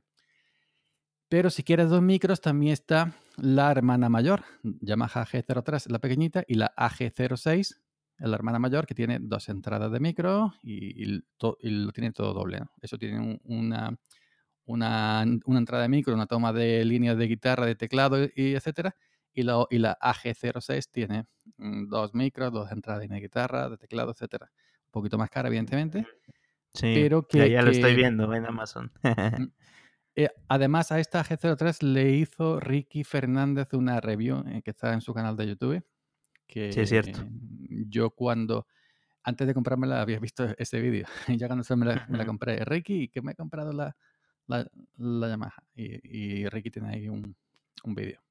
Pero 1.36 1.49
si 1.49 1.63
quieres 1.63 1.89
dos 1.89 2.01
micros, 2.01 2.39
también 2.39 2.71
está 2.71 3.13
la 3.36 3.69
hermana 3.69 4.07
mayor, 4.07 4.45
Yamaha 4.63 5.25
G03, 5.25 5.89
la 5.89 5.99
pequeñita, 5.99 6.45
y 6.47 6.53
la 6.53 6.73
AG06, 6.77 7.75
la 8.19 8.36
hermana 8.36 8.57
mayor, 8.57 8.86
que 8.86 8.95
tiene 8.95 9.19
dos 9.19 9.49
entradas 9.49 9.91
de 9.91 9.99
micro 9.99 10.53
y, 10.63 11.03
lo 11.38 11.91
tiene 11.91 12.13
todo 12.13 12.33
doble. 12.33 12.61
Eso 12.81 12.97
tiene 12.97 13.38
una 13.43 13.99
una, 14.63 15.23
entrada 15.45 15.83
de 15.83 15.89
micro, 15.89 16.13
una 16.13 16.25
toma 16.25 16.53
de 16.53 16.86
líneas 16.86 17.17
de 17.17 17.27
guitarra, 17.27 17.65
de 17.65 17.75
teclado, 17.75 18.23
y 18.33 18.55
etcétera. 18.55 18.95
Y 19.33 19.43
la, 19.43 19.65
y 19.69 19.79
la 19.79 19.99
AG06 19.99 20.89
tiene 20.89 21.25
mm, 21.57 21.89
dos 21.89 22.13
micros, 22.13 22.53
dos 22.53 22.71
entradas 22.71 23.09
de 23.09 23.19
guitarra, 23.19 23.69
de 23.69 23.75
teclado, 23.75 24.11
etcétera. 24.11 24.49
Un 24.86 24.91
poquito 24.91 25.17
más 25.17 25.29
cara, 25.29 25.49
evidentemente. 25.49 26.07
Sí, 26.73 26.93
pero 26.95 27.27
que, 27.27 27.51
ya, 27.51 27.61
lo 27.61 27.71
estoy 27.71 27.93
viendo 27.93 28.33
en 28.33 28.45
Amazon. 28.45 28.89
Eh, 30.16 30.30
además, 30.47 30.91
a 30.91 30.99
esta 30.99 31.24
AG03 31.24 31.82
le 31.82 32.11
hizo 32.11 32.59
Ricky 32.59 33.03
Fernández 33.03 33.74
una 33.74 33.99
review 33.99 34.43
eh, 34.47 34.61
que 34.63 34.72
está 34.72 34.93
en 34.93 35.01
su 35.01 35.13
canal 35.13 35.36
de 35.36 35.47
YouTube. 35.47 35.86
Que, 36.47 36.72
sí, 36.72 36.82
es 36.82 36.89
cierto. 36.89 37.26
yo 37.89 38.11
cuando 38.11 38.68
antes 39.24 39.47
de 39.47 39.53
comprármela 39.53 40.01
había 40.01 40.20
visto 40.20 40.45
ese 40.57 40.80
vídeo. 40.80 41.07
Y 41.28 41.38
ya 41.38 41.47
cuando 41.47 41.66
me 41.76 41.86
la, 41.86 42.05
me 42.07 42.18
la 42.18 42.26
compré, 42.26 42.63
Ricky, 42.63 43.09
que 43.09 43.22
me 43.22 43.34
he 43.34 43.36
comprado 43.36 43.74
la, 43.74 43.95
la, 44.47 44.68
la 44.97 45.28
Yamaha. 45.28 45.63
Y, 45.76 46.47
Ricky 46.47 46.72
tiene 46.72 46.89
ahí 46.89 47.09
un, 47.09 47.36
un 47.84 47.95
vídeo. 47.95 48.22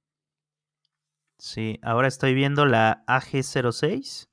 Sí, 1.38 1.78
ahora 1.82 2.08
estoy 2.08 2.32
viendo 2.32 2.64
la 2.64 3.04
AG06. 3.06 4.28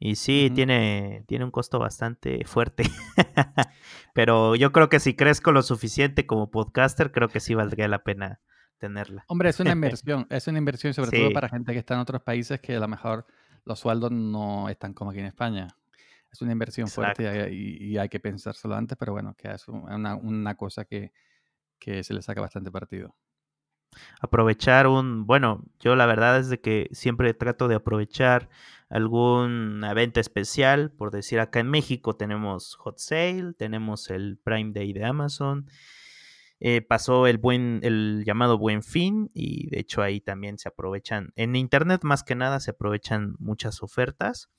Y 0.00 0.16
sí, 0.16 0.50
tiene, 0.52 1.24
tiene 1.28 1.44
un 1.44 1.50
costo 1.52 1.78
bastante 1.78 2.44
fuerte. 2.44 2.84
Pero 4.14 4.56
yo 4.56 4.72
creo 4.72 4.88
que 4.88 4.98
si 4.98 5.14
crezco 5.14 5.52
lo 5.52 5.62
suficiente 5.62 6.26
como 6.26 6.50
podcaster, 6.50 7.12
creo 7.12 7.28
que 7.28 7.38
sí 7.38 7.54
valdría 7.54 7.86
la 7.86 8.02
pena 8.02 8.40
tenerla. 8.78 9.24
Hombre, 9.28 9.50
es 9.50 9.60
una 9.60 9.70
inversión. 9.72 10.26
es 10.30 10.48
una 10.48 10.58
inversión 10.58 10.94
sobre 10.94 11.16
todo 11.16 11.32
para 11.32 11.48
gente 11.48 11.72
que 11.72 11.78
está 11.78 11.94
en 11.94 12.00
otros 12.00 12.22
países 12.22 12.60
que 12.60 12.74
a 12.74 12.80
lo 12.80 12.88
mejor 12.88 13.26
los 13.64 13.78
sueldos 13.78 14.10
no 14.10 14.68
están 14.68 14.94
como 14.94 15.10
aquí 15.10 15.20
en 15.20 15.26
España 15.26 15.68
es 16.32 16.42
una 16.42 16.52
inversión 16.52 16.88
fuerte 16.88 17.52
y, 17.52 17.98
hay 17.98 18.08
que 18.08 18.20
pensárselo 18.20 18.74
antes, 18.74 18.96
pero 18.96 19.12
bueno, 19.12 19.34
que 19.36 19.50
es 19.50 19.66
una, 19.68 20.14
una 20.14 20.54
cosa 20.54 20.84
que, 20.84 21.12
que, 21.78 22.04
se 22.04 22.14
le 22.14 22.22
saca 22.22 22.40
bastante 22.40 22.70
partido. 22.70 23.16
Aprovechar 24.20 24.86
un, 24.86 25.26
bueno, 25.26 25.64
yo 25.80 25.96
la 25.96 26.06
verdad 26.06 26.38
es 26.38 26.48
de 26.48 26.60
que 26.60 26.88
siempre 26.92 27.34
trato 27.34 27.66
de 27.66 27.74
aprovechar 27.74 28.48
algún 28.90 29.82
evento 29.84 30.20
especial, 30.20 30.90
por 30.90 31.12
decir 31.12 31.38
acá 31.40 31.60
en 31.60 31.70
México 31.70 32.16
tenemos 32.16 32.74
Hot 32.74 32.98
Sale, 32.98 33.54
tenemos 33.56 34.10
el 34.10 34.36
Prime 34.36 34.72
Day 34.74 34.92
de 34.92 35.04
Amazon, 35.04 35.70
eh, 36.58 36.82
pasó 36.82 37.26
el 37.26 37.38
buen, 37.38 37.80
el 37.84 38.24
llamado 38.26 38.58
Buen 38.58 38.82
Fin 38.82 39.30
y 39.32 39.70
de 39.70 39.80
hecho 39.80 40.02
ahí 40.02 40.20
también 40.20 40.58
se 40.58 40.68
aprovechan, 40.68 41.32
en 41.36 41.56
Internet 41.56 42.02
más 42.02 42.24
que 42.24 42.34
nada 42.34 42.58
se 42.60 42.72
aprovechan 42.72 43.36
muchas 43.38 43.82
ofertas 43.82 44.50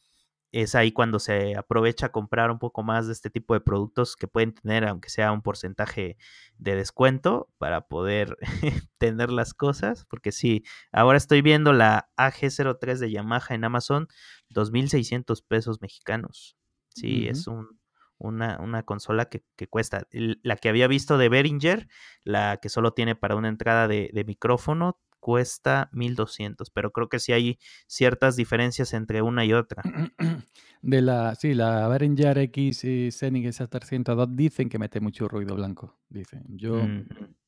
es 0.51 0.75
ahí 0.75 0.91
cuando 0.91 1.19
se 1.19 1.55
aprovecha 1.55 2.07
a 2.07 2.11
comprar 2.11 2.51
un 2.51 2.59
poco 2.59 2.83
más 2.83 3.07
de 3.07 3.13
este 3.13 3.29
tipo 3.29 3.53
de 3.53 3.61
productos 3.61 4.15
que 4.15 4.27
pueden 4.27 4.53
tener, 4.53 4.85
aunque 4.85 5.09
sea 5.09 5.31
un 5.31 5.41
porcentaje 5.41 6.17
de 6.57 6.75
descuento, 6.75 7.49
para 7.57 7.87
poder 7.87 8.37
tener 8.97 9.31
las 9.31 9.53
cosas. 9.53 10.05
Porque 10.09 10.31
sí, 10.31 10.63
ahora 10.91 11.17
estoy 11.17 11.41
viendo 11.41 11.71
la 11.73 12.09
AG03 12.17 12.97
de 12.97 13.11
Yamaha 13.11 13.55
en 13.55 13.63
Amazon, 13.63 14.07
2.600 14.49 15.43
pesos 15.47 15.81
mexicanos. 15.81 16.57
Sí, 16.89 17.29
es 17.29 17.47
un, 17.47 17.79
una, 18.17 18.59
una, 18.59 18.83
consola 18.83 19.29
que, 19.29 19.45
que, 19.55 19.67
cuesta. 19.67 20.07
La 20.11 20.57
que 20.57 20.67
había 20.67 20.87
visto 20.87 21.17
de 21.17 21.29
Behringer, 21.29 21.87
la 22.25 22.57
que 22.57 22.67
solo 22.67 22.91
tiene 22.91 23.15
para 23.15 23.37
una 23.37 23.47
entrada 23.47 23.87
de, 23.87 24.09
de 24.13 24.25
micrófono, 24.25 24.99
cuesta 25.21 25.87
1200, 25.93 26.69
pero 26.71 26.91
creo 26.91 27.07
que 27.07 27.19
sí 27.19 27.31
hay 27.31 27.59
ciertas 27.87 28.35
diferencias 28.35 28.93
entre 28.93 29.21
una 29.21 29.45
y 29.45 29.53
otra. 29.53 29.83
De 30.81 31.01
la, 31.01 31.35
sí, 31.35 31.53
la 31.53 31.87
Behringer 31.87 32.39
X 32.39 32.83
y 32.83 33.11
Scenic 33.11 33.45
S302 33.45 34.35
dicen 34.35 34.67
que 34.67 34.79
mete 34.79 34.99
mucho 34.99 35.27
ruido 35.27 35.55
blanco, 35.55 35.99
dicen. 36.09 36.43
Yo 36.49 36.87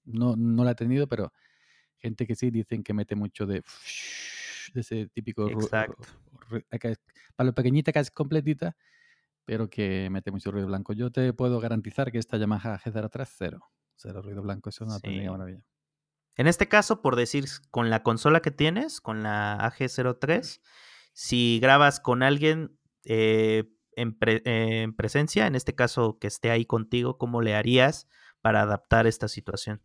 no, 0.06 0.36
no 0.38 0.64
la 0.64 0.72
he 0.72 0.76
tenido, 0.76 1.08
pero 1.08 1.34
gente 1.98 2.28
que 2.28 2.36
sí 2.36 2.52
dicen 2.52 2.84
que 2.84 2.94
mete 2.94 3.16
mucho 3.16 3.48
de, 3.48 3.64
de 4.76 4.82
ese 4.82 5.08
típico 5.08 5.50
ruido. 5.50 5.98
Para 7.36 7.48
lo 7.48 7.56
pequeñita 7.56 7.92
que 7.92 8.00
es 8.00 8.12
completita, 8.12 8.78
pero 9.46 9.68
que 9.68 10.10
mete 10.12 10.30
mucho 10.32 10.52
ruido 10.52 10.68
blanco. 10.68 10.94
Yo 10.94 11.12
te 11.12 11.34
puedo 11.34 11.60
garantizar 11.60 12.12
que 12.12 12.20
esta 12.20 12.38
Yamaha 12.38 12.80
G03 12.80 13.28
cero, 13.36 13.62
cero 13.96 14.22
ruido 14.22 14.44
blanco, 14.44 14.70
eso 14.70 14.84
es 14.84 14.92
una 14.92 15.00
sí. 15.00 15.28
maravilla. 15.28 15.64
En 16.36 16.48
este 16.48 16.68
caso, 16.68 17.02
por 17.02 17.16
decir, 17.16 17.46
con 17.70 17.90
la 17.90 18.02
consola 18.02 18.42
que 18.42 18.52
tienes, 18.52 19.02
con 19.02 19.24
la 19.24 19.58
AG03, 19.60 20.62
si 21.14 21.60
grabas 21.62 22.00
con 22.00 22.24
alguien 22.24 22.78
eh, 23.06 23.66
en, 23.96 24.96
presencia, 24.96 25.46
en 25.46 25.56
este 25.56 25.76
caso 25.76 26.18
que 26.20 26.28
esté 26.28 26.50
ahí 26.50 26.66
contigo, 26.66 27.18
¿cómo 27.18 27.42
le 27.42 27.56
harías 27.56 28.08
para 28.42 28.62
adaptar 28.62 29.06
esta 29.06 29.28
situación? 29.28 29.82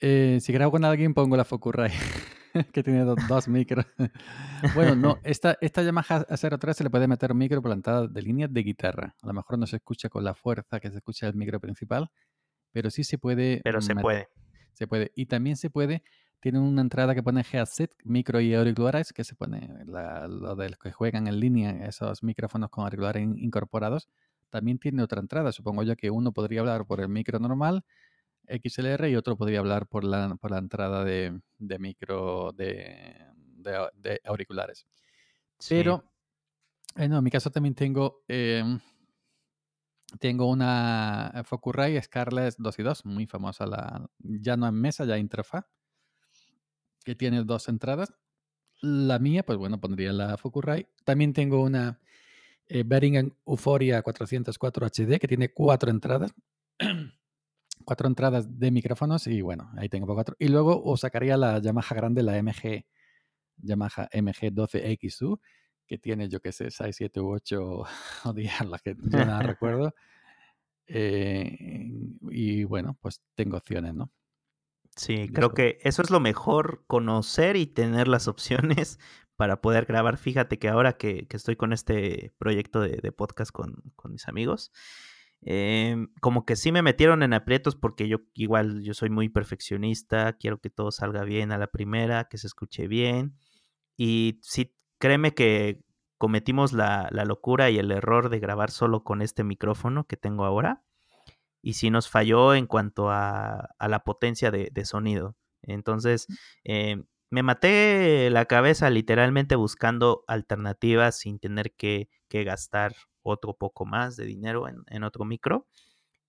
Eh, 0.00 0.38
si 0.40 0.52
grabo 0.52 0.72
con 0.72 0.84
alguien, 0.84 1.14
pongo 1.14 1.36
la 1.36 1.46
Focusrite, 1.46 1.94
que 2.72 2.82
tiene 2.82 3.04
dos, 3.04 3.48
micros. 3.48 3.86
bueno, 4.74 4.94
no, 4.94 5.18
esta, 5.24 5.56
esta 5.62 5.82
Yamaha 5.82 6.26
A03 6.26 6.74
se 6.74 6.84
le 6.84 6.90
puede 6.90 7.08
meter 7.08 7.32
un 7.32 7.38
micro 7.38 7.62
plantado 7.62 8.08
de 8.08 8.20
línea 8.20 8.46
de 8.46 8.62
guitarra. 8.62 9.16
A 9.22 9.26
lo 9.26 9.32
mejor 9.32 9.58
no 9.58 9.66
se 9.66 9.76
escucha 9.76 10.10
con 10.10 10.22
la 10.22 10.34
fuerza 10.34 10.80
que 10.80 10.90
se 10.90 10.96
escucha 10.96 11.28
el 11.28 11.34
micro 11.34 11.58
principal, 11.60 12.10
pero 12.72 12.90
sí 12.90 13.04
se 13.04 13.16
puede. 13.16 13.62
Pero 13.64 13.80
se 13.80 13.94
puede. 13.94 14.28
Se 14.74 14.86
puede. 14.86 15.12
Y 15.14 15.26
también 15.26 15.56
se 15.56 15.70
puede, 15.70 16.02
tiene 16.40 16.58
una 16.58 16.82
entrada 16.82 17.14
que 17.14 17.22
pone 17.22 17.42
headset, 17.50 17.90
micro 18.04 18.38
y 18.38 18.52
auriculares, 18.52 19.14
que 19.14 19.24
se 19.24 19.34
pone 19.34 19.66
lo 19.86 20.54
de 20.56 20.68
los 20.68 20.78
que 20.78 20.92
juegan 20.92 21.26
en 21.26 21.40
línea, 21.40 21.86
esos 21.86 22.22
micrófonos 22.22 22.68
con 22.68 22.84
auriculares 22.84 23.22
incorporados. 23.22 24.10
También 24.50 24.78
tiene 24.78 25.02
otra 25.02 25.20
entrada. 25.20 25.52
Supongo 25.52 25.84
yo 25.84 25.96
que 25.96 26.10
uno 26.10 26.32
podría 26.32 26.60
hablar 26.60 26.86
por 26.86 27.00
el 27.00 27.08
micro 27.08 27.38
normal, 27.38 27.82
XLR, 28.46 29.08
y 29.08 29.16
otro 29.16 29.36
podría 29.36 29.60
hablar 29.60 29.86
por 29.86 30.04
la, 30.04 30.36
por 30.36 30.50
la 30.50 30.58
entrada 30.58 31.02
de, 31.02 31.40
micro 31.78 32.52
de, 32.52 33.16
de, 33.56 34.20
auriculares. 34.24 34.86
Pero, 35.68 36.04
eh, 36.96 37.08
no, 37.08 37.18
en 37.18 37.24
mi 37.24 37.30
caso 37.30 37.50
también 37.50 37.74
tengo 37.74 38.22
em, 38.28 38.78
tengo 40.18 40.50
una 40.50 41.32
eh, 41.34 41.44
Focusrite 41.44 42.02
Scarlett 42.02 42.54
2 42.58 42.78
y 42.78 42.82
2, 42.82 43.04
muy 43.06 43.26
famosa, 43.26 43.66
la, 43.66 44.08
ya 44.18 44.56
no 44.56 44.66
en 44.66 44.74
mesa, 44.74 45.04
ya 45.04 45.18
interfaz, 45.18 45.66
que 47.04 47.14
tiene 47.14 47.44
dos 47.44 47.68
entradas. 47.68 48.12
La 48.80 49.18
mía, 49.18 49.44
pues 49.44 49.58
bueno, 49.58 49.80
pondría 49.80 50.12
la 50.12 50.36
Focusrite. 50.36 50.90
También 51.04 51.32
tengo 51.32 51.62
una 51.62 52.00
eh, 52.66 52.84
Euphoria 53.46 54.02
404 54.02 54.86
HD 54.86 55.18
que 55.18 55.28
tiene 55.28 55.52
cuatro 55.52 55.90
entradas. 55.90 56.34
cuatro 57.84 58.08
entradas 58.08 58.58
de 58.58 58.70
micrófonos 58.70 59.26
y 59.26 59.42
bueno, 59.42 59.70
ahí 59.76 59.88
tengo 59.88 60.12
cuatro. 60.14 60.36
Y 60.38 60.48
luego 60.48 60.82
os 60.82 61.00
sacaría 61.00 61.36
la 61.36 61.58
Yamaha 61.60 61.94
grande, 61.94 62.22
la 62.22 62.36
MG, 62.42 62.84
Yamaha 63.58 64.08
MG12XU, 64.10 65.40
que 65.86 65.98
tiene, 65.98 66.28
yo 66.28 66.40
qué 66.40 66.52
sé, 66.52 66.70
6, 66.70 66.96
7 66.96 67.20
u 67.20 67.34
8 67.34 67.84
días, 68.34 68.66
las 68.66 68.82
que 68.82 68.96
yo 68.98 69.24
no 69.24 69.40
recuerdo. 69.42 69.94
Eh, 70.86 71.90
y 72.30 72.64
bueno, 72.64 72.96
pues 73.00 73.22
tengo 73.34 73.56
opciones, 73.56 73.94
¿no? 73.94 74.12
Sí, 74.96 75.28
creo 75.28 75.54
que 75.54 75.78
eso 75.82 76.02
es 76.02 76.10
lo 76.10 76.20
mejor, 76.20 76.84
conocer 76.86 77.56
y 77.56 77.66
tener 77.66 78.06
las 78.06 78.28
opciones 78.28 78.98
para 79.36 79.60
poder 79.60 79.86
grabar. 79.86 80.18
Fíjate 80.18 80.58
que 80.58 80.68
ahora 80.68 80.96
que, 80.96 81.26
estoy 81.30 81.56
con 81.56 81.72
este 81.72 82.32
proyecto 82.38 82.80
de, 82.80 83.12
podcast 83.12 83.50
con, 83.50 83.82
mis 84.08 84.28
amigos, 84.28 84.72
em, 85.40 86.08
como 86.20 86.46
que 86.46 86.56
sí 86.56 86.70
me 86.70 86.82
metieron 86.82 87.22
en 87.22 87.34
aprietos 87.34 87.74
porque 87.76 88.08
yo 88.08 88.18
igual 88.34 88.82
yo 88.82 88.94
soy 88.94 89.10
muy 89.10 89.28
perfeccionista, 89.28 90.34
quiero 90.34 90.60
que 90.60 90.70
todo 90.70 90.92
salga 90.92 91.24
bien 91.24 91.50
a 91.52 91.58
la 91.58 91.68
primera, 91.68 92.28
que 92.28 92.38
se 92.38 92.46
escuche 92.46 92.86
bien. 92.86 93.36
Y 93.96 94.40
sí, 94.42 94.74
créeme 94.98 95.34
que 95.34 95.80
cometimos 96.18 96.72
la, 96.72 97.10
locura 97.26 97.70
y 97.70 97.78
el 97.78 97.90
error 97.90 98.30
de 98.30 98.40
grabar 98.40 98.70
solo 98.70 99.04
con 99.04 99.22
este 99.22 99.44
micrófono 99.44 100.06
que 100.06 100.16
tengo 100.16 100.44
ahora. 100.44 100.82
Y 101.62 101.74
sí 101.74 101.90
nos 101.90 102.08
falló 102.08 102.54
en 102.54 102.66
cuanto 102.66 103.10
a, 103.10 103.70
la 103.78 104.04
potencia 104.04 104.50
de, 104.50 104.84
sonido. 104.84 105.36
Entonces, 105.62 106.26
em, 106.62 107.04
me 107.30 107.42
maté 107.42 108.30
la 108.30 108.44
cabeza 108.46 108.90
literalmente 108.90 109.56
buscando 109.56 110.24
alternativas 110.28 111.18
sin 111.18 111.38
tener 111.38 111.72
que, 111.74 112.08
gastar 112.30 112.96
otro 113.22 113.54
poco 113.54 113.84
más 113.86 114.16
de 114.16 114.24
dinero 114.24 114.66
en, 114.68 115.04
otro 115.04 115.24
micro. 115.24 115.68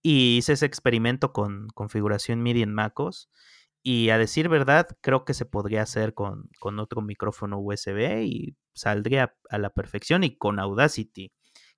Y 0.01 0.37
hice 0.37 0.53
ese 0.53 0.65
experimento 0.65 1.33
con 1.33 1.67
configuración 1.69 2.43
MIDI 2.43 2.61
en 2.61 2.73
MacOS. 2.73 3.29
Y 3.87 4.09
a 4.09 4.17
decir 4.17 4.49
verdad, 4.49 4.87
creo 5.01 5.25
que 5.25 5.35
se 5.35 5.45
podría 5.45 5.83
hacer 5.83 6.15
con, 6.15 6.49
con 6.59 6.79
otro 6.79 7.03
micrófono 7.03 7.59
USB 7.59 8.23
y 8.23 8.57
saldría 8.73 9.35
a 9.51 9.59
la 9.59 9.69
perfección 9.69 10.23
y 10.23 10.35
con 10.35 10.59
Audacity 10.59 11.31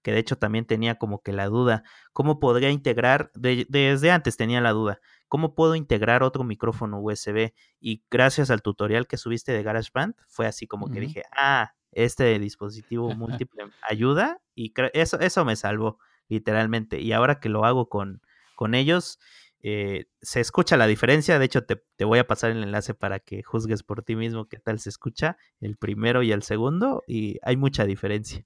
que 0.07 0.13
de 0.13 0.19
hecho 0.19 0.37
también 0.37 0.63
tenía 0.63 0.95
como 0.95 1.21
que 1.21 1.33
la 1.33 1.47
duda, 1.47 1.83
¿cómo 2.13 2.39
podría 2.39 2.69
integrar? 2.69 3.29
desde 3.35 4.09
antes 4.09 4.37
tenía 4.37 4.61
la 4.61 4.71
duda, 4.71 5.01
¿cómo 5.27 5.53
puedo 5.53 5.75
integrar 5.75 6.23
otro 6.23 6.45
micrófono 6.45 7.01
USB? 7.01 7.51
Y 7.81 8.05
gracias 8.09 8.49
al 8.49 8.61
tutorial 8.61 9.05
que 9.05 9.17
subiste 9.17 9.51
de 9.51 9.63
GarageBand, 9.63 10.15
fue 10.29 10.47
así 10.47 10.65
como 10.65 10.89
que 10.89 11.01
dije, 11.01 11.23
ah, 11.37 11.73
este 11.91 12.39
dispositivo 12.39 13.09
múltiple 13.17 13.65
ayuda 13.81 14.39
y 14.55 14.73
eso, 14.93 15.19
eso 15.19 15.43
me 15.43 15.57
salvó 15.57 15.99
literalmente. 16.29 17.01
Y 17.01 17.11
ahora 17.11 17.41
que 17.41 17.49
lo 17.49 17.65
hago 17.65 17.89
con, 17.89 18.21
con 18.55 18.75
ellos, 18.75 19.19
eh, 19.63 20.05
se 20.21 20.39
escucha 20.39 20.77
la 20.77 20.87
diferencia. 20.87 21.39
De 21.39 21.45
hecho, 21.45 21.65
te, 21.65 21.81
voy 22.05 22.19
a 22.19 22.27
pasar 22.27 22.51
el 22.51 22.63
enlace 22.63 22.93
para 22.93 23.19
que 23.19 23.43
juzgues 23.43 23.83
por 23.83 24.03
ti 24.03 24.15
mismo 24.15 24.47
qué 24.47 24.59
tal 24.59 24.79
se 24.79 24.89
escucha 24.89 25.37
el 25.59 25.77
primero 25.77 26.23
y 26.23 26.31
el 26.31 26.43
segundo. 26.43 27.03
Y 27.07 27.39
hay 27.41 27.57
mucha 27.57 27.85
diferencia. 27.85 28.45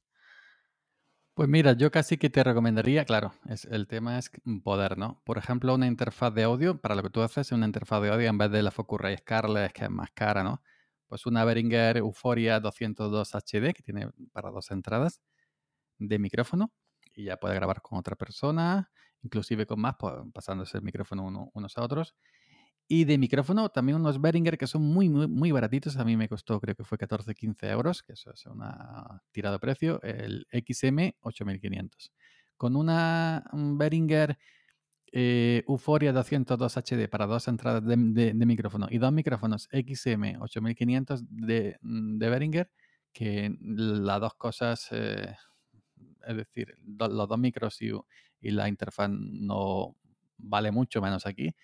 Pues 1.33 1.47
mira, 1.47 1.73
yo 1.73 1.91
casi 1.91 2.17
que 2.17 2.29
te 2.29 2.43
recomendaría, 2.43 3.05
claro, 3.05 3.33
es, 3.49 3.65
el 3.65 3.87
tema 3.87 4.17
es 4.19 4.29
poder, 4.63 4.97
¿no? 4.97 5.21
Por 5.23 5.37
ejemplo, 5.37 5.73
una 5.73 5.87
interfaz 5.87 6.33
de 6.33 6.43
audio, 6.43 6.79
para 6.81 6.93
lo 6.93 7.03
que 7.03 7.09
tú 7.09 7.21
haces, 7.21 7.51
una 7.53 7.65
interfaz 7.65 8.01
de 8.01 8.09
audio 8.09 8.29
en 8.29 8.37
vez 8.37 8.51
de 8.51 8.61
la 8.61 8.69
Focusrite 8.69 9.17
Scarlett, 9.19 9.71
que 9.71 9.85
es 9.85 9.89
más 9.89 10.11
cara, 10.11 10.43
¿no? 10.43 10.61
Pues 11.07 11.25
una 11.25 11.45
Behringer 11.45 11.97
Euphoria 11.97 12.59
202 12.59 13.33
HD, 13.33 13.73
que 13.73 13.81
tiene 13.81 14.09
para 14.33 14.51
dos 14.51 14.71
entradas 14.71 15.21
de 15.99 16.19
micrófono, 16.19 16.71
y 17.15 17.25
ya 17.25 17.37
puede 17.37 17.55
grabar 17.55 17.81
con 17.81 17.97
otra 17.97 18.15
persona, 18.15 18.91
inclusive 19.23 19.65
con 19.65 19.79
más, 19.79 19.95
pasándose 20.33 20.77
el 20.77 20.83
micrófono 20.83 21.49
unos 21.53 21.77
a 21.77 21.83
otros. 21.83 22.15
Y 22.87 23.05
de 23.05 23.17
micrófono, 23.17 23.69
también 23.69 23.95
unos 23.95 24.19
Behringer 24.19 24.57
que 24.57 24.67
son 24.67 24.81
muy, 24.81 25.07
muy, 25.07 25.27
muy 25.27 25.51
baratitos. 25.51 25.95
A 25.95 26.03
mí 26.03 26.17
me 26.17 26.27
costó, 26.27 26.59
creo 26.59 26.75
que 26.75 26.83
fue 26.83 26.97
14, 26.97 27.33
15 27.33 27.69
euros, 27.69 28.03
que 28.03 28.13
eso 28.13 28.31
es 28.33 28.45
una 28.45 29.23
tirada 29.31 29.55
de 29.55 29.59
precio. 29.59 30.01
El 30.01 30.45
XM 30.51 31.13
8500. 31.21 32.11
Con 32.57 32.75
una 32.75 33.45
Behringer 33.53 34.37
eh, 35.13 35.63
Euphoria 35.67 36.13
202 36.13 36.77
HD 36.77 37.09
para 37.09 37.27
dos 37.27 37.47
entradas 37.47 37.83
de, 37.85 38.33
micrófono 38.33 38.87
y 38.89 38.97
dos 38.97 39.11
micrófonos 39.11 39.67
XM 39.71 40.41
8500 40.41 41.23
de, 41.29 41.77
de 41.81 42.29
Behringer, 42.29 42.71
que 43.13 43.55
las 43.59 44.21
dos 44.21 44.33
cosas, 44.35 44.87
eh, 44.91 45.35
es 46.27 46.35
decir, 46.35 46.77
los 46.85 47.27
dos 47.27 47.39
micros 47.39 47.81
y, 47.81 47.91
y 48.41 48.51
la 48.51 48.67
interfaz 48.67 49.09
no 49.09 49.95
vale 50.37 50.71
mucho 50.71 51.01
menos 51.01 51.25
aquí 51.25 51.55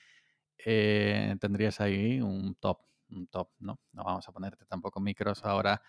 eh, 0.66 1.36
tendrías 1.40 1.80
ahí 1.82 2.20
un 2.22 2.56
top, 2.56 2.80
un 3.10 3.28
top, 3.28 3.50
¿no? 3.60 3.80
No 3.94 4.04
vamos 4.04 4.28
a 4.28 4.32
ponerte 4.32 4.66
tampoco 4.66 5.00
micros 5.00 5.44
ahora, 5.46 5.82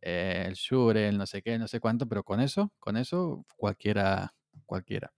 eh, 0.00 0.44
el 0.46 0.54
Shure, 0.54 1.08
el 1.08 1.18
no 1.18 1.26
sé 1.26 1.42
qué, 1.42 1.58
no 1.58 1.68
sé 1.68 1.80
cuánto, 1.80 2.08
pero 2.08 2.24
con 2.24 2.40
eso, 2.40 2.72
con 2.78 2.96
eso 2.96 3.44
cualquiera, 3.56 4.34
cualquiera. 4.66 5.12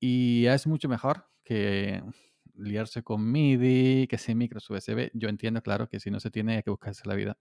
Y 0.00 0.46
es 0.46 0.66
mucho 0.66 0.88
mejor 0.88 1.26
que 1.44 2.02
liarse 2.54 3.02
con 3.02 3.30
MIDI, 3.30 4.06
que 4.08 4.18
sin 4.18 4.38
micros 4.38 4.68
USB. 4.70 5.10
Yo 5.14 5.28
entiendo, 5.28 5.62
claro, 5.62 5.88
que 5.88 6.00
si 6.00 6.10
no 6.10 6.20
se 6.20 6.30
tiene 6.30 6.56
hay 6.56 6.62
que 6.62 6.70
buscarse 6.70 7.02
la 7.08 7.14
vida. 7.14 7.38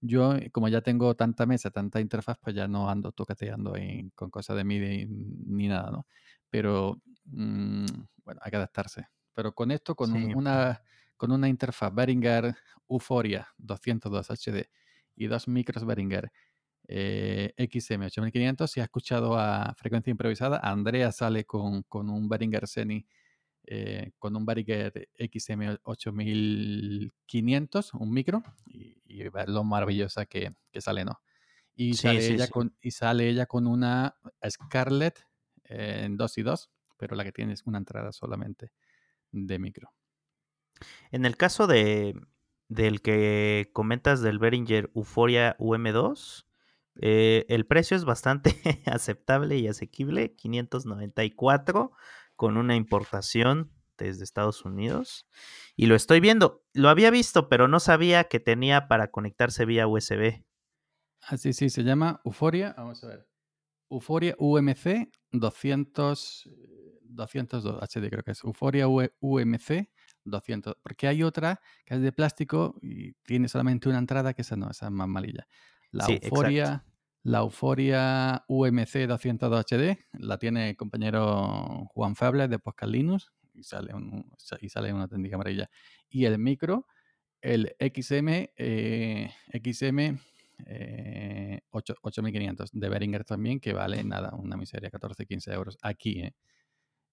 Yo, 0.00 0.34
como 0.52 0.68
ya 0.68 0.82
tengo 0.82 1.14
tanta 1.16 1.46
mesa, 1.46 1.70
tanta 1.70 2.00
interfaz, 2.00 2.38
pues 2.42 2.54
ya 2.56 2.68
no 2.68 2.90
ando 2.90 3.12
tocateando 3.12 3.74
con 4.14 4.30
cosas 4.30 4.56
de 4.56 4.64
MIDI 4.64 5.06
ni 5.08 5.68
nada, 5.68 5.90
¿no? 5.90 6.06
Pero, 6.54 7.02
mm, 7.24 7.84
bueno, 8.24 8.40
hay 8.44 8.50
que 8.52 8.56
adaptarse. 8.56 9.08
Pero 9.32 9.56
con 9.56 9.72
esto, 9.72 9.96
con, 9.96 10.12
una, 10.12 10.84
con 11.16 11.32
una 11.32 11.48
interfaz 11.48 11.92
Behringer 11.92 12.54
Euphoria 12.88 13.48
202 13.58 14.30
HD 14.30 14.70
y 15.16 15.26
dos 15.26 15.48
micros 15.48 15.84
Behringer 15.84 16.30
eh, 16.86 17.52
XM8500, 17.58 18.68
si 18.68 18.78
ha 18.78 18.84
escuchado 18.84 19.36
a 19.36 19.74
frecuencia 19.76 20.12
improvisada, 20.12 20.58
Andrea 20.58 21.10
sale 21.10 21.44
con, 21.44 21.82
con 21.88 22.08
un 22.08 22.28
Behringer 22.28 22.68
Seni 22.68 23.04
eh, 23.66 24.12
con 24.20 24.36
un 24.36 24.46
Behringer 24.46 25.08
XM8500, 25.18 27.94
un 27.98 28.12
micro, 28.12 28.44
y, 28.64 29.02
y 29.06 29.28
ver 29.28 29.48
lo 29.48 29.64
maravillosa 29.64 30.26
que, 30.26 30.54
que 30.70 30.80
sale, 30.80 31.04
¿no? 31.04 31.20
Y, 31.74 31.94
sale 31.94 32.24
ella 32.24 32.46
Con, 32.46 32.76
y 32.80 32.92
sale 32.92 33.28
ella 33.28 33.46
con 33.46 33.66
una 33.66 34.14
Scarlett 34.48 35.18
en 35.64 36.16
2 36.16 36.38
y 36.38 36.42
2, 36.42 36.70
pero 36.96 37.16
la 37.16 37.24
que 37.24 37.32
tiene 37.32 37.52
es 37.52 37.62
una 37.66 37.78
entrada 37.78 38.12
solamente 38.12 38.72
de 39.32 39.58
micro. 39.58 39.92
En 41.10 41.24
el 41.24 41.36
caso 41.36 41.66
de 41.66 42.14
del 42.68 43.02
que 43.02 43.70
comentas 43.72 44.20
del 44.22 44.38
Behringer 44.38 44.90
Euphoria 44.94 45.56
UM2, 45.58 46.46
eh, 47.00 47.44
el 47.48 47.66
precio 47.66 47.96
es 47.96 48.04
bastante 48.04 48.54
aceptable 48.86 49.58
y 49.58 49.68
asequible, 49.68 50.34
594 50.34 51.92
con 52.36 52.56
una 52.56 52.74
importación 52.76 53.70
desde 53.96 54.24
Estados 54.24 54.64
Unidos. 54.64 55.26
Y 55.76 55.86
lo 55.86 55.94
estoy 55.94 56.20
viendo, 56.20 56.64
lo 56.72 56.88
había 56.88 57.10
visto, 57.10 57.48
pero 57.48 57.68
no 57.68 57.80
sabía 57.80 58.24
que 58.24 58.40
tenía 58.40 58.88
para 58.88 59.10
conectarse 59.10 59.64
vía 59.64 59.86
USB. 59.86 60.44
Ah, 61.22 61.36
sí, 61.36 61.52
sí, 61.52 61.70
se 61.70 61.82
llama 61.82 62.20
Euphoria, 62.24 62.74
vamos 62.76 63.02
a 63.04 63.08
ver. 63.08 63.33
Euphoria 63.90 64.34
UMC 64.38 65.10
200 65.32 66.50
202 67.14 67.82
HD 67.82 68.10
creo 68.10 68.22
que 68.22 68.32
es, 68.32 68.44
Euphoria 68.44 68.88
UMC 68.88 69.88
200, 70.24 70.76
porque 70.82 71.06
hay 71.06 71.22
otra 71.22 71.60
que 71.84 71.94
es 71.94 72.00
de 72.00 72.12
plástico 72.12 72.78
y 72.82 73.12
tiene 73.24 73.48
solamente 73.48 73.88
una 73.88 73.98
entrada 73.98 74.34
que 74.34 74.42
esa 74.42 74.56
no, 74.56 74.70
esa 74.70 74.86
es 74.86 74.92
más 74.92 75.08
malilla. 75.08 75.46
La 75.90 76.06
Euphoria, 76.06 76.84
la 77.22 77.38
Euphoria 77.38 78.44
UMC 78.48 79.06
202 79.06 79.64
HD 79.64 79.98
la 80.14 80.38
tiene 80.38 80.70
el 80.70 80.76
compañero 80.76 81.86
Juan 81.94 82.16
Feble 82.16 82.48
de 82.48 82.58
Podcast 82.58 82.92
Linux 82.92 83.32
y 83.52 83.62
sale, 83.62 83.92
y 84.60 84.68
sale 84.68 84.92
una 84.92 85.08
técnica 85.08 85.36
amarilla. 85.36 85.70
Y 86.08 86.24
el 86.24 86.38
micro, 86.38 86.86
el 87.40 87.76
XM, 87.78 88.50
eh, 88.56 89.30
XM 89.52 90.18
8500 91.70 92.70
de 92.72 92.88
Behringer 92.88 93.24
también, 93.24 93.60
que 93.60 93.72
vale 93.72 94.02
nada, 94.04 94.34
una 94.34 94.56
miseria, 94.56 94.90
14-15 94.90 95.52
euros 95.52 95.78
aquí, 95.82 96.20
¿eh? 96.20 96.34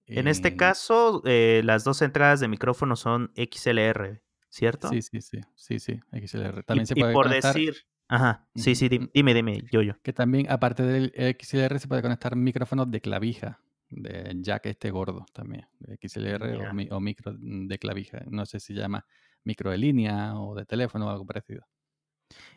En 0.06 0.28
este 0.28 0.48
eh, 0.48 0.56
caso, 0.56 1.22
eh, 1.24 1.62
las 1.64 1.84
dos 1.84 2.02
entradas 2.02 2.40
de 2.40 2.48
micrófono 2.48 2.96
son 2.96 3.32
XLR, 3.36 4.22
¿cierto? 4.48 4.88
Sí, 4.88 5.02
sí, 5.02 5.20
sí, 5.20 5.40
sí, 5.54 5.78
sí, 5.78 6.00
XLR. 6.12 6.64
También 6.64 6.86
se 6.86 6.94
puede 6.94 7.12
y 7.12 7.14
por 7.14 7.28
decir, 7.28 7.76
ajá, 8.08 8.46
sí, 8.54 8.74
sí, 8.74 8.88
dime, 8.88 9.34
dime, 9.34 9.62
yo, 9.70 9.82
yo. 9.82 9.94
Que 10.02 10.12
también, 10.12 10.50
aparte 10.50 10.82
del 10.82 11.12
XLR, 11.38 11.78
se 11.78 11.88
puede 11.88 12.02
conectar 12.02 12.34
micrófonos 12.36 12.90
de 12.90 13.00
clavija, 13.00 13.60
de 13.88 14.32
jack 14.40 14.66
este 14.66 14.90
gordo 14.90 15.24
también, 15.32 15.66
XLR 16.00 16.68
o, 16.90 17.00
micro 17.00 17.34
de 17.38 17.78
clavija. 17.78 18.22
No 18.28 18.44
sé 18.46 18.58
si 18.60 18.74
llama 18.74 19.06
micro 19.44 19.70
de 19.70 19.78
línea 19.78 20.34
o 20.38 20.54
de 20.54 20.64
teléfono 20.64 21.06
o 21.06 21.10
algo 21.10 21.26
parecido. 21.26 21.66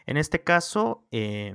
En 0.05 0.17
este 0.17 0.43
caso, 0.43 1.07
eh, 1.11 1.53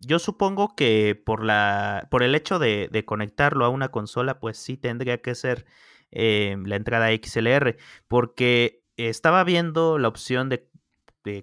yo 0.00 0.18
supongo 0.18 0.74
que 0.74 1.20
por, 1.24 1.44
la, 1.44 2.08
por 2.10 2.22
el 2.22 2.34
hecho 2.34 2.58
de, 2.58 3.04
conectarlo 3.06 3.64
a 3.64 3.68
una 3.68 3.88
consola, 3.88 4.38
pues 4.38 4.58
sí 4.58 4.76
tendría 4.76 5.20
que 5.20 5.34
ser 5.34 5.66
eh, 6.10 6.56
la 6.64 6.76
entrada 6.76 7.08
XLR, 7.10 7.76
porque 8.08 8.82
estaba 8.96 9.44
viendo 9.44 9.98
la 9.98 10.08
opción 10.08 10.48
de, 10.48 10.68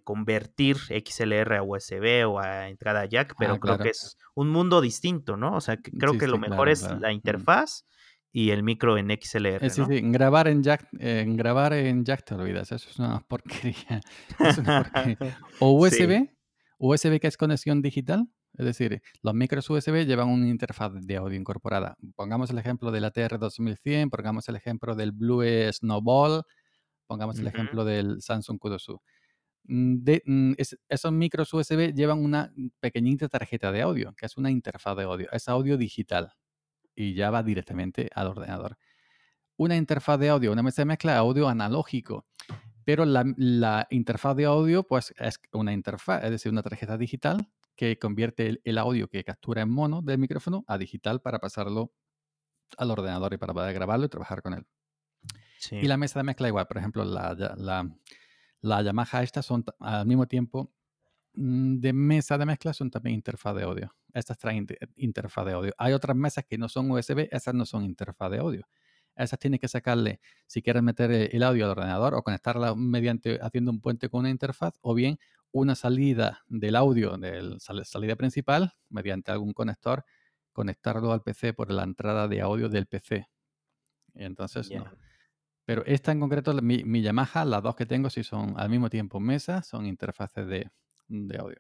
convertir 0.05 0.78
XLR 0.78 1.55
a 1.55 1.61
USB 1.61 2.26
o 2.26 2.39
a 2.39 2.70
entrada 2.70 3.03
jack, 3.03 3.36
pero 3.38 3.55
ah, 3.55 3.59
creo 3.59 3.78
que 3.80 3.89
es 3.89 4.18
un 4.34 4.49
mundo 4.49 4.80
distinto, 4.80 5.36
¿no? 5.36 5.57
O 5.57 5.59
sea, 5.59 5.76
creo 5.76 6.18
que 6.18 6.26
lo 6.26 6.38
mejor 6.38 6.70
es 6.70 6.89
la 7.01 7.11
interfaz 7.11 7.86
y 8.36 8.49
el 8.49 8.63
micro 8.63 8.97
en 8.97 9.09
XLR. 9.11 9.63
Eh, 9.63 9.69
sí, 9.69 9.84
sí, 9.88 10.01
grabar 10.01 10.47
en 10.47 10.63
jack, 10.63 10.89
en 10.99 11.38
grabar 11.38 11.71
en 11.73 12.03
jack 12.03 12.25
te 12.25 12.34
olvidas, 12.34 12.71
eso 12.71 12.89
es 12.89 12.97
una 12.97 13.19
porquería. 13.27 14.01
O 15.59 15.71
USB, 15.73 16.29
USB 16.79 17.19
que 17.19 17.27
es 17.27 17.38
conexión 17.38 17.84
digital, 17.84 18.27
Es 18.53 18.65
decir, 18.65 19.03
los 19.21 19.36
micros 19.36 19.69
USB 19.69 20.05
llevan 20.05 20.29
una 20.29 20.49
interfaz 20.49 20.93
de 20.95 21.15
audio 21.15 21.39
incorporada. 21.39 21.95
Pongamos 22.15 22.49
el 22.49 22.57
ejemplo 22.57 22.91
del 22.91 23.05
ATR 23.05 23.38
2100, 23.38 24.09
pongamos 24.09 24.49
el 24.49 24.55
ejemplo 24.55 24.95
del 24.95 25.11
Blue 25.11 25.43
Snowball, 25.71 26.43
pongamos 27.05 27.38
el 27.38 27.45
ejemplo 27.45 27.86
del 27.86 28.19
Samsung 28.19 28.57
Kudosu. 28.57 28.99
Mm, 29.65 30.03
de, 30.03 30.23
mm, 30.25 30.53
esos 30.89 31.11
micros 31.11 31.53
USB 31.53 31.93
llevan 31.93 32.19
una 32.19 32.51
pequeñita 32.79 33.29
tarjeta 33.29 33.71
de 33.71 33.84
audio, 33.84 34.13
que 34.17 34.25
es 34.25 34.38
una 34.38 34.49
interfaz 34.49 34.97
de 34.97 35.03
audio. 35.03 35.27
Es 35.31 35.47
audio 35.47 35.77
digital 35.77 36.34
y 36.95 37.13
ya 37.13 37.29
va 37.31 37.43
directamente 37.43 38.09
al 38.13 38.27
ordenador. 38.27 38.77
Una 39.55 39.75
interfaz 39.75 40.19
de 40.19 40.29
audio, 40.29 40.51
una 40.51 40.63
mesa 40.63 40.81
de 40.81 40.85
mezcla 40.85 41.13
de 41.13 41.17
audio 41.19 41.47
analógico. 41.47 42.25
Pero 42.85 43.05
la, 43.05 43.87
interfaz 43.91 44.35
de 44.35 44.45
audio, 44.45 44.83
pues 44.83 45.13
es 45.17 45.39
una 45.53 45.71
interfaz, 45.71 46.23
es 46.23 46.31
decir, 46.31 46.51
una 46.51 46.63
tarjeta 46.63 46.97
digital 46.97 47.47
que 47.75 47.97
convierte 47.97 48.59
el, 48.63 48.77
audio 48.77 49.07
que 49.07 49.23
captura 49.23 49.61
en 49.61 49.69
mono 49.69 50.01
del 50.01 50.17
micrófono 50.17 50.65
a 50.67 50.77
digital 50.77 51.21
para 51.21 51.39
pasarlo 51.39 51.93
al 52.77 52.91
ordenador 52.91 53.33
y 53.33 53.37
para 53.37 53.53
poder 53.53 53.73
grabarlo 53.73 54.05
y 54.05 54.09
trabajar 54.09 54.41
con 54.41 54.53
él. 54.53 54.65
Y 55.71 55.87
la 55.87 55.95
mesa 55.95 56.19
de 56.19 56.23
mezcla 56.23 56.49
igual, 56.49 56.67
por 56.67 56.77
ejemplo, 56.77 57.05
la, 57.05 57.33
la, 57.55 57.89
la 58.59 58.81
Yamaha 58.81 59.23
estas 59.23 59.45
son 59.45 59.63
al 59.79 60.05
mismo 60.05 60.27
tiempo 60.27 60.73
de 61.34 61.93
mesa 61.93 62.38
de 62.38 62.45
mezcla 62.45 62.73
son 62.73 62.91
también 62.91 63.15
interfaz 63.15 63.55
de 63.55 63.63
audio. 63.63 63.95
Estas 64.13 64.38
traen 64.38 64.67
interfaz 64.95 65.45
de 65.45 65.53
audio. 65.53 65.73
Hay 65.77 65.93
otras 65.93 66.15
mesas 66.15 66.45
que 66.45 66.57
no 66.57 66.69
son 66.69 66.91
USB, 66.91 67.27
esas 67.31 67.53
no 67.55 67.65
son 67.65 67.84
interfaz 67.84 68.31
de 68.31 68.38
audio. 68.38 68.67
Esas 69.15 69.39
tienes 69.39 69.59
que 69.59 69.67
sacarle, 69.67 70.19
si 70.47 70.61
quieres 70.61 70.81
meter 70.81 71.11
el 71.11 71.43
audio 71.43 71.65
al 71.65 71.71
ordenador 71.71 72.15
o 72.15 72.23
conectarla 72.23 72.73
mediante 72.75 73.39
haciendo 73.41 73.71
un 73.71 73.79
puente 73.79 74.09
con 74.09 74.21
una 74.21 74.29
interfaz, 74.29 74.73
o 74.81 74.93
bien 74.93 75.19
una 75.51 75.75
salida 75.75 76.43
del 76.47 76.75
audio 76.75 77.17
de 77.17 77.41
la 77.43 77.86
salida 77.86 78.15
principal 78.15 78.73
mediante 78.89 79.31
algún 79.31 79.53
conector, 79.53 80.03
conectarlo 80.51 81.11
al 81.11 81.21
PC 81.21 81.53
por 81.53 81.71
la 81.71 81.84
entrada 81.84 82.27
de 82.27 82.41
audio 82.41 82.69
del 82.69 82.88
PC. 82.88 83.27
Y 84.15 84.23
entonces, 84.23 84.71
no. 84.71 84.86
Pero 85.65 85.86
esta 85.86 86.11
en 86.11 86.19
concreto, 86.19 86.53
mi, 86.61 86.84
mi, 86.84 87.01
Yamaha, 87.01 87.45
las 87.45 87.63
dos 87.63 87.75
que 87.75 87.86
tengo, 87.86 88.09
si 88.09 88.23
son 88.23 88.59
al 88.59 88.69
mismo 88.69 88.89
tiempo 88.89 89.19
mesas, 89.19 89.65
son 89.65 89.86
interfaces 89.86 90.45
de, 90.47 90.69
audio. 91.39 91.57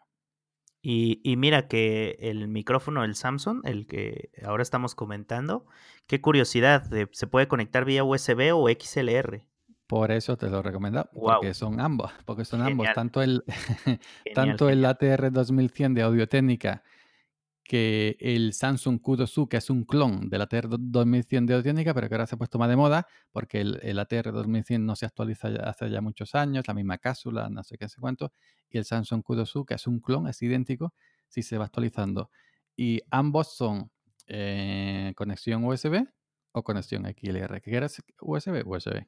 Y, 0.81 1.21
y, 1.23 1.37
mira 1.37 1.69
que 1.69 2.17
el 2.19 2.49
micrófono 2.49 3.03
del 3.03 3.15
Samsung, 3.15 3.61
el 3.63 3.87
que 3.87 4.31
ahora 4.43 4.63
estamos 4.63 4.95
comentando, 4.95 5.65
qué 6.07 6.19
curiosidad, 6.19 6.83
se 7.11 7.27
puede 7.27 7.47
conectar 7.47 7.85
vía 7.85 8.03
USB 8.03 8.53
o 8.53 8.67
XLR. 8.67 9.45
Por 9.87 10.11
eso 10.11 10.35
te 10.35 10.49
lo 10.49 10.61
recomiendo, 10.61 11.09
porque 11.13 11.53
son 11.53 11.79
ambos, 11.79 12.11
porque 12.25 12.43
son 12.43 12.61
ambos, 12.61 12.87
tanto 12.93 13.21
el, 13.21 13.43
tanto 14.35 14.67
el 14.69 14.83
ATR 14.83 15.31
2100 15.31 15.93
de 15.93 16.01
Audio 16.01 16.27
Técnica 16.27 16.83
que 17.63 18.17
el 18.19 18.53
Samsung 18.53 18.99
Q2U, 19.01 19.47
que 19.47 19.57
es 19.57 19.69
un 19.69 19.85
clon 19.85 20.29
del 20.29 20.41
ATR 20.41 20.67
2100 20.77 21.45
de 21.45 21.53
Audiónica, 21.53 21.93
pero 21.93 22.09
que 22.09 22.15
ahora 22.15 22.27
se 22.27 22.35
ha 22.35 22.37
puesto 22.37 22.59
más 22.59 22.69
de 22.69 22.75
moda 22.75 23.07
porque 23.31 23.61
el, 23.61 23.99
ATR 23.99 24.31
2100 24.31 24.85
no 24.85 24.95
se 24.95 25.05
actualiza 25.05 25.47
hace 25.63 25.89
ya 25.89 26.01
muchos 26.01 26.35
años, 26.35 26.67
la 26.67 26.73
misma 26.73 26.97
cápsula, 26.97 27.49
no 27.49 27.63
sé 27.63 27.77
qué, 27.77 27.87
sé 27.87 28.01
cuánto, 28.01 28.33
y 28.69 28.77
el 28.77 28.85
Samsung 28.85 29.23
Q2U, 29.23 29.65
que 29.65 29.75
es 29.75 29.87
un 29.87 29.99
clon, 29.99 30.27
es 30.27 30.41
idéntico, 30.41 30.93
si 31.27 31.41
se 31.41 31.57
va 31.57 31.65
actualizando. 31.65 32.29
Y 32.75 33.01
ambos 33.11 33.55
son 33.55 33.91
eh, 34.27 35.13
conexión 35.15 35.63
USB 35.63 36.05
o 36.51 36.63
conexión 36.63 37.05
XLR. 37.05 37.61
¿Qué 37.61 37.71
quieres? 37.71 38.03
USB, 38.19 38.63
USB 38.65 39.07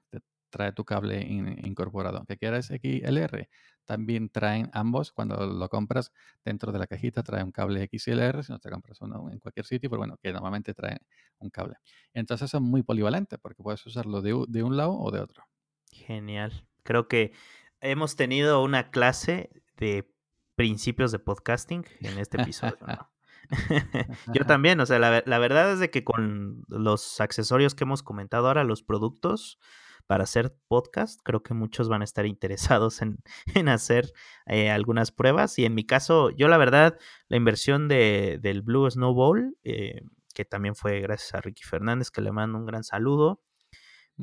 trae 0.56 0.72
tu 0.72 0.86
cable 0.86 1.20
incorporado. 1.20 2.24
Que 2.26 2.38
quieras 2.38 2.68
XLR, 2.68 3.50
también 3.84 4.30
traen 4.30 4.70
ambos. 4.72 5.12
Cuando 5.12 5.46
lo 5.46 5.68
compras 5.68 6.14
dentro 6.46 6.72
de 6.72 6.80
la 6.80 6.88
cajita, 6.88 7.24
trae 7.24 7.44
un 7.44 7.52
cable 7.52 7.90
XLR. 7.92 8.42
Si 8.42 8.54
no 8.54 8.60
te 8.60 8.70
compras 8.70 9.02
uno 9.02 9.30
en 9.30 9.40
cualquier 9.40 9.66
sitio, 9.66 9.90
pero 9.90 10.00
bueno, 10.00 10.18
que 10.24 10.32
normalmente 10.32 10.74
trae 10.74 11.00
un 11.40 11.50
cable. 11.50 11.76
Entonces 12.14 12.50
son 12.50 12.64
muy 12.64 12.84
polivalentes 12.84 13.38
porque 13.38 13.62
puedes 13.62 13.86
usarlo 13.86 14.22
de, 14.22 14.34
un 14.34 14.78
lado 14.78 14.94
o 14.94 15.12
de 15.12 15.20
otro. 15.20 15.44
Genial. 15.92 16.66
Creo 16.84 17.10
que 17.10 17.34
hemos 17.82 18.16
tenido 18.16 18.64
una 18.64 18.92
clase 18.92 19.50
de 19.76 20.10
principios 20.56 21.12
de 21.12 21.20
podcasting 21.20 21.86
en 22.00 22.18
este 22.18 22.42
episodio. 22.42 22.78
Yo 24.34 24.46
también, 24.46 24.80
o 24.80 24.86
sea, 24.86 25.00
la, 25.00 25.22
la, 25.24 25.38
verdad 25.38 25.74
es 25.74 25.80
de 25.80 25.92
que 25.92 26.06
con 26.06 26.64
los 26.68 27.20
accesorios 27.20 27.76
que 27.76 27.84
hemos 27.84 28.02
comentado 28.02 28.48
ahora, 28.48 28.64
los 28.64 28.82
productos, 28.82 29.60
para 30.08 30.24
hacer 30.24 30.56
podcast. 30.68 31.20
Creo 31.24 31.44
que 31.44 31.54
muchos 31.54 31.90
van 31.90 32.02
a 32.02 32.06
estar 32.06 32.26
interesados 32.26 33.02
en, 33.56 33.70
hacer 33.70 34.12
eh, 34.46 34.70
algunas 34.70 35.12
pruebas. 35.12 35.58
Y 35.60 35.66
en 35.66 35.76
mi 35.76 35.86
caso, 35.86 36.30
yo 36.32 36.48
la 36.48 36.58
verdad, 36.58 36.98
la 37.28 37.38
inversión 37.38 37.88
de, 37.88 38.40
del 38.42 38.62
Blue 38.62 38.90
Snowball, 38.90 39.58
eh, 39.64 40.02
que 40.34 40.46
también 40.46 40.76
fue 40.76 41.00
gracias 41.02 41.34
a 41.34 41.42
Ricky 41.42 41.64
Fernández, 41.64 42.12
que 42.12 42.22
le 42.22 42.32
mando 42.32 42.58
un 42.58 42.66
gran 42.66 42.84
saludo, 42.84 43.42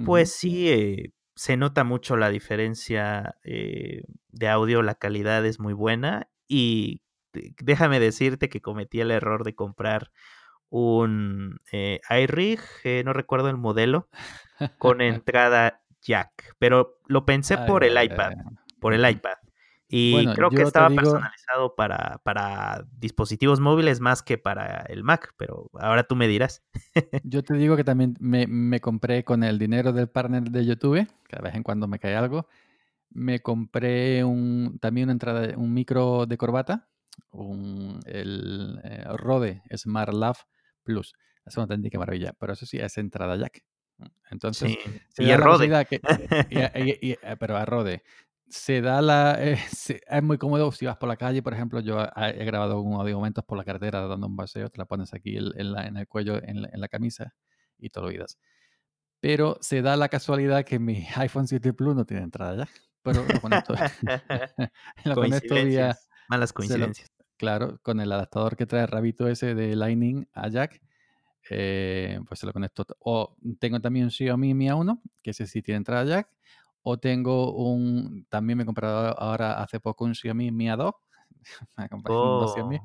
pues 0.06 0.32
sí, 0.32 0.70
eh, 0.70 1.12
se 1.34 1.58
nota 1.58 1.84
mucho 1.84 2.16
la 2.16 2.30
diferencia 2.30 3.36
de 3.42 4.48
audio, 4.48 4.80
la 4.82 4.94
calidad 4.94 5.44
es 5.44 5.60
muy 5.60 5.74
buena 5.74 6.30
y 6.48 7.02
déjame 7.32 8.00
decirte 8.00 8.48
que 8.48 8.62
cometí 8.62 9.00
el 9.00 9.10
error 9.10 9.44
de 9.44 9.54
comprar 9.54 10.10
un 10.72 11.60
eh, 11.70 12.00
iRig, 12.08 12.60
no 13.04 13.12
recuerdo 13.12 13.50
el 13.50 13.58
modelo, 13.58 14.08
con 14.78 15.00
entrada 15.00 15.82
jack, 16.02 16.54
pero 16.58 16.98
lo 17.06 17.24
pensé 17.24 17.58
por 17.58 17.84
el 17.84 18.02
iPad, 18.02 18.32
por 18.80 18.94
el 18.94 19.08
iPad. 19.08 19.34
Y 19.94 20.26
creo 20.32 20.48
que 20.48 20.62
estaba 20.62 20.88
personalizado 20.88 21.74
para, 21.74 22.18
para 22.24 22.86
dispositivos 22.96 23.60
móviles 23.60 24.00
más 24.00 24.22
que 24.22 24.38
para 24.38 24.86
el 24.88 25.04
Mac, 25.04 25.34
pero 25.36 25.70
ahora 25.74 26.04
tú 26.04 26.16
me 26.16 26.28
dirás. 26.28 26.64
yo 27.24 27.44
te 27.44 27.52
digo 27.54 27.76
que 27.76 27.84
también 27.84 28.14
me, 28.18 28.46
me, 28.46 28.80
compré 28.80 29.22
con 29.22 29.44
el 29.44 29.58
dinero 29.58 29.92
del 29.92 30.08
partner 30.08 30.44
de 30.44 30.64
YouTube, 30.64 31.06
que 31.28 31.36
de 31.36 31.42
vez 31.42 31.54
en 31.54 31.62
cuando 31.62 31.88
me 31.88 31.98
cae 31.98 32.16
algo, 32.16 32.48
me 33.10 33.40
compré 33.40 34.24
un, 34.24 34.78
también 34.80 35.08
una 35.08 35.12
entrada, 35.12 35.58
un 35.58 35.74
micro 35.74 36.24
de 36.24 36.38
corbata, 36.38 36.88
un, 37.30 38.00
el 38.06 38.80
eh, 38.84 39.04
Rode 39.18 39.62
Smart 39.76 40.14
Love 40.14 40.38
Plus. 40.84 41.12
Es 41.44 41.54
una 41.58 41.64
auténtica 41.64 41.98
maravilla, 41.98 42.32
pero 42.38 42.54
eso 42.54 42.64
sí, 42.64 42.78
es 42.78 42.96
entrada 42.96 43.36
jack. 43.36 43.62
Entonces, 44.30 44.76
y 45.18 45.30
a 45.30 45.36
Rode. 45.36 45.68
pero 47.38 47.56
a 47.56 47.64
Rode. 47.64 48.02
Se 48.48 48.80
da 48.80 49.00
la. 49.00 49.36
Eh, 49.38 49.58
es 50.08 50.22
muy 50.22 50.38
cómodo 50.38 50.70
si 50.72 50.86
vas 50.86 50.96
por 50.96 51.08
la 51.08 51.16
calle, 51.16 51.42
por 51.42 51.54
ejemplo. 51.54 51.80
Yo 51.80 52.02
he 52.16 52.44
grabado 52.44 52.80
un 52.80 53.00
audio 53.00 53.16
momentos 53.16 53.44
por 53.44 53.58
la 53.58 53.64
carretera 53.64 54.06
dando 54.06 54.26
un 54.26 54.36
paseo, 54.36 54.68
te 54.70 54.78
la 54.78 54.84
pones 54.86 55.14
aquí 55.14 55.36
en, 55.36 55.72
la, 55.72 55.86
en 55.86 55.96
el 55.96 56.06
cuello, 56.06 56.42
en 56.42 56.62
la, 56.62 56.88
camisa 56.88 57.34
y 57.78 57.90
te 57.90 58.00
lo 58.00 58.06
olvidas. 58.06 58.38
Pero 59.20 59.56
se 59.60 59.82
da 59.82 59.96
la 59.96 60.08
casualidad 60.08 60.64
que 60.64 60.78
mi 60.78 61.06
iPhone 61.16 61.46
7 61.46 61.72
Plus 61.72 61.94
no 61.94 62.04
tiene 62.04 62.24
entrada 62.24 62.56
jack. 62.56 62.70
Pero 63.02 63.24
lo 63.26 63.40
conecto, 63.40 63.74
lo 65.04 65.14
conecto 65.14 65.54
vía. 65.56 65.96
Malas 66.28 66.52
coincidencias. 66.52 67.10
Claro, 67.36 67.80
con 67.82 67.98
el 67.98 68.12
adaptador 68.12 68.56
que 68.56 68.66
trae 68.66 68.86
Rabito 68.86 69.26
ese 69.26 69.56
de 69.56 69.74
Lightning 69.74 70.28
a 70.32 70.48
Jack, 70.48 70.80
eh, 71.52 72.20
pues 72.26 72.40
se 72.40 72.46
lo 72.46 72.52
conecto. 72.52 72.84
O 73.00 73.36
tengo 73.58 73.80
también 73.80 74.06
un 74.06 74.10
Xiaomi 74.10 74.54
Mi 74.54 74.68
A1, 74.68 75.00
que 75.22 75.30
ese 75.30 75.46
sí 75.46 75.62
tiene 75.62 75.78
entrada 75.78 76.04
Jack. 76.04 76.28
O 76.82 76.98
tengo 76.98 77.54
un, 77.54 78.26
también 78.28 78.56
me 78.56 78.64
he 78.64 78.66
comprado 78.66 79.16
ahora 79.18 79.62
hace 79.62 79.78
poco 79.78 80.04
un 80.04 80.14
Xiaomi 80.14 80.50
Mi 80.50 80.66
A2. 80.66 80.92
me 81.76 81.84
he 81.84 81.88
comprado 81.88 82.40
un 82.40 82.48
Xiaomi. 82.48 82.80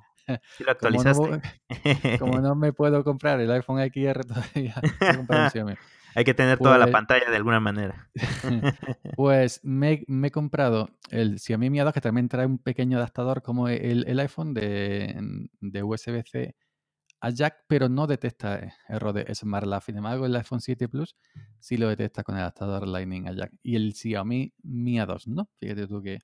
¿Sí 0.58 0.64
lo 0.64 0.72
actualizaste? 0.72 1.42
Como 2.20 2.40
no, 2.40 2.56
me 2.56 2.74
puedo 2.74 3.04
comprar 3.04 3.40
el 3.40 3.52
iPhone 3.52 3.80
XR 3.80 4.24
todavía, 4.28 4.76
un 5.30 5.50
Xiaomi. 5.50 5.74
Hay 6.16 6.24
que 6.24 6.34
tener 6.34 6.58
toda 6.58 6.80
la 6.80 6.86
pues 6.86 6.94
pantalla 6.94 7.30
de 7.30 7.36
alguna 7.36 7.60
manera. 7.60 8.10
pues 9.16 9.64
me, 9.64 10.04
he 10.08 10.32
comprado 10.32 10.90
el 11.12 11.38
Xiaomi 11.38 11.70
Mi 11.70 11.80
A2 11.80 11.94
que 11.94 12.02
también 12.02 12.28
trae 12.28 12.48
un 12.48 12.58
pequeño 12.58 12.98
adaptador 12.98 13.44
como 13.44 13.68
el, 13.68 14.20
iPhone 14.20 14.56
de, 14.56 15.84
USB-C 15.84 16.56
a 17.20 17.30
jack, 17.30 17.66
pero 17.68 17.90
no 17.90 18.08
detecta 18.08 18.74
error 18.88 19.14
de 19.14 19.34
SmartLav. 19.34 19.84
Sin 19.84 19.98
embargo, 19.98 20.26
el 20.26 20.36
iPhone 20.36 20.62
7 20.62 20.88
Plus 20.88 21.16
sí 21.60 21.78
lo 21.78 21.90
detecta 21.90 22.24
con 22.24 22.36
el 22.36 22.42
adaptador 22.42 22.88
Lightning 22.88 23.28
a 23.28 23.34
jack. 23.34 23.54
Y 23.64 23.76
el 23.76 23.94
Xiaomi 23.94 24.54
Mi 24.64 25.00
A2, 25.00 25.28
¿no? 25.28 25.50
Fíjate 25.60 25.88
tú 25.88 26.02
que, 26.02 26.20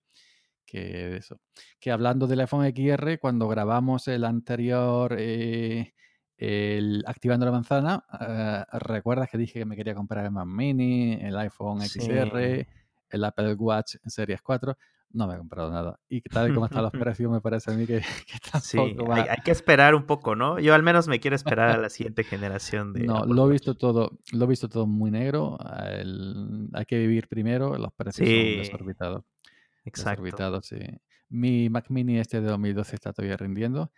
que 0.66 1.18
eso. 1.18 1.40
Que 1.80 1.92
hablando 1.92 2.28
del 2.28 2.42
iPhone 2.42 2.66
XR, 2.66 3.20
cuando 3.20 3.48
grabamos 3.48 4.08
el 4.08 4.24
anterior 4.24 5.16
eh, 5.18 5.94
el, 6.38 7.04
activando 7.08 7.46
la 7.46 7.52
manzana, 7.52 8.06
eh, 8.20 8.64
recuerdas 8.74 9.30
que 9.30 9.38
dije 9.38 9.60
que 9.60 9.66
me 9.66 9.76
quería 9.76 9.96
comprar 9.96 10.26
el 10.26 10.32
Mac 10.32 10.46
Mini, 10.46 11.14
el 11.14 11.38
iPhone 11.38 11.82
XR, 11.82 12.68
el 13.10 13.24
Apple 13.24 13.54
Watch 13.56 13.96
Series 14.06 14.42
4. 14.42 14.78
No 15.14 15.28
me 15.28 15.36
he 15.36 15.38
comprado 15.38 15.72
nada. 15.72 16.00
Y 16.10 16.22
tal 16.22 16.52
y 16.52 16.54
como 16.54 16.66
están 16.66 16.84
los 16.84 16.92
precios, 16.92 17.32
me 17.32 17.40
parece 17.40 17.72
a 17.72 17.76
mí 17.76 17.86
que, 17.86 18.02
que 18.52 18.60
sí, 18.60 18.78
hay, 18.80 19.42
que 19.46 19.52
esperar 19.52 19.96
un 19.96 20.06
poco, 20.06 20.36
¿no? 20.36 20.60
Yo 20.60 20.74
al 20.74 20.84
menos 20.84 21.08
me 21.08 21.20
quiero 21.20 21.36
esperar 21.36 21.70
a 21.70 21.78
la 21.78 21.90
siguiente 21.90 22.24
generación 22.24 22.94
de. 22.94 23.06
No, 23.06 23.26
lo 23.26 23.48
he 23.48 23.52
visto 23.52 23.76
todo, 23.76 24.20
lo 24.32 24.46
he 24.46 24.48
visto 24.48 24.68
todo 24.68 24.88
muy 24.88 25.12
negro. 25.12 25.58
hay 25.62 26.86
que 26.86 26.98
vivir 26.98 27.28
primero, 27.28 27.78
los 27.78 27.94
precios 27.94 28.28
son 28.28 28.38
desorbitados. 28.38 29.24
Exacto. 29.86 30.24
Desorbitados, 30.24 30.66
sí. 30.66 30.80
Mi 31.30 31.70
Mac 31.70 31.86
Mini 31.90 32.20
este 32.20 32.42
de 32.42 32.48
2012 32.48 32.96
está 32.96 33.12
todavía 33.12 33.38
rindiendo 33.38 33.92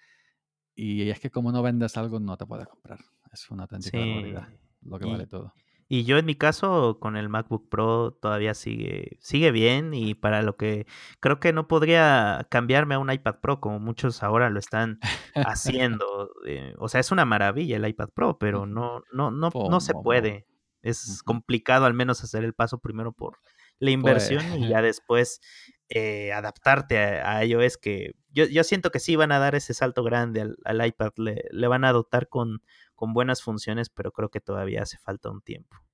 Y 0.74 1.09
es 1.09 1.20
que 1.20 1.30
como 1.30 1.51
no 1.51 1.61
vendes 1.61 1.97
algo, 1.97 2.20
no 2.20 2.38
te 2.38 2.45
puedes 2.45 2.68
comprar. 2.68 2.99
Es 3.32 3.49
una 3.49 3.63
auténtica 3.63 3.97
barbaridad 3.97 4.47
lo 4.86 4.99
que 4.99 5.05
vale 5.05 5.28
todo. 5.28 5.53
Y 5.88 6.03
yo 6.03 6.17
en 6.17 6.25
mi 6.25 6.36
caso 6.36 6.97
con 6.99 7.15
el 7.15 7.29
MacBook 7.29 7.69
Pro 7.69 8.17
todavía 8.19 8.55
sigue, 8.55 9.17
sigue 9.21 9.51
bien 9.51 9.93
y 9.93 10.15
para 10.15 10.41
lo 10.41 10.55
que 10.55 10.88
creo 11.19 11.39
que 11.39 11.53
no 11.53 11.67
podría 11.67 12.47
cambiarme 12.49 12.95
a 12.95 12.99
un 12.99 13.11
iPad 13.11 13.36
Pro 13.39 13.59
como 13.61 13.79
muchos 13.79 14.23
ahora 14.23 14.49
lo 14.49 14.59
están 14.59 14.99
haciendo. 15.36 16.31
Eh, 16.47 16.73
o 16.79 16.89
sea, 16.89 17.01
es 17.01 17.11
una 17.11 17.25
maravilla 17.25 17.77
el 17.77 17.88
iPad 17.88 18.09
Pro, 18.15 18.39
pero 18.39 18.65
no, 18.65 19.03
no, 19.13 19.29
no, 19.29 19.51
no 19.53 19.79
se 19.79 19.93
puede. 19.93 20.47
Es 20.81 21.21
complicado 21.23 21.86
al 21.86 21.93
menos 21.93 22.23
hacer 22.23 22.43
el 22.43 22.53
paso 22.53 22.79
primero 22.79 23.11
por 23.11 23.38
la 23.79 23.91
inversión 23.91 24.63
y 24.63 24.69
ya 24.69 24.81
después 24.81 25.41
eh, 25.89 26.31
adaptarte 26.31 26.97
a, 26.97 27.43
iOS 27.43 27.77
que 27.77 28.13
yo, 28.31 28.45
yo 28.45 28.63
siento 28.63 28.91
que 28.91 28.99
sí 28.99 29.15
van 29.15 29.31
a 29.31 29.39
dar 29.39 29.53
ese 29.53 29.73
salto 29.73 30.03
grande 30.03 30.53
al, 30.63 30.86
iPad, 30.86 31.11
le, 31.17 31.43
le 31.51 31.67
van 31.67 31.86
a 31.86 31.91
dotar 31.91 32.27
con 32.27 32.61
con 32.95 33.13
buenas 33.13 33.41
funciones, 33.43 33.89
pero 33.89 34.11
creo 34.11 34.29
que 34.29 34.41
todavía 34.41 34.81
hace 34.81 34.97
falta 34.97 35.29
un 35.29 35.41
tiempo. 35.41 35.84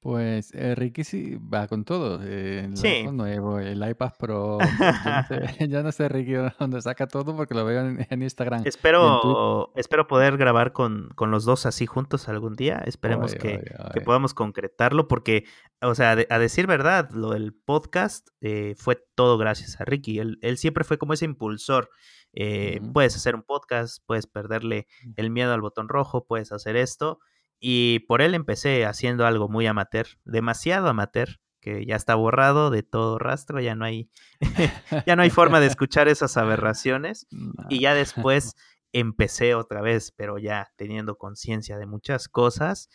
Pues 0.00 0.54
eh, 0.54 0.76
Ricky 0.76 1.02
sí 1.02 1.36
va 1.36 1.66
con 1.66 1.84
todo. 1.84 2.20
Eh, 2.22 2.66
el 2.66 2.76
Sí. 2.76 2.86
iPhone 2.86 3.16
nuevo, 3.16 3.58
el 3.58 3.88
iPad 3.88 4.12
Pro. 4.18 4.58
Pues, 5.28 5.58
yo 5.58 5.58
no 5.58 5.58
sé, 5.58 5.68
yo 5.68 5.82
no 5.82 5.92
sé, 5.92 6.08
Ricky 6.08 6.32
dónde 6.58 6.80
saca 6.82 7.08
todo 7.08 7.36
porque 7.36 7.54
lo 7.54 7.64
veo 7.64 7.80
en, 7.80 8.22
Instagram. 8.22 8.62
Espero, 8.64 9.72
espero 9.74 10.06
poder 10.06 10.36
grabar 10.36 10.72
con, 10.72 11.10
con 11.16 11.30
los 11.30 11.44
dos 11.44 11.66
así 11.66 11.86
juntos 11.86 12.28
algún 12.28 12.54
día. 12.54 12.82
Esperemos 12.86 13.34
que, 13.34 13.60
que 13.92 14.00
podamos 14.00 14.34
concretarlo 14.34 15.08
porque, 15.08 15.44
o 15.82 15.94
sea, 15.94 16.12
a 16.12 16.38
decir 16.38 16.66
verdad, 16.66 17.10
lo 17.10 17.30
del 17.30 17.52
podcast 17.52 18.28
eh, 18.40 18.74
fue 18.78 19.02
todo 19.16 19.36
gracias 19.36 19.80
a 19.80 19.84
Ricky. 19.84 20.20
Él, 20.20 20.38
él 20.42 20.58
siempre 20.58 20.84
fue 20.84 20.98
como 20.98 21.12
ese 21.12 21.24
impulsor. 21.24 21.90
Eh, 22.32 22.80
puedes 22.92 23.16
hacer 23.16 23.34
un 23.34 23.42
podcast, 23.42 24.02
puedes 24.06 24.26
perderle 24.26 24.86
mm. 25.04 25.12
el 25.16 25.30
miedo 25.30 25.52
al 25.52 25.60
botón 25.60 25.88
rojo, 25.88 26.24
puedes 26.24 26.52
hacer 26.52 26.76
esto. 26.76 27.18
Y 27.60 28.00
por 28.00 28.22
él 28.22 28.34
empecé 28.34 28.84
haciendo 28.86 29.26
algo 29.26 29.48
muy 29.48 29.66
amateur, 29.66 30.06
demasiado 30.24 30.88
amateur, 30.88 31.40
que 31.60 31.84
ya 31.84 31.96
está 31.96 32.14
borrado 32.14 32.70
de 32.70 32.82
todo 32.82 33.18
rastro, 33.18 33.60
ya 33.60 33.74
no 33.74 33.84
hay, 33.84 34.10
ya 35.06 35.16
no 35.16 35.22
hay 35.22 35.30
forma 35.30 35.60
de 35.60 35.66
escuchar 35.74 36.08
esas 36.08 36.36
aberraciones. 36.36 37.26
Y 37.68 37.80
ya 37.80 37.94
después 37.94 38.54
empecé 38.92 39.54
otra 39.54 39.80
vez, 39.80 40.12
pero 40.12 40.38
ya 40.38 40.72
teniendo 40.76 41.16
conciencia 41.18 41.78
de 41.78 41.86
muchas 41.86 42.28
cosas. 42.28 42.88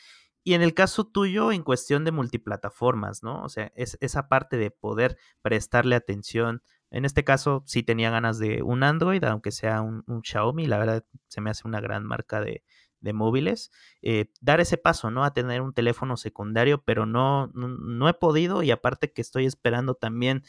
Y 0.46 0.54
en 0.56 0.62
el 0.62 0.74
caso 0.74 1.06
tuyo, 1.06 1.52
en 1.52 1.64
cuestión 1.64 2.04
de 2.04 2.12
multiplataformas, 2.12 3.24
¿no? 3.24 3.44
O 3.44 3.50
sea, 3.50 3.72
es 3.76 3.98
esa 4.02 4.28
parte 4.28 4.58
de 4.58 4.72
poder 4.72 5.18
prestarle 5.42 5.96
atención 5.96 6.64
en 6.94 7.06
este 7.06 7.24
caso 7.24 7.64
sí 7.66 7.82
tenía 7.82 8.12
ganas 8.12 8.38
de 8.38 8.62
un 8.62 8.84
Android, 8.84 9.24
aunque 9.24 9.52
sea 9.52 9.82
un, 9.82 10.04
Xiaomi, 10.24 10.68
la 10.68 10.78
verdad 10.78 11.04
se 11.28 11.42
me 11.42 11.50
hace 11.50 11.68
una 11.68 11.82
gran 11.82 12.06
marca 12.06 12.40
de, 12.40 12.64
móviles. 13.12 13.72
Eh, 14.02 14.32
dar 14.40 14.62
ese 14.62 14.78
paso, 14.78 15.12
¿no? 15.12 15.26
A 15.26 15.34
tener 15.34 15.62
un 15.62 15.74
teléfono 15.74 16.16
secundario, 16.16 16.82
pero 16.84 17.06
no, 17.06 17.48
no, 17.54 18.08
he 18.08 18.14
podido 18.14 18.64
y 18.64 18.72
aparte 18.72 19.12
que 19.12 19.22
estoy 19.22 19.46
esperando 19.46 19.96
también 19.96 20.44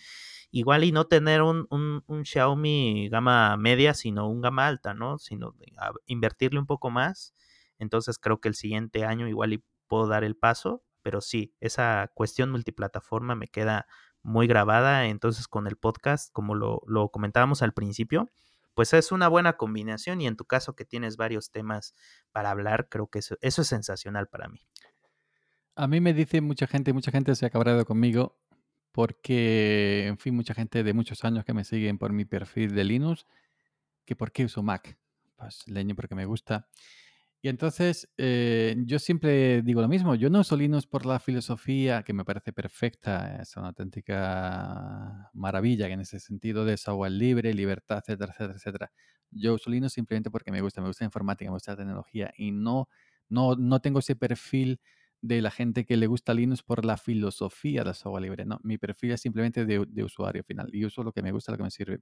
igual 0.53 0.85
y 0.85 0.93
no 0.93 1.07
tener 1.07 1.43
un, 1.43 1.67
un, 1.71 2.25
Xiaomi 2.25 3.09
gama 3.09 3.57
media, 3.57 3.95
sino 3.95 4.29
un 4.29 4.41
gama 4.41 4.69
alta, 4.69 4.95
¿no? 4.95 5.19
Sino 5.19 5.57
invertirle 6.07 6.61
un 6.61 6.67
poco 6.67 6.91
más. 6.91 7.35
Entonces 7.79 8.19
creo 8.19 8.41
que 8.41 8.49
el 8.49 8.55
siguiente 8.55 9.05
año 9.05 9.27
igual 9.27 9.55
y 9.55 9.65
puedo 9.89 10.07
dar 10.07 10.25
el 10.25 10.37
paso, 10.37 10.85
pero 11.03 11.21
sí, 11.21 11.55
esa 11.61 12.11
cuestión 12.15 12.51
multiplataforma 12.51 13.35
me 13.35 13.49
queda 13.49 13.87
muy 14.23 14.47
grabada. 14.47 15.07
Entonces 15.07 15.47
con 15.47 15.67
el 15.67 15.77
podcast, 15.77 16.33
como 16.33 16.55
lo, 16.55 17.09
comentábamos 17.11 17.63
al 17.63 17.73
principio, 17.73 18.31
pues 18.75 18.93
es 18.93 19.13
una 19.13 19.29
buena 19.29 19.57
combinación 19.57 20.21
y 20.21 20.27
en 20.27 20.37
tu 20.37 20.45
caso 20.45 20.75
que 20.75 20.85
tienes 20.85 21.17
varios 21.17 21.51
temas 21.51 21.95
para 22.33 22.51
hablar, 22.51 22.89
creo 22.89 23.09
que 23.09 23.21
eso, 23.21 23.37
eso 23.41 23.63
es 23.63 23.69
sensacional 23.69 24.29
para 24.29 24.49
mí. 24.49 24.61
A 25.77 25.87
mí 25.89 26.01
me 26.01 26.13
dice 26.13 26.41
mucha 26.41 26.67
gente, 26.67 26.93
mucha 26.93 27.11
gente 27.11 27.35
se 27.35 27.47
ha 27.47 27.51
cabreado 27.51 27.85
conmigo 27.85 28.39
porque, 28.93 30.07
en 30.07 30.19
fin, 30.19 30.37
mucha 30.37 30.55
gente 30.55 30.85
de 30.85 30.93
muchos 30.93 31.25
años 31.25 31.45
que 31.45 31.53
me 31.53 31.65
siguen 31.65 31.99
por 31.99 32.13
mi 32.13 32.25
perfil 32.25 32.75
de 32.77 32.85
Linux, 32.85 33.27
que 34.05 34.15
por 34.15 34.31
qué 34.31 34.45
uso 34.45 34.63
Mac. 34.63 34.97
Pues 35.37 35.67
leño 35.67 35.97
porque 35.97 36.15
me 36.15 36.27
gusta. 36.27 36.69
Y 37.45 37.51
entonces 37.51 38.09
eh, 38.17 38.75
yo 38.87 38.99
siempre 38.99 39.61
digo 39.61 39.83
lo 39.83 39.89
mismo, 39.89 40.15
yo 40.15 40.31
no 40.31 40.41
uso 40.41 40.57
Linux 40.57 40.87
por 40.87 41.05
la 41.05 41.19
filosofía 41.21 42.03
que 42.03 42.15
me 42.15 42.25
parece 42.25 42.55
perfecta, 42.55 43.37
es 43.43 43.55
una 43.59 43.67
auténtica 43.69 45.29
maravilla 45.35 45.87
en 45.89 46.01
ese 46.01 46.21
sentido 46.21 46.65
de 46.65 46.79
software 46.79 47.13
libre, 47.13 47.53
libertad, 47.53 47.99
etcétera, 47.99 48.33
etcétera, 48.33 48.55
etcétera. 48.57 48.93
Yo 49.31 49.53
uso 49.57 49.69
Linux 49.69 49.93
simplemente 49.93 50.31
porque 50.31 50.53
me 50.53 50.63
gusta, 50.63 50.81
me 50.81 50.87
gusta 50.87 51.05
la 51.05 51.09
informática, 51.09 51.51
me 51.51 51.57
gusta 51.57 51.73
la 51.73 51.77
tecnología 51.77 52.33
y 52.39 52.51
no, 52.51 52.89
no, 53.29 53.57
no 53.57 53.79
tengo 53.83 53.99
ese 53.99 54.17
perfil 54.17 54.81
de 55.21 55.43
la 55.43 55.51
gente 55.51 55.85
que 55.85 55.99
le 55.99 56.07
gusta 56.07 56.33
Linux 56.33 56.63
por 56.63 56.87
la 56.87 56.97
filosofía 56.97 57.85
del 57.85 57.95
software 57.95 58.23
libre. 58.23 58.47
No, 58.47 58.59
mi 58.63 58.79
perfil 58.79 59.11
es 59.13 59.21
simplemente 59.21 59.67
de, 59.67 59.85
de 59.87 60.03
usuario 60.03 60.45
final 60.45 60.71
y 60.73 60.87
uso 60.87 61.03
lo 61.05 61.13
que 61.13 61.21
me 61.21 61.31
gusta, 61.31 61.53
lo 61.53 61.59
que 61.59 61.65
me 61.65 61.71
sirve. 61.71 62.01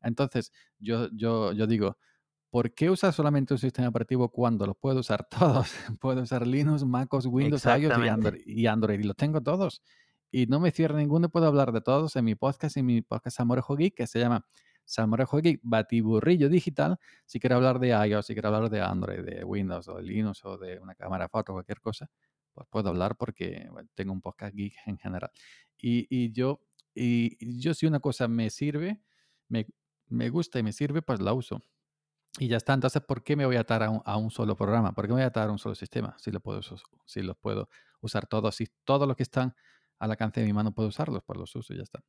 Entonces, 0.00 0.52
yo, 0.78 1.08
yo, 1.12 1.52
yo 1.52 1.66
digo, 1.66 1.98
¿por 2.54 2.72
qué 2.72 2.88
usar 2.88 3.12
solamente 3.12 3.52
un 3.52 3.58
sistema 3.58 3.88
operativo 3.88 4.28
cuando 4.28 4.64
los 4.64 4.76
puedo 4.76 5.00
usar 5.00 5.26
todos? 5.66 5.74
puedo 6.00 6.22
usar 6.22 6.46
Linux, 6.46 6.84
MacOS, 6.84 7.26
Windows, 7.26 7.64
iOS 7.64 7.98
y 7.98 8.08
Android, 8.08 8.42
y 8.46 8.66
Android, 8.68 9.00
y 9.00 9.02
los 9.02 9.16
tengo 9.16 9.40
todos. 9.40 9.82
Y 10.30 10.46
no 10.46 10.60
me 10.60 10.70
cierro 10.70 10.96
ninguno, 10.96 11.28
puedo 11.30 11.48
hablar 11.48 11.72
de 11.72 11.80
todos 11.80 12.14
en 12.14 12.24
mi 12.24 12.36
podcast, 12.36 12.76
en 12.76 12.86
mi 12.86 13.02
podcast 13.02 13.38
Salmorejo 13.38 13.74
Geek, 13.74 13.96
que 13.96 14.06
se 14.06 14.20
llama 14.20 14.46
Salmorejo 14.84 15.38
Geek 15.38 15.62
Batiburrillo 15.64 16.48
Digital. 16.48 16.96
Si 17.26 17.40
quiero 17.40 17.56
hablar 17.56 17.80
de 17.80 17.88
iOS, 17.88 18.26
si 18.26 18.34
quiero 18.34 18.54
hablar 18.54 18.70
de 18.70 18.80
Android, 18.80 19.24
de 19.24 19.42
Windows 19.42 19.88
o 19.88 19.96
de 19.96 20.04
Linux 20.04 20.44
o 20.44 20.56
de 20.56 20.78
una 20.78 20.94
cámara 20.94 21.28
foto, 21.28 21.54
cualquier 21.54 21.80
cosa, 21.80 22.08
pues 22.52 22.68
puedo 22.70 22.88
hablar 22.88 23.16
porque 23.16 23.68
tengo 23.96 24.12
un 24.12 24.20
podcast 24.20 24.54
geek 24.54 24.74
en 24.86 24.98
general. 24.98 25.32
Y, 25.76 26.30
yo, 26.30 26.60
y, 26.94 27.58
yo 27.58 27.74
si 27.74 27.86
una 27.86 27.98
cosa 27.98 28.28
me 28.28 28.48
sirve, 28.48 29.02
me, 29.48 29.66
me 30.06 30.28
gusta 30.28 30.60
y 30.60 30.62
me 30.62 30.70
sirve, 30.70 31.02
pues 31.02 31.20
la 31.20 31.32
uso. 31.32 31.60
Y 32.38 32.48
ya 32.48 32.56
está. 32.56 32.74
Entonces, 32.74 33.02
¿por 33.02 33.22
qué 33.22 33.36
me 33.36 33.46
voy 33.46 33.56
a 33.56 33.60
atar 33.60 33.82
a 33.82 34.16
un, 34.16 34.30
solo 34.30 34.56
programa? 34.56 34.92
¿Por 34.92 35.04
qué 35.04 35.08
me 35.08 35.14
voy 35.14 35.22
a 35.22 35.26
atar 35.26 35.48
a 35.48 35.52
un 35.52 35.58
solo 35.58 35.74
sistema? 35.74 36.16
Si, 36.18 36.30
lo 36.32 36.40
puedo, 36.40 36.60
si 37.06 37.22
los 37.22 37.36
puedo 37.36 37.68
usar 38.00 38.26
todos, 38.26 38.56
si 38.56 38.66
todos 38.84 39.06
los 39.06 39.16
que 39.16 39.22
están 39.22 39.54
al 39.98 40.10
alcance 40.10 40.40
de 40.40 40.46
mi 40.46 40.52
mano 40.52 40.72
puedo 40.72 40.88
usarlos, 40.88 41.22
pues 41.24 41.38
los 41.38 41.54
uso 41.54 41.72
y 41.72 41.76
ya 41.76 41.84
está. 41.84 42.02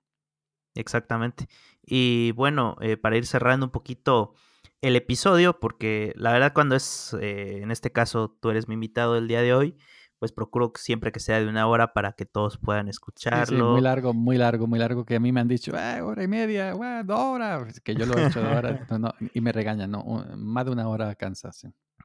Exactamente. 0.73 1.47
Y 1.83 2.31
bueno, 2.31 2.75
eh, 2.81 2.97
para 2.97 3.17
ir 3.17 3.25
cerrando 3.25 3.67
un 3.67 3.71
poquito 3.71 4.33
el 4.81 4.95
episodio, 4.95 5.59
porque 5.59 6.13
la 6.15 6.33
verdad 6.33 6.53
cuando 6.53 6.75
es, 6.75 7.15
eh, 7.21 7.61
en 7.61 7.71
este 7.71 7.91
caso, 7.91 8.37
tú 8.41 8.49
eres 8.49 8.67
mi 8.67 8.73
invitado 8.73 9.17
el 9.17 9.27
día 9.27 9.41
de 9.41 9.53
hoy, 9.53 9.77
pues 10.25 10.31
procuro 10.31 10.71
siempre 10.75 11.11
que 11.11 11.19
sea 11.19 11.39
de 11.39 11.47
una 11.47 11.67
hora 11.67 11.93
para 11.93 12.13
que 12.13 12.25
todos 12.25 12.57
puedan 12.57 12.87
escucharlo. 12.87 13.73
muy 13.73 13.81
largo, 13.81 14.11
muy 14.11 14.37
largo, 14.39 14.65
muy 14.65 14.79
largo, 14.79 15.05
que 15.05 15.17
a 15.17 15.19
mí 15.19 15.31
me 15.31 15.39
han 15.39 15.47
dicho, 15.47 15.77
eh, 15.77 16.01
hora 16.01 16.23
y 16.23 16.27
media, 16.27 16.73
dos 17.03 17.19
horas, 17.19 17.79
que 17.81 17.93
yo 17.93 18.07
lo 18.07 18.17
he 18.17 18.25
hecho 18.25 18.41
de 18.41 18.47
hora, 18.47 18.87
y 19.35 19.41
me 19.41 19.51
regañan, 19.51 19.91
no, 19.91 20.25
más 20.35 20.65
de 20.65 20.71
una 20.71 20.87
hora 20.87 21.13
cansa, 21.13 21.51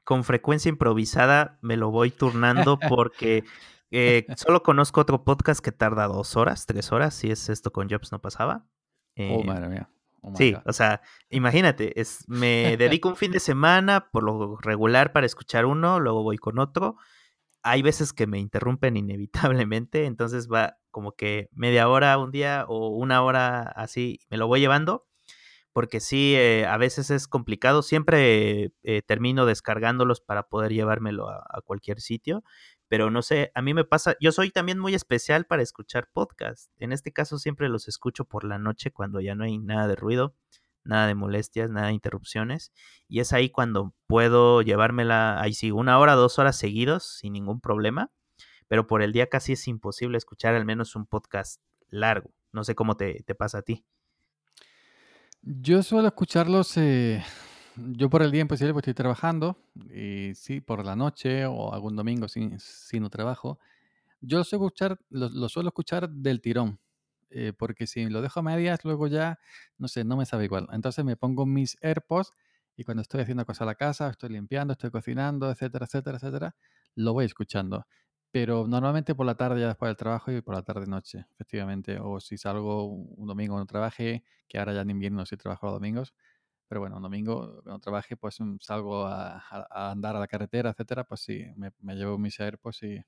Con 0.03 0.23
frecuencia 0.23 0.69
improvisada 0.69 1.57
me 1.63 1.77
lo 1.77 1.89
voy 1.89 2.11
turnando 2.11 2.77
porque 2.89 3.43
eh, 3.89 4.27
solo 4.35 4.61
conozco 4.61 5.01
otro 5.01 5.23
podcast 5.23 5.65
que 5.65 5.71
tarda 5.71 6.05
dos 6.05 6.35
horas, 6.35 6.67
tres 6.67 6.91
horas, 6.91 7.15
si 7.15 7.31
es 7.31 7.49
esto 7.49 7.71
con 7.71 7.89
Jobs 7.89 8.11
no 8.11 8.21
pasaba. 8.21 8.67
oh, 9.17 9.21
eh, 9.21 9.43
madre 9.47 9.67
mía. 9.67 9.89
Oh 10.21 10.35
sí, 10.35 10.55
o 10.63 10.73
sea, 10.73 11.01
imagínate, 11.31 11.99
es, 11.99 12.23
me 12.27 12.77
dedico 12.77 13.09
un 13.09 13.15
fin 13.15 13.31
de 13.31 13.39
semana 13.39 14.11
por 14.11 14.21
lo 14.21 14.57
regular 14.57 15.11
para 15.11 15.25
escuchar 15.25 15.65
uno, 15.65 15.99
luego 15.99 16.21
voy 16.21 16.37
con 16.37 16.59
otro 16.59 16.97
hay 17.63 17.81
veces 17.81 18.13
que 18.13 18.27
me 18.27 18.39
interrumpen 18.39 18.97
inevitablemente, 18.97 20.05
entonces 20.05 20.49
va 20.51 20.77
como 20.89 21.13
que 21.13 21.49
media 21.53 21.87
hora 21.89 22.17
un 22.17 22.31
día 22.31 22.65
o 22.67 22.89
una 22.89 23.23
hora 23.23 23.63
así, 23.63 24.19
me 24.29 24.37
lo 24.37 24.47
voy 24.47 24.59
llevando, 24.59 25.07
porque 25.73 25.99
sí, 26.01 26.35
eh, 26.35 26.65
a 26.67 26.77
veces 26.77 27.11
es 27.11 27.27
complicado, 27.27 27.81
siempre 27.81 28.73
eh, 28.83 29.01
termino 29.03 29.45
descargándolos 29.45 30.19
para 30.21 30.49
poder 30.49 30.73
llevármelo 30.73 31.29
a, 31.29 31.61
cualquier 31.63 32.01
sitio, 32.01 32.43
pero 32.89 33.09
no 33.09 33.21
sé, 33.21 33.51
a 33.55 33.61
mí 33.61 33.73
me 33.73 33.85
pasa, 33.85 34.15
yo 34.19 34.31
soy 34.33 34.51
también 34.51 34.79
muy 34.79 34.95
especial 34.95 35.45
para 35.45 35.63
escuchar 35.63 36.09
podcasts, 36.11 36.71
en 36.77 36.91
este 36.91 37.13
caso 37.13 37.37
siempre 37.37 37.69
los 37.69 37.87
escucho 37.87 38.25
por 38.25 38.43
la 38.43 38.59
noche 38.59 38.91
cuando 38.91 39.21
ya 39.21 39.35
no 39.35 39.45
hay 39.45 39.59
nada 39.59 39.87
de 39.87 39.95
ruido 39.95 40.35
nada 40.83 41.07
de 41.07 41.15
molestias, 41.15 41.69
nada 41.69 41.87
de 41.87 41.93
interrupciones. 41.93 42.71
Y 43.07 43.19
es 43.19 43.33
ahí 43.33 43.49
cuando 43.49 43.93
puedo 44.07 44.61
llevármela, 44.61 45.41
ahí 45.41 45.53
sí, 45.53 45.71
una 45.71 45.99
hora, 45.99 46.13
dos 46.13 46.39
horas 46.39 46.57
seguidos 46.57 47.17
sin 47.19 47.33
ningún 47.33 47.61
problema. 47.61 48.11
Pero 48.67 48.87
por 48.87 49.01
el 49.01 49.11
día 49.11 49.27
casi 49.27 49.53
es 49.53 49.67
imposible 49.67 50.17
escuchar 50.17 50.55
al 50.55 50.65
menos 50.65 50.95
un 50.95 51.05
podcast 51.05 51.61
largo. 51.89 52.31
No 52.53 52.63
sé 52.63 52.75
cómo 52.75 52.95
te, 52.95 53.23
pasa 53.37 53.59
a 53.59 53.61
ti. 53.61 53.85
Yo 55.41 55.83
suelo 55.83 56.07
escucharlos, 56.07 56.77
eh, 56.77 57.23
yo 57.75 58.09
por 58.09 58.21
el 58.21 58.31
día 58.31 58.41
imposible 58.41 58.73
pues 58.73 58.83
estoy 58.83 58.93
trabajando, 58.93 59.57
y 59.75 60.35
sí, 60.35 60.61
por 60.61 60.85
la 60.85 60.95
noche 60.95 61.45
o 61.45 61.73
algún 61.73 61.95
domingo 61.95 62.27
si, 62.27 62.51
si 62.59 62.99
no 62.99 63.09
trabajo. 63.09 63.59
Yo 64.19 64.43
suelo 64.43 64.65
escuchar, 64.65 64.99
lo 65.09 65.49
suelo 65.49 65.69
escuchar 65.69 66.07
del 66.09 66.41
tirón. 66.41 66.79
Eh, 67.31 67.53
porque 67.57 67.87
si 67.87 68.09
lo 68.09 68.21
dejo 68.21 68.41
a 68.41 68.43
medias, 68.43 68.83
luego 68.83 69.07
ya, 69.07 69.39
no 69.77 69.87
sé, 69.87 70.03
no 70.03 70.17
me 70.17 70.25
sabe 70.25 70.45
igual. 70.45 70.67
Entonces 70.71 71.05
me 71.05 71.15
pongo 71.17 71.45
mis 71.45 71.77
AirPods 71.81 72.33
y 72.75 72.83
cuando 72.83 73.01
estoy 73.01 73.21
haciendo 73.21 73.45
cosas 73.45 73.61
a 73.63 73.65
la 73.65 73.75
casa, 73.75 74.09
estoy 74.09 74.29
limpiando, 74.29 74.73
estoy 74.73 74.91
cocinando, 74.91 75.49
etcétera, 75.51 75.85
etcétera, 75.85 76.17
etcétera, 76.17 76.55
lo 76.95 77.13
voy 77.13 77.25
escuchando. 77.25 77.85
Pero 78.31 78.67
normalmente 78.67 79.13
por 79.15 79.25
la 79.25 79.35
tarde 79.35 79.59
ya 79.61 79.67
después 79.67 79.89
del 79.89 79.97
trabajo 79.97 80.31
y 80.31 80.41
por 80.41 80.55
la 80.55 80.63
tarde-noche, 80.63 81.25
efectivamente. 81.33 81.99
O 82.01 82.19
si 82.19 82.37
salgo 82.37 82.85
un 82.85 83.27
domingo 83.27 83.57
no 83.57 83.65
trabaje, 83.65 84.23
que 84.47 84.57
ahora 84.59 84.73
ya 84.73 84.81
en 84.81 84.89
invierno 84.89 85.25
sí 85.25 85.37
trabajo 85.37 85.65
los 85.67 85.75
domingos, 85.75 86.13
pero 86.71 86.79
bueno, 86.79 86.95
un 86.95 87.03
domingo 87.03 87.61
no 87.65 87.79
trabaje, 87.79 88.15
pues 88.15 88.39
mm, 88.39 88.57
salgo 88.61 89.05
a, 89.05 89.43
andar 89.91 90.15
a 90.15 90.19
la 90.19 90.27
carretera, 90.27 90.69
etcétera, 90.69 91.03
pues 91.03 91.19
sí, 91.21 91.45
me, 91.57 91.95
llevo 91.95 92.17
mis 92.17 92.39
AirPods 92.39 92.83
y 92.83 93.03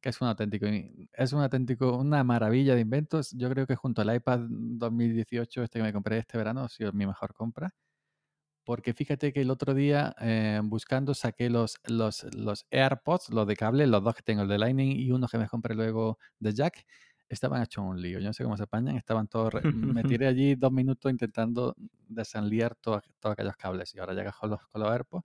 que 0.00 0.10
es 0.10 0.20
un 0.20 0.28
auténtico, 0.28 0.66
es 1.12 1.32
un 1.32 1.42
auténtico, 1.42 1.96
una 1.96 2.22
maravilla 2.24 2.74
de 2.74 2.82
inventos. 2.82 3.32
Yo 3.32 3.50
creo 3.50 3.66
que 3.66 3.76
junto 3.76 4.02
al 4.02 4.14
iPad 4.14 4.40
2018, 4.48 5.62
este 5.62 5.78
que 5.78 5.82
me 5.82 5.92
compré 5.92 6.18
este 6.18 6.38
verano, 6.38 6.62
ha 6.62 6.68
sido 6.68 6.92
mi 6.92 7.06
mejor 7.06 7.34
compra. 7.34 7.74
Porque 8.64 8.92
fíjate 8.92 9.32
que 9.32 9.40
el 9.40 9.50
otro 9.50 9.72
día 9.74 10.14
eh, 10.20 10.60
buscando 10.62 11.14
saqué 11.14 11.48
los, 11.48 11.78
los, 11.86 12.26
los 12.34 12.66
AirPods, 12.70 13.30
los 13.30 13.46
de 13.46 13.56
cable, 13.56 13.86
los 13.86 14.04
dos 14.04 14.14
que 14.14 14.22
tengo, 14.22 14.42
el 14.42 14.48
de 14.48 14.58
Lightning 14.58 14.94
y 15.00 15.10
uno 15.10 15.26
que 15.26 15.38
me 15.38 15.48
compré 15.48 15.74
luego 15.74 16.18
de 16.38 16.52
Jack, 16.52 16.84
estaban 17.28 17.62
hechos 17.62 17.84
un 17.84 18.00
lío. 18.00 18.18
Yo 18.18 18.26
no 18.26 18.32
sé 18.34 18.44
cómo 18.44 18.56
se 18.56 18.64
apañan, 18.64 18.96
estaban 18.96 19.26
todos. 19.26 19.54
me 19.64 20.02
tiré 20.20 20.26
allí 20.26 20.54
dos 20.54 20.70
minutos 20.70 21.10
intentando 21.10 21.74
desenliar 22.08 22.74
todos, 22.76 23.02
todos 23.20 23.32
aquellos 23.32 23.56
cables 23.56 23.94
y 23.94 24.00
ahora 24.00 24.14
ya 24.14 24.30
con 24.32 24.50
los, 24.50 24.66
con 24.66 24.82
los 24.82 24.90
AirPods. 24.90 25.24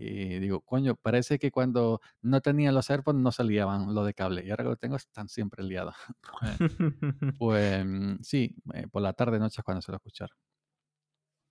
Y 0.00 0.38
digo, 0.38 0.60
coño, 0.60 0.94
parece 0.94 1.40
que 1.40 1.50
cuando 1.50 2.00
no 2.22 2.40
tenía 2.40 2.70
los 2.70 2.88
AirPods 2.88 3.18
no 3.18 3.32
salían 3.32 3.92
los 3.94 4.06
de 4.06 4.14
cable. 4.14 4.44
Y 4.46 4.50
ahora 4.50 4.62
que 4.62 4.70
lo 4.70 4.76
tengo 4.76 4.94
están 4.94 5.28
siempre 5.28 5.64
liados. 5.64 5.96
pues, 7.38 7.84
sí, 8.22 8.54
eh, 8.74 8.86
por 8.92 9.02
la 9.02 9.12
tarde 9.12 9.40
noche 9.40 9.60
es 9.60 9.64
cuando 9.64 9.82
suelo 9.82 9.96
escuchar. 9.96 10.30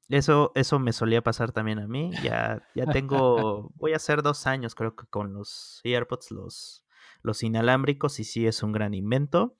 Eso, 0.07 0.53
eso 0.55 0.79
me 0.79 0.93
solía 0.93 1.21
pasar 1.21 1.51
también 1.51 1.79
a 1.79 1.87
mí. 1.87 2.11
Ya, 2.23 2.65
ya 2.73 2.85
tengo, 2.85 3.73
voy 3.75 3.91
a 3.91 3.97
hacer 3.97 4.23
dos 4.23 4.47
años 4.47 4.73
creo 4.73 4.95
que 4.95 5.05
con 5.07 5.33
los 5.33 5.81
AirPods, 5.83 6.31
los, 6.31 6.85
los 7.21 7.43
inalámbricos, 7.43 8.21
y 8.21 8.23
sí 8.23 8.47
es 8.47 8.63
un 8.63 8.71
gran 8.71 8.93
invento. 8.93 9.57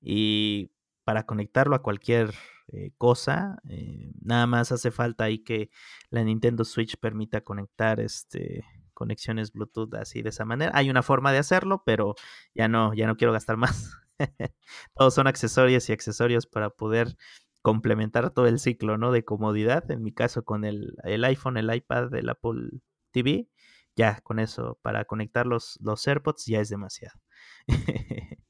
Y 0.00 0.70
para 1.10 1.26
conectarlo 1.26 1.74
a 1.74 1.82
cualquier 1.82 2.32
eh, 2.68 2.92
cosa, 2.96 3.58
eh, 3.68 4.12
nada 4.22 4.46
más 4.46 4.70
hace 4.70 4.92
falta 4.92 5.24
ahí 5.24 5.40
que 5.40 5.68
la 6.08 6.22
Nintendo 6.22 6.64
Switch 6.64 6.96
permita 6.98 7.40
conectar 7.40 7.98
este 7.98 8.64
conexiones 8.94 9.50
Bluetooth 9.50 9.92
así 9.94 10.22
de 10.22 10.28
esa 10.28 10.44
manera. 10.44 10.70
Hay 10.72 10.88
una 10.88 11.02
forma 11.02 11.32
de 11.32 11.38
hacerlo, 11.38 11.82
pero 11.84 12.14
ya 12.54 12.68
no, 12.68 12.94
ya 12.94 13.08
no 13.08 13.16
quiero 13.16 13.32
gastar 13.32 13.56
más. 13.56 13.90
Todos 14.94 15.12
son 15.12 15.26
accesorios 15.26 15.88
y 15.90 15.92
accesorios 15.92 16.46
para 16.46 16.70
poder 16.70 17.16
complementar 17.60 18.30
todo 18.30 18.46
el 18.46 18.60
ciclo, 18.60 18.96
¿no? 18.96 19.10
De 19.10 19.24
comodidad. 19.24 19.90
En 19.90 20.04
mi 20.04 20.12
caso, 20.12 20.44
con 20.44 20.64
el, 20.64 20.94
el 21.02 21.24
iPhone, 21.24 21.56
el 21.56 21.74
iPad, 21.74 22.14
el 22.14 22.28
Apple 22.28 22.70
TV, 23.10 23.48
ya 23.96 24.20
con 24.20 24.38
eso, 24.38 24.78
para 24.80 25.04
conectar 25.06 25.44
los, 25.44 25.76
los 25.82 26.06
AirPods 26.06 26.46
ya 26.46 26.60
es 26.60 26.68
demasiado. 26.68 27.18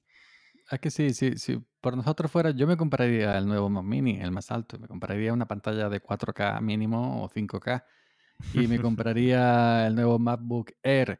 Es 0.70 0.78
que 0.78 0.90
sí, 0.90 1.12
sí, 1.14 1.36
sí. 1.36 1.60
Por 1.80 1.96
nosotros 1.96 2.30
fuera, 2.30 2.50
yo 2.50 2.66
me 2.66 2.76
compraría 2.76 3.36
el 3.36 3.46
nuevo 3.46 3.68
Mac 3.68 3.84
Mini, 3.84 4.20
el 4.20 4.30
más 4.30 4.52
alto. 4.52 4.78
Me 4.78 4.86
compraría 4.86 5.32
una 5.32 5.46
pantalla 5.46 5.88
de 5.88 6.00
4K 6.00 6.60
mínimo 6.60 7.24
o 7.24 7.28
5K. 7.28 7.84
Y 8.54 8.68
me 8.68 8.78
compraría 8.80 9.86
el 9.88 9.96
nuevo 9.96 10.18
MacBook 10.18 10.72
Air 10.82 11.18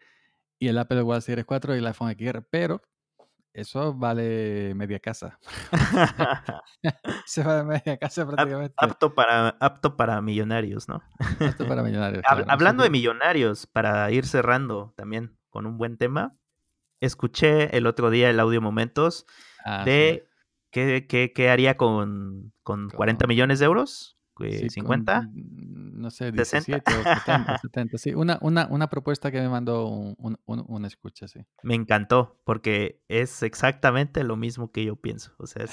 y 0.59 0.69
el 0.69 0.79
Apple 0.79 1.03
Watch 1.03 1.25
Series 1.25 1.45
4 1.47 1.75
y 1.75 1.79
el 1.79 1.87
iPhone 1.87 2.15
XR. 2.17 2.43
Pero 2.49 2.81
eso 3.53 3.93
vale 3.93 4.73
media 4.77 5.01
casa. 5.01 5.41
Se 7.27 7.43
vale 7.43 7.65
media 7.65 7.99
casa 7.99 8.25
prácticamente. 8.25 8.75
Apto 8.77 9.15
para, 9.15 9.49
apto 9.59 9.97
para 9.97 10.21
millonarios, 10.23 10.89
¿no? 10.89 11.03
Apto 11.41 11.67
para 11.67 11.83
millonarios. 11.83 12.23
Hablando 12.49 12.85
de 12.85 12.91
millonarios, 12.91 13.67
para 13.67 14.09
ir 14.13 14.27
cerrando 14.27 14.95
también 14.97 15.37
con 15.49 15.67
un 15.67 15.77
buen 15.77 15.97
tema, 15.97 16.37
escuché 17.01 17.77
el 17.77 17.87
otro 17.87 18.11
día 18.11 18.31
el 18.31 18.41
audio 18.41 18.61
momentos 18.61 19.27
ah, 19.65 19.85
de 19.85 20.29
qué, 20.71 21.07
qué, 21.35 21.51
haría 21.51 21.77
con, 21.77 22.53
con 22.63 22.91
40 22.91 23.27
millones 23.27 23.59
de 23.59 23.67
euros. 23.67 24.20
50, 24.41 25.31
no 26.01 26.11
sé, 26.11 26.33
17 26.33 26.83
o 26.93 27.03
70, 27.03 27.59
70, 27.59 27.99
sí. 27.99 28.15
Una, 28.15 28.39
una, 28.41 28.67
una 28.71 28.89
propuesta 28.89 29.31
que 29.31 29.41
me 29.41 29.49
mandó 29.49 29.87
un, 29.87 30.39
un, 30.47 30.85
escucha, 30.85 31.29
sí. 31.29 31.41
Me 31.63 31.75
encantó, 31.75 32.41
porque 32.45 33.03
es 33.09 33.43
exactamente 33.43 34.25
lo 34.25 34.37
mismo 34.37 34.73
que 34.73 34.85
yo 34.85 34.97
pienso. 34.97 35.33
O 35.39 35.47
sea, 35.47 35.67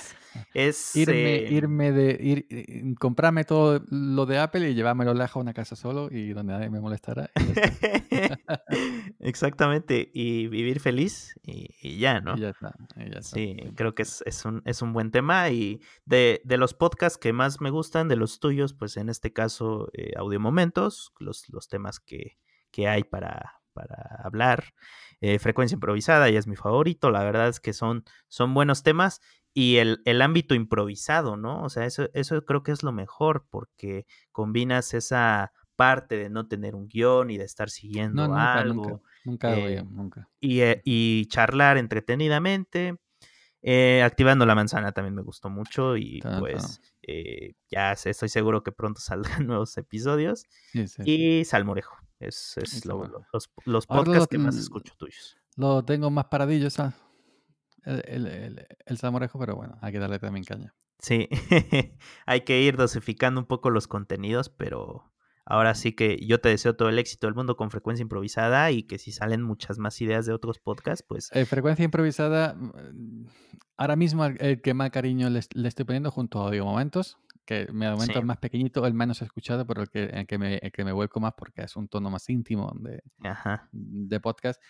es... 0.54 0.96
irme, 0.96 1.36
eh, 1.36 1.52
irme 1.52 1.92
de... 1.92 2.18
Ir, 2.22 2.48
eh, 2.50 2.94
comprarme 3.00 3.46
todo 3.46 3.82
lo 3.90 4.26
de 4.26 4.40
Apple 4.40 4.70
y 4.70 4.76
llevármelo 4.76 5.14
lejos 5.14 5.38
a 5.38 5.40
una 5.40 5.54
casa 5.54 5.76
solo 5.76 6.10
y 6.12 6.34
donde 6.34 6.54
nadie 6.54 6.70
me 6.70 6.82
molestará. 6.82 7.30
exactamente, 9.20 10.12
y 10.14 10.48
vivir 10.48 10.80
feliz 10.80 11.36
y, 11.44 11.98
ya, 11.98 12.20
¿no? 12.20 12.36
Y 12.38 12.42
ya 12.42 12.50
está, 12.50 12.76
Sí, 13.22 13.58
creo 13.76 13.96
que 13.96 14.04
es, 14.04 14.24
es, 14.26 14.46
un, 14.46 14.62
es 14.66 14.82
un 14.82 14.94
buen 14.94 15.12
tema 15.12 15.50
y 15.50 15.82
de, 16.06 16.42
de 16.44 16.58
los 16.58 16.74
podcasts 16.74 17.18
que 17.18 17.34
más 17.34 17.62
me 17.62 17.70
gustan, 17.70 18.08
de 18.08 18.16
los 18.16 18.40
tuyos, 18.40 18.57
pues 18.74 18.98
en 18.98 19.10
este 19.10 19.34
caso 19.34 19.90
eh, 19.94 20.14
audio 20.18 20.40
momentos, 20.40 21.14
los, 21.20 21.48
los 21.50 21.68
temas 21.68 22.00
que, 22.00 22.38
que 22.72 22.88
hay 22.88 23.04
para, 23.04 23.62
para 23.74 24.22
hablar. 24.24 24.74
Eh, 25.22 25.40
frecuencia 25.40 25.76
improvisada 25.76 26.30
ya 26.30 26.40
es 26.40 26.48
mi 26.48 26.56
favorito, 26.56 27.10
la 27.10 27.24
verdad 27.24 27.48
es 27.48 27.60
que 27.60 27.74
son, 27.74 28.04
son 28.28 28.54
buenos 28.54 28.84
temas 28.84 29.22
y 29.54 29.78
el, 29.78 30.02
el, 30.06 30.22
ámbito 30.22 30.54
improvisado, 30.54 31.38
¿no? 31.38 31.64
O 31.64 31.70
sea, 31.70 31.86
eso, 31.86 32.10
eso 32.14 32.46
creo 32.46 32.62
que 32.62 32.72
es 32.72 32.84
lo 32.84 32.92
mejor 32.92 33.48
porque 33.50 34.06
combinas 34.32 34.94
esa 34.94 35.52
parte 35.76 36.18
de 36.18 36.30
no 36.30 36.48
tener 36.48 36.76
un 36.76 36.88
guion 36.88 37.32
y 37.32 37.38
de 37.38 37.46
estar 37.46 37.70
siguiendo 37.70 38.36
algo. 38.36 39.02
Nunca, 39.24 39.56
nunca, 39.56 39.84
nunca. 39.84 40.30
Y, 40.40 40.62
y, 40.84 41.26
charlar 41.28 41.78
entretenidamente. 41.78 42.98
Eh, 43.64 44.04
activando 44.04 44.46
la 44.46 44.54
manzana 44.54 44.92
también 44.92 45.16
me 45.16 45.24
gustó 45.24 45.50
mucho 45.50 45.98
y 45.98 46.22
pues 46.40 46.80
eh, 47.08 47.56
ya 47.70 47.94
estoy 47.94 48.30
seguro 48.30 48.64
que 48.64 48.72
pronto 48.72 49.00
saldrán 49.42 49.48
nuevos 49.48 49.78
episodios. 49.78 50.46
Y 51.06 51.46
Salmorejo, 51.46 51.96
es, 52.20 52.58
es 52.58 52.86
los, 52.86 53.10
los, 53.66 53.88
podcasts 53.88 54.28
que 54.28 54.38
más 54.38 54.56
escucho 54.58 54.94
tuyos. 54.98 55.38
Lo 55.56 55.84
tengo 55.84 56.12
más 56.12 56.26
paradillo, 56.26 56.68
El, 57.84 58.28
el, 58.28 58.68
el, 58.86 58.98
Salmorejo, 58.98 59.40
pero 59.40 59.56
bueno, 59.56 59.78
hay 59.82 59.92
que 59.92 60.00
darle 60.00 60.20
también 60.20 60.44
caña. 60.44 60.76
Sí, 61.00 61.30
hay 62.26 62.42
que 62.42 62.62
ir 62.62 62.76
dosificando 62.76 63.40
un 63.40 63.48
poco 63.48 63.70
los 63.70 63.88
contenidos, 63.88 64.50
pero 64.50 65.12
Ahora 65.50 65.76
sí 65.76 65.94
que 65.94 66.18
yo 66.26 66.42
te 66.42 66.50
deseo 66.50 66.76
todo 66.76 66.90
el 66.90 67.00
éxito 67.00 67.26
del 67.26 67.34
mundo 67.34 67.56
con 67.56 67.72
frecuencia 67.72 68.02
improvisada 68.02 68.70
y 68.72 68.84
que 68.84 68.98
si 68.98 69.14
salen 69.14 69.42
muchas 69.42 69.78
más 69.78 70.02
ideas 70.02 70.26
de 70.26 70.34
otros 70.34 70.60
podcasts, 70.60 71.06
pues... 71.08 71.30
Eh, 71.34 71.46
frecuencia 71.46 71.86
improvisada, 71.86 72.54
mm, 72.54 73.28
ahora 73.78 73.96
mismo 73.96 74.26
el 74.26 74.62
que 74.62 74.74
más 74.74 74.90
cariño 74.90 75.30
le, 75.30 75.40
estoy 75.40 75.86
poniendo 75.86 76.12
junto 76.12 76.42
a 76.42 76.48
Audio 76.48 76.66
Momentos, 76.66 77.18
que 77.46 77.66
me 77.72 77.86
da 77.86 77.94
momento 77.94 78.20
el 78.20 78.26
más 78.26 78.40
pequeñito, 78.40 78.86
el 78.86 78.94
menos 78.94 79.22
escuchado, 79.22 79.66
pero 79.66 79.84
el 79.84 79.90
que, 79.90 80.04
el 80.04 80.28
que, 80.28 80.38
me, 80.38 80.60
que 80.60 80.84
me 80.84 80.92
vuelco 80.92 81.22
más 81.22 81.34
porque 81.38 81.62
es 81.62 81.78
un 81.78 81.88
tono 81.88 82.10
más 82.10 82.30
íntimo 82.30 82.74
de, 82.82 83.02
de 83.72 84.20
podcast. 84.20 84.62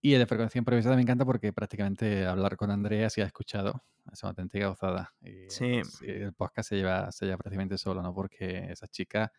Y 0.00 0.14
el 0.14 0.20
de 0.20 0.26
frecuencia 0.26 0.58
improvisada 0.58 0.94
me 0.94 1.02
encanta 1.02 1.24
porque 1.24 1.52
prácticamente 1.52 2.26
hablar 2.26 2.56
con 2.56 2.70
Andrea 2.70 3.10
si 3.10 3.20
ha 3.22 3.24
escuchado. 3.24 3.82
Es 4.12 4.22
una 4.22 4.30
auténtica 4.30 4.68
gozada. 4.68 5.14
Y, 5.20 5.48
sí. 5.48 5.80
El 6.04 6.32
podcast 6.32 6.68
se 6.68 6.76
lleva, 6.76 7.10
se 7.10 7.26
lleva 7.26 7.38
prácticamente 7.38 7.76
solo, 7.76 8.02
¿no? 8.02 8.14
Porque 8.14 8.66
esa 8.70 8.86
chica 8.86 9.32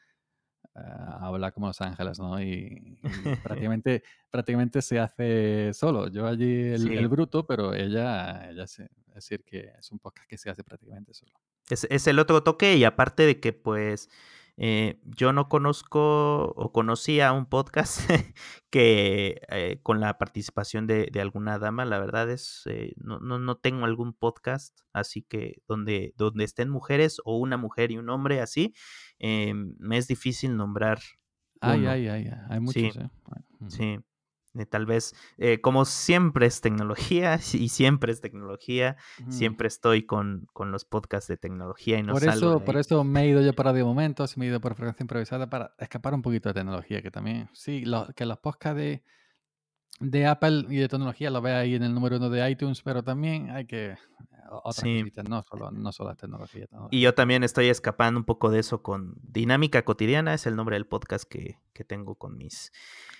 habla 0.75 1.51
como 1.51 1.67
Los 1.67 1.81
Ángeles, 1.81 2.19
¿no? 2.19 2.41
Y, 2.41 2.97
prácticamente, 3.43 4.03
prácticamente 4.29 4.81
se 4.81 4.99
hace 4.99 5.73
solo. 5.73 6.07
Yo 6.07 6.27
allí 6.27 6.69
el, 6.69 7.07
bruto, 7.07 7.45
pero 7.45 7.73
ella, 7.73 8.49
ella 8.49 8.63
es 8.63 8.79
decir, 9.13 9.43
que 9.43 9.71
es 9.79 9.91
un 9.91 9.99
podcast 9.99 10.27
que 10.27 10.37
se 10.37 10.49
hace 10.49 10.63
prácticamente 10.63 11.13
solo. 11.13 11.33
Es, 11.69 11.87
es 11.89 12.07
el 12.07 12.19
otro 12.19 12.43
toque 12.43 12.75
y 12.75 12.83
aparte 12.83 13.23
de 13.23 13.39
que 13.39 13.53
pues 13.53 14.09
eh, 14.57 14.99
yo 15.03 15.33
no 15.33 15.49
conozco 15.49 16.53
o 16.55 16.71
conocía 16.71 17.33
un 17.33 17.47
podcast 17.47 17.99
que 18.69 19.41
eh, 19.49 19.79
con 19.81 19.99
la 19.99 20.17
participación 20.17 20.85
de, 20.85 21.09
alguna 21.19 21.57
dama, 21.57 21.85
la 21.85 21.99
verdad 21.99 22.29
es, 22.29 22.63
eh, 22.67 22.93
no, 22.97 23.19
no, 23.19 23.39
no, 23.39 23.57
tengo 23.57 23.85
algún 23.85 24.13
podcast 24.13 24.79
así 24.93 25.23
que 25.23 25.61
donde, 25.67 26.13
donde 26.17 26.43
estén 26.43 26.69
mujeres 26.69 27.19
o 27.25 27.37
una 27.37 27.57
mujer 27.57 27.91
y 27.91 27.97
un 27.97 28.09
hombre 28.09 28.41
así, 28.41 28.73
me 29.19 29.97
es 29.97 30.07
difícil 30.07 30.55
nombrar. 30.55 30.99
Ay, 31.61 31.85
ay, 31.85 32.07
ay, 32.07 32.29
hay 32.49 32.59
muchos. 32.59 32.99
sí. 33.69 33.83
Eh, 33.83 33.99
tal 34.69 34.85
vez, 34.85 35.15
eh, 35.37 35.59
como 35.61 35.85
siempre 35.85 36.45
es 36.45 36.61
tecnología, 36.61 37.39
y 37.53 37.69
siempre 37.69 38.11
es 38.11 38.21
tecnología, 38.21 38.97
siempre 39.29 39.67
estoy 39.67 40.05
con, 40.05 40.47
con, 40.53 40.71
los 40.71 40.85
podcasts 40.85 41.27
de 41.27 41.37
tecnología 41.37 41.99
y 41.99 42.03
no 42.03 42.13
por 42.13 42.23
eso, 42.23 42.63
Por 42.63 42.77
eso 42.77 43.03
me 43.03 43.23
he 43.23 43.27
ido 43.29 43.41
yo 43.41 43.53
para 43.53 43.73
de 43.73 43.83
momentos, 43.83 44.37
me 44.37 44.45
he 44.45 44.49
ido 44.49 44.61
por 44.61 44.75
frecuencia 44.75 45.03
improvisada 45.03 45.49
para 45.49 45.73
escapar 45.79 46.13
un 46.13 46.21
poquito 46.21 46.49
de 46.49 46.53
tecnología, 46.53 47.01
que 47.01 47.11
también, 47.11 47.49
sí, 47.53 47.83
que 48.15 48.25
los 48.25 48.37
podcasts 48.39 48.77
de, 48.77 49.03
de 49.99 50.25
Apple 50.25 50.65
y 50.69 50.77
de 50.77 50.87
tecnología 50.89 51.29
lo 51.29 51.41
ve 51.41 51.53
ahí 51.53 51.75
en 51.75 51.83
el 51.83 51.93
número 51.93 52.17
uno 52.17 52.29
de 52.29 52.49
iTunes, 52.49 52.81
pero 52.81 53.03
también 53.03 53.49
hay 53.51 53.65
que 53.65 53.95
otras 54.49 54.75
Sí. 54.77 54.99
cositas, 54.99 55.27
no 55.29 55.43
solo, 55.49 55.71
no 55.71 55.91
solo 55.91 56.09
la 56.09 56.15
tecnología. 56.15 56.63
Y 56.63 56.67
tecnología. 56.67 56.99
yo 56.99 57.13
también 57.15 57.43
estoy 57.43 57.69
escapando 57.69 58.19
un 58.19 58.25
poco 58.25 58.51
de 58.51 58.59
eso 58.59 58.83
con 58.83 59.15
Dinámica 59.23 59.83
Cotidiana, 59.83 60.33
es 60.33 60.45
el 60.45 60.55
nombre 60.55 60.75
del 60.75 60.85
podcast 60.85 61.23
que, 61.27 61.57
que 61.73 61.83
tengo 61.83 62.15
con 62.15 62.37
mis, 62.37 62.71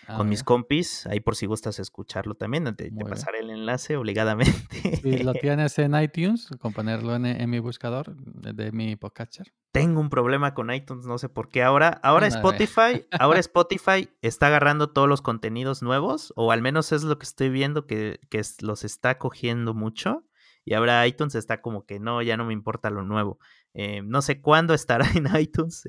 Ah, 0.06 0.18
con 0.18 0.28
mis 0.28 0.44
compis. 0.44 1.06
Ahí 1.08 1.22
por 1.22 1.38
si 1.38 1.46
gustas 1.46 1.80
escucharlo 1.80 2.36
también, 2.36 2.66
te, 2.66 2.74
te 2.74 2.92
Muy 2.92 3.04
bien. 3.04 3.10
pasaré 3.10 3.40
el 3.40 3.50
enlace 3.52 3.96
obligadamente. 3.96 4.98
Si 5.02 5.20
lo 5.24 5.34
tienes 5.34 5.80
en 5.80 5.96
iTunes, 5.96 6.50
con 6.60 6.74
ponerlo 6.74 7.16
en, 7.16 7.26
en 7.26 7.50
mi 7.50 7.60
buscador 7.60 8.14
de, 8.18 8.72
mi 8.74 8.98
podcatcher. 8.98 9.54
Tengo 9.72 10.02
un 10.02 10.10
problema 10.10 10.54
con 10.54 10.72
iTunes, 10.74 11.06
no 11.06 11.18
sé 11.18 11.30
por 11.30 11.50
qué. 11.50 11.64
Ahora, 11.64 12.02
ahora. 12.04 12.28
Spotify, 12.28 13.06
ahora 13.18 13.40
Spotify 13.40 14.10
está 14.22 14.48
agarrando 14.48 14.90
todos 14.90 15.08
los 15.08 15.22
contenidos 15.22 15.82
nuevos, 15.82 16.34
o 16.36 16.52
al 16.52 16.62
menos 16.64 16.92
es 16.92 17.04
lo 17.04 17.20
que 17.20 17.26
estoy 17.26 17.50
viendo 17.50 17.86
que, 17.86 18.20
que 18.32 18.42
los 18.62 18.84
está 18.84 19.20
cogiendo 19.20 19.74
mucho. 19.76 20.24
Y 20.66 20.74
ahora 20.76 21.06
iTunes 21.06 21.36
está 21.36 21.62
como 21.62 21.86
que 21.86 22.00
no, 22.00 22.22
ya 22.22 22.38
no 22.38 22.46
me 22.46 22.54
importa 22.54 22.90
lo 22.90 23.04
nuevo. 23.04 23.38
Eh, 23.74 24.02
no 24.04 24.22
sé 24.22 24.42
cuándo 24.42 24.74
estará 24.74 25.06
en 25.14 25.26
iTunes, 25.40 25.84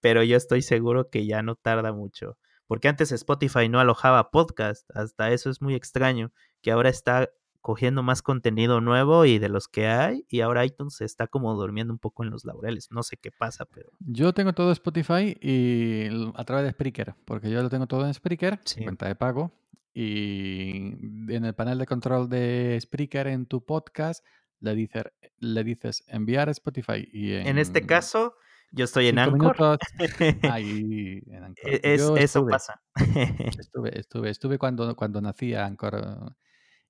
pero 0.00 0.22
yo 0.22 0.36
estoy 0.36 0.62
seguro 0.62 1.10
que 1.10 1.26
ya 1.26 1.42
no 1.42 1.56
tarda 1.56 1.92
mucho. 1.92 2.38
Porque 2.68 2.88
antes 2.88 3.10
Spotify 3.12 3.68
no 3.68 3.80
alojaba 3.80 4.30
podcast, 4.30 4.88
hasta 4.94 5.30
eso 5.32 5.50
es 5.50 5.60
muy 5.60 5.74
extraño, 5.74 6.32
que 6.62 6.70
ahora 6.70 6.88
está 6.88 7.30
cogiendo 7.60 8.04
más 8.04 8.22
contenido 8.22 8.80
nuevo 8.80 9.24
y 9.24 9.40
de 9.40 9.48
los 9.48 9.66
que 9.66 9.88
hay, 9.88 10.24
y 10.28 10.40
ahora 10.40 10.64
iTunes 10.64 10.94
se 10.94 11.04
está 11.04 11.26
como 11.26 11.52
durmiendo 11.54 11.92
un 11.92 11.98
poco 11.98 12.22
en 12.22 12.30
los 12.30 12.44
laureles. 12.44 12.88
No 12.92 13.02
sé 13.02 13.16
qué 13.16 13.32
pasa, 13.32 13.64
pero 13.64 13.90
Yo 13.98 14.32
tengo 14.32 14.52
todo 14.52 14.70
Spotify 14.70 15.36
y 15.40 16.06
a 16.36 16.44
través 16.44 16.64
de 16.66 16.70
Spreaker, 16.72 17.14
porque 17.24 17.50
yo 17.50 17.60
lo 17.60 17.68
tengo 17.68 17.88
todo 17.88 18.06
en 18.06 18.14
Spreaker, 18.14 18.60
Sí. 18.64 18.84
cuenta 18.84 19.08
de 19.08 19.16
pago, 19.16 19.50
y 20.00 21.32
en 21.32 21.44
el 21.44 21.54
panel 21.54 21.78
de 21.78 21.86
control 21.86 22.28
de 22.28 22.78
Spreaker 22.80 23.26
en 23.28 23.46
tu 23.46 23.64
podcast 23.64 24.24
le 24.60 24.74
dices, 24.74 25.04
le 25.38 25.64
dices 25.64 26.04
enviar 26.06 26.48
a 26.48 26.52
Spotify 26.52 27.08
y 27.12 27.32
en, 27.32 27.46
en 27.46 27.58
este 27.58 27.86
caso 27.86 28.34
yo 28.72 28.84
estoy 28.84 29.08
en 29.08 29.18
Anchor. 29.18 29.78
ahí 30.50 31.22
en 31.26 31.44
Anchor. 31.44 31.70
E- 31.74 31.80
es- 31.82 32.00
Yo 32.00 32.16
eso 32.16 32.40
estuve, 32.40 32.50
pasa. 32.50 32.82
estuve, 33.58 33.98
estuve, 33.98 34.30
estuve 34.30 34.58
cuando, 34.58 34.94
cuando 34.96 35.20
nacía 35.20 35.64
Anchor 35.64 35.94
eh, 35.96 36.30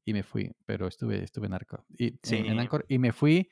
y 0.04 0.12
me 0.12 0.22
fui, 0.22 0.52
pero 0.64 0.86
estuve, 0.88 1.22
estuve 1.22 1.46
en 1.46 1.54
Anchor 1.54 1.84
y 1.96 2.06
en- 2.08 2.18
Sí. 2.22 2.36
en 2.36 2.58
Anchor 2.58 2.84
y 2.88 2.98
me 2.98 3.12
fui 3.12 3.48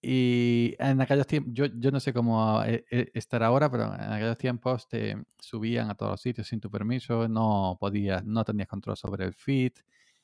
y 0.00 0.76
en 0.78 1.00
aquellos 1.00 1.26
tiempos, 1.26 1.52
yo, 1.54 1.66
yo 1.66 1.90
no 1.90 1.98
sé 2.00 2.12
cómo 2.12 2.62
eh, 2.64 2.84
eh, 2.90 3.10
estar 3.14 3.42
ahora, 3.42 3.70
pero 3.70 3.84
en 3.94 4.12
aquellos 4.12 4.38
tiempos 4.38 4.86
te 4.88 5.16
subían 5.38 5.90
a 5.90 5.94
todos 5.96 6.12
los 6.12 6.20
sitios 6.20 6.46
sin 6.46 6.60
tu 6.60 6.70
permiso, 6.70 7.26
no 7.28 7.76
podías, 7.80 8.24
no 8.24 8.44
tenías 8.44 8.68
control 8.68 8.96
sobre 8.96 9.24
el 9.24 9.34
feed, 9.34 9.72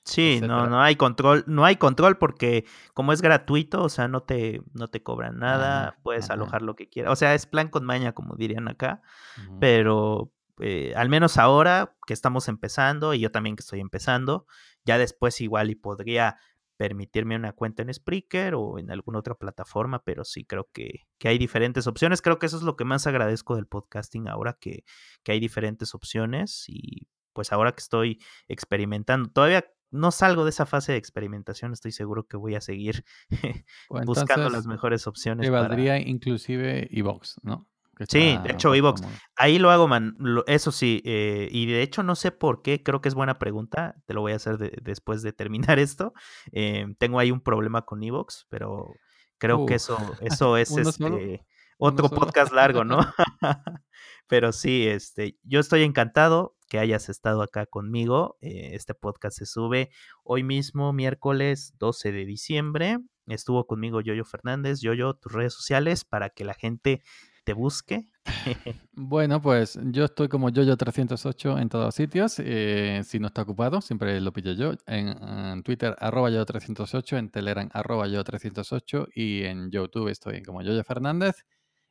Sí, 0.06 0.38
no, 0.42 0.66
etcétera. 0.66 0.68
no 0.68 0.80
hay 0.82 0.96
control, 0.96 1.44
no 1.46 1.64
hay 1.64 1.76
control 1.76 2.18
porque 2.18 2.66
como 2.92 3.12
es 3.14 3.22
gratuito, 3.22 3.82
o 3.82 3.88
sea, 3.88 4.06
no 4.06 4.22
te, 4.22 4.60
no 4.74 4.88
te 4.88 5.02
cobran 5.02 5.38
nada, 5.38 5.88
Ajá, 5.88 5.98
puedes 6.02 6.26
ajá. 6.26 6.34
alojar 6.34 6.60
lo 6.62 6.76
que 6.76 6.90
quieras. 6.90 7.10
O 7.12 7.16
sea, 7.16 7.34
es 7.34 7.46
plan 7.46 7.68
con 7.68 7.84
maña, 7.86 8.12
como 8.12 8.36
dirían 8.36 8.68
acá, 8.68 9.00
pero 9.60 10.30
eh, 10.60 10.92
al 10.94 11.08
menos 11.08 11.38
ahora 11.38 11.96
que 12.06 12.12
estamos 12.12 12.48
empezando, 12.48 13.14
y 13.14 13.20
yo 13.20 13.30
también 13.32 13.56
que 13.56 13.62
estoy 13.62 13.80
empezando, 13.80 14.46
ya 14.84 14.98
después 14.98 15.40
igual 15.40 15.70
y 15.70 15.74
podría 15.74 16.36
permitirme 16.76 17.36
una 17.36 17.52
cuenta 17.52 17.82
en 17.82 17.92
Spreaker 17.92 18.54
o 18.54 18.78
en 18.78 18.90
alguna 18.90 19.18
otra 19.18 19.34
plataforma, 19.34 20.02
pero 20.04 20.24
sí 20.24 20.44
creo 20.44 20.68
que, 20.72 21.06
que 21.18 21.28
hay 21.28 21.38
diferentes 21.38 21.86
opciones. 21.86 22.22
Creo 22.22 22.38
que 22.38 22.46
eso 22.46 22.56
es 22.56 22.62
lo 22.62 22.76
que 22.76 22.84
más 22.84 23.06
agradezco 23.06 23.56
del 23.56 23.66
podcasting 23.66 24.28
ahora, 24.28 24.56
que, 24.60 24.84
que 25.22 25.32
hay 25.32 25.40
diferentes 25.40 25.94
opciones 25.94 26.64
y 26.68 27.08
pues 27.32 27.52
ahora 27.52 27.72
que 27.72 27.80
estoy 27.80 28.20
experimentando, 28.48 29.28
todavía 29.28 29.66
no 29.90 30.10
salgo 30.10 30.44
de 30.44 30.50
esa 30.50 30.66
fase 30.66 30.92
de 30.92 30.98
experimentación, 30.98 31.72
estoy 31.72 31.92
seguro 31.92 32.26
que 32.26 32.36
voy 32.36 32.54
a 32.54 32.60
seguir 32.60 33.04
Pues 33.88 34.06
buscando 34.06 34.50
las 34.50 34.66
mejores 34.66 35.06
opciones 35.06 35.46
te 35.46 35.52
para... 35.52 35.68
valdría 35.68 35.98
inclusive 35.98 36.88
iVox, 36.90 37.36
¿no? 37.42 37.68
Sí, 38.08 38.38
de 38.44 38.52
hecho, 38.52 38.68
cómodo. 38.70 38.94
Ahí 39.36 39.58
lo 39.58 39.70
hago, 39.70 39.88
man. 39.88 40.14
lo- 40.18 40.44
eso 40.46 40.72
sí. 40.72 41.02
eh, 41.04 41.48
y 41.50 41.66
de 41.66 41.82
hecho, 41.82 42.02
no 42.02 42.14
sé 42.14 42.32
por 42.32 42.62
qué. 42.62 42.82
Creo 42.82 43.00
que 43.00 43.08
es 43.08 43.14
buena 43.14 43.38
pregunta. 43.38 43.94
Te 44.06 44.14
lo 44.14 44.20
voy 44.22 44.32
a 44.32 44.36
hacer 44.36 44.58
de- 44.58 44.76
después 44.82 45.22
de 45.22 45.32
terminar 45.32 45.78
esto. 45.78 46.12
Eh, 46.52 46.86
tengo 46.98 47.18
ahí 47.18 47.30
un 47.30 47.40
problema 47.40 47.82
con 47.82 48.02
Evox, 48.02 48.46
pero 48.48 48.88
creo 49.38 49.66
que 49.66 49.74
eso, 49.74 49.96
eso 50.20 50.56
es 50.56 50.70
este 50.76 51.44
otro 51.78 52.08
podcast 52.08 52.52
largo, 52.52 52.84
¿no? 52.84 52.98
pero 54.26 54.52
sí, 54.52 54.86
este, 54.86 55.38
yo 55.42 55.60
estoy 55.60 55.82
encantado 55.82 56.56
que 56.68 56.78
hayas 56.78 57.08
estado 57.08 57.42
acá 57.42 57.66
conmigo. 57.66 58.36
eh, 58.40 58.70
este 58.74 58.94
podcast 58.94 59.36
se 59.38 59.46
sube 59.46 59.90
hoy 60.22 60.42
mismo, 60.44 60.92
miércoles 60.92 61.74
12 61.78 62.12
de 62.12 62.24
diciembre. 62.24 62.98
Estuvo 63.26 63.66
conmigo 63.66 64.00
Yoyo 64.00 64.24
Fernández. 64.24 64.80
Yoyo, 64.80 65.14
tus 65.14 65.32
redes 65.32 65.52
sociales 65.54 66.04
para 66.04 66.30
que 66.30 66.44
la 66.44 66.54
gente 66.54 67.02
te 67.44 67.52
busque. 67.52 68.08
Bueno, 68.96 69.42
pues 69.42 69.78
yo 69.82 70.04
estoy 70.04 70.28
como 70.28 70.50
Yoyo308 70.50 71.60
en 71.60 71.68
todos 71.68 71.86
los 71.86 71.94
sitios. 71.94 72.36
eh, 72.38 73.02
si 73.04 73.18
no 73.18 73.26
está 73.26 73.42
ocupado, 73.42 73.80
siempre 73.80 74.20
lo 74.20 74.32
pillo 74.32 74.52
yo. 74.52 74.72
En, 74.86 75.08
en 75.08 75.62
Twitter, 75.64 75.96
arroba 75.98 76.30
Yoyo308, 76.30 77.18
en 77.18 77.30
Telegram, 77.30 77.68
arroba 77.72 78.06
Yoyo308 78.06 79.08
y 79.14 79.42
en 79.44 79.70
YouTube 79.70 80.08
estoy 80.08 80.42
como 80.42 80.62
Yoyo 80.62 80.84
Fernández. 80.84 81.44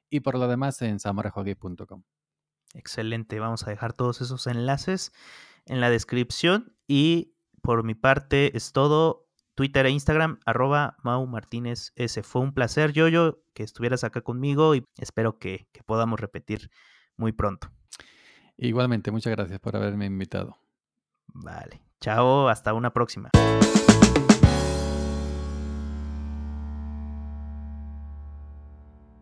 Y 0.09 0.21
por 0.21 0.37
lo 0.39 0.47
demás 0.47 0.81
en 0.81 0.99
samorejogeek.com. 0.99 2.03
Excelente, 2.73 3.39
vamos 3.39 3.67
a 3.67 3.69
dejar 3.69 3.93
todos 3.93 4.21
esos 4.21 4.47
enlaces 4.47 5.11
en 5.65 5.81
la 5.81 5.89
descripción 5.89 6.75
y 6.87 7.35
por 7.61 7.83
mi 7.83 7.95
parte 7.95 8.55
es 8.55 8.71
todo. 8.71 9.22
Twitter 9.55 9.85
e 9.85 9.91
Instagram, 9.91 10.39
arroba 10.45 10.97
Mau 11.03 11.25
Martínez 11.27 11.91
S. 11.95 12.23
Fue 12.23 12.41
un 12.41 12.53
placer, 12.53 12.93
Yoyo, 12.93 13.43
que 13.53 13.63
estuvieras 13.63 14.03
acá 14.03 14.21
conmigo 14.21 14.75
y 14.75 14.85
espero 14.97 15.37
que, 15.37 15.67
que 15.71 15.83
podamos 15.83 16.19
repetir 16.19 16.69
muy 17.17 17.31
pronto. 17.31 17.69
Igualmente, 18.57 19.11
muchas 19.11 19.31
gracias 19.31 19.59
por 19.59 19.75
haberme 19.75 20.05
invitado. 20.05 20.57
Vale, 21.27 21.81
chao, 21.99 22.47
hasta 22.49 22.73
una 22.73 22.91
próxima. 22.91 23.31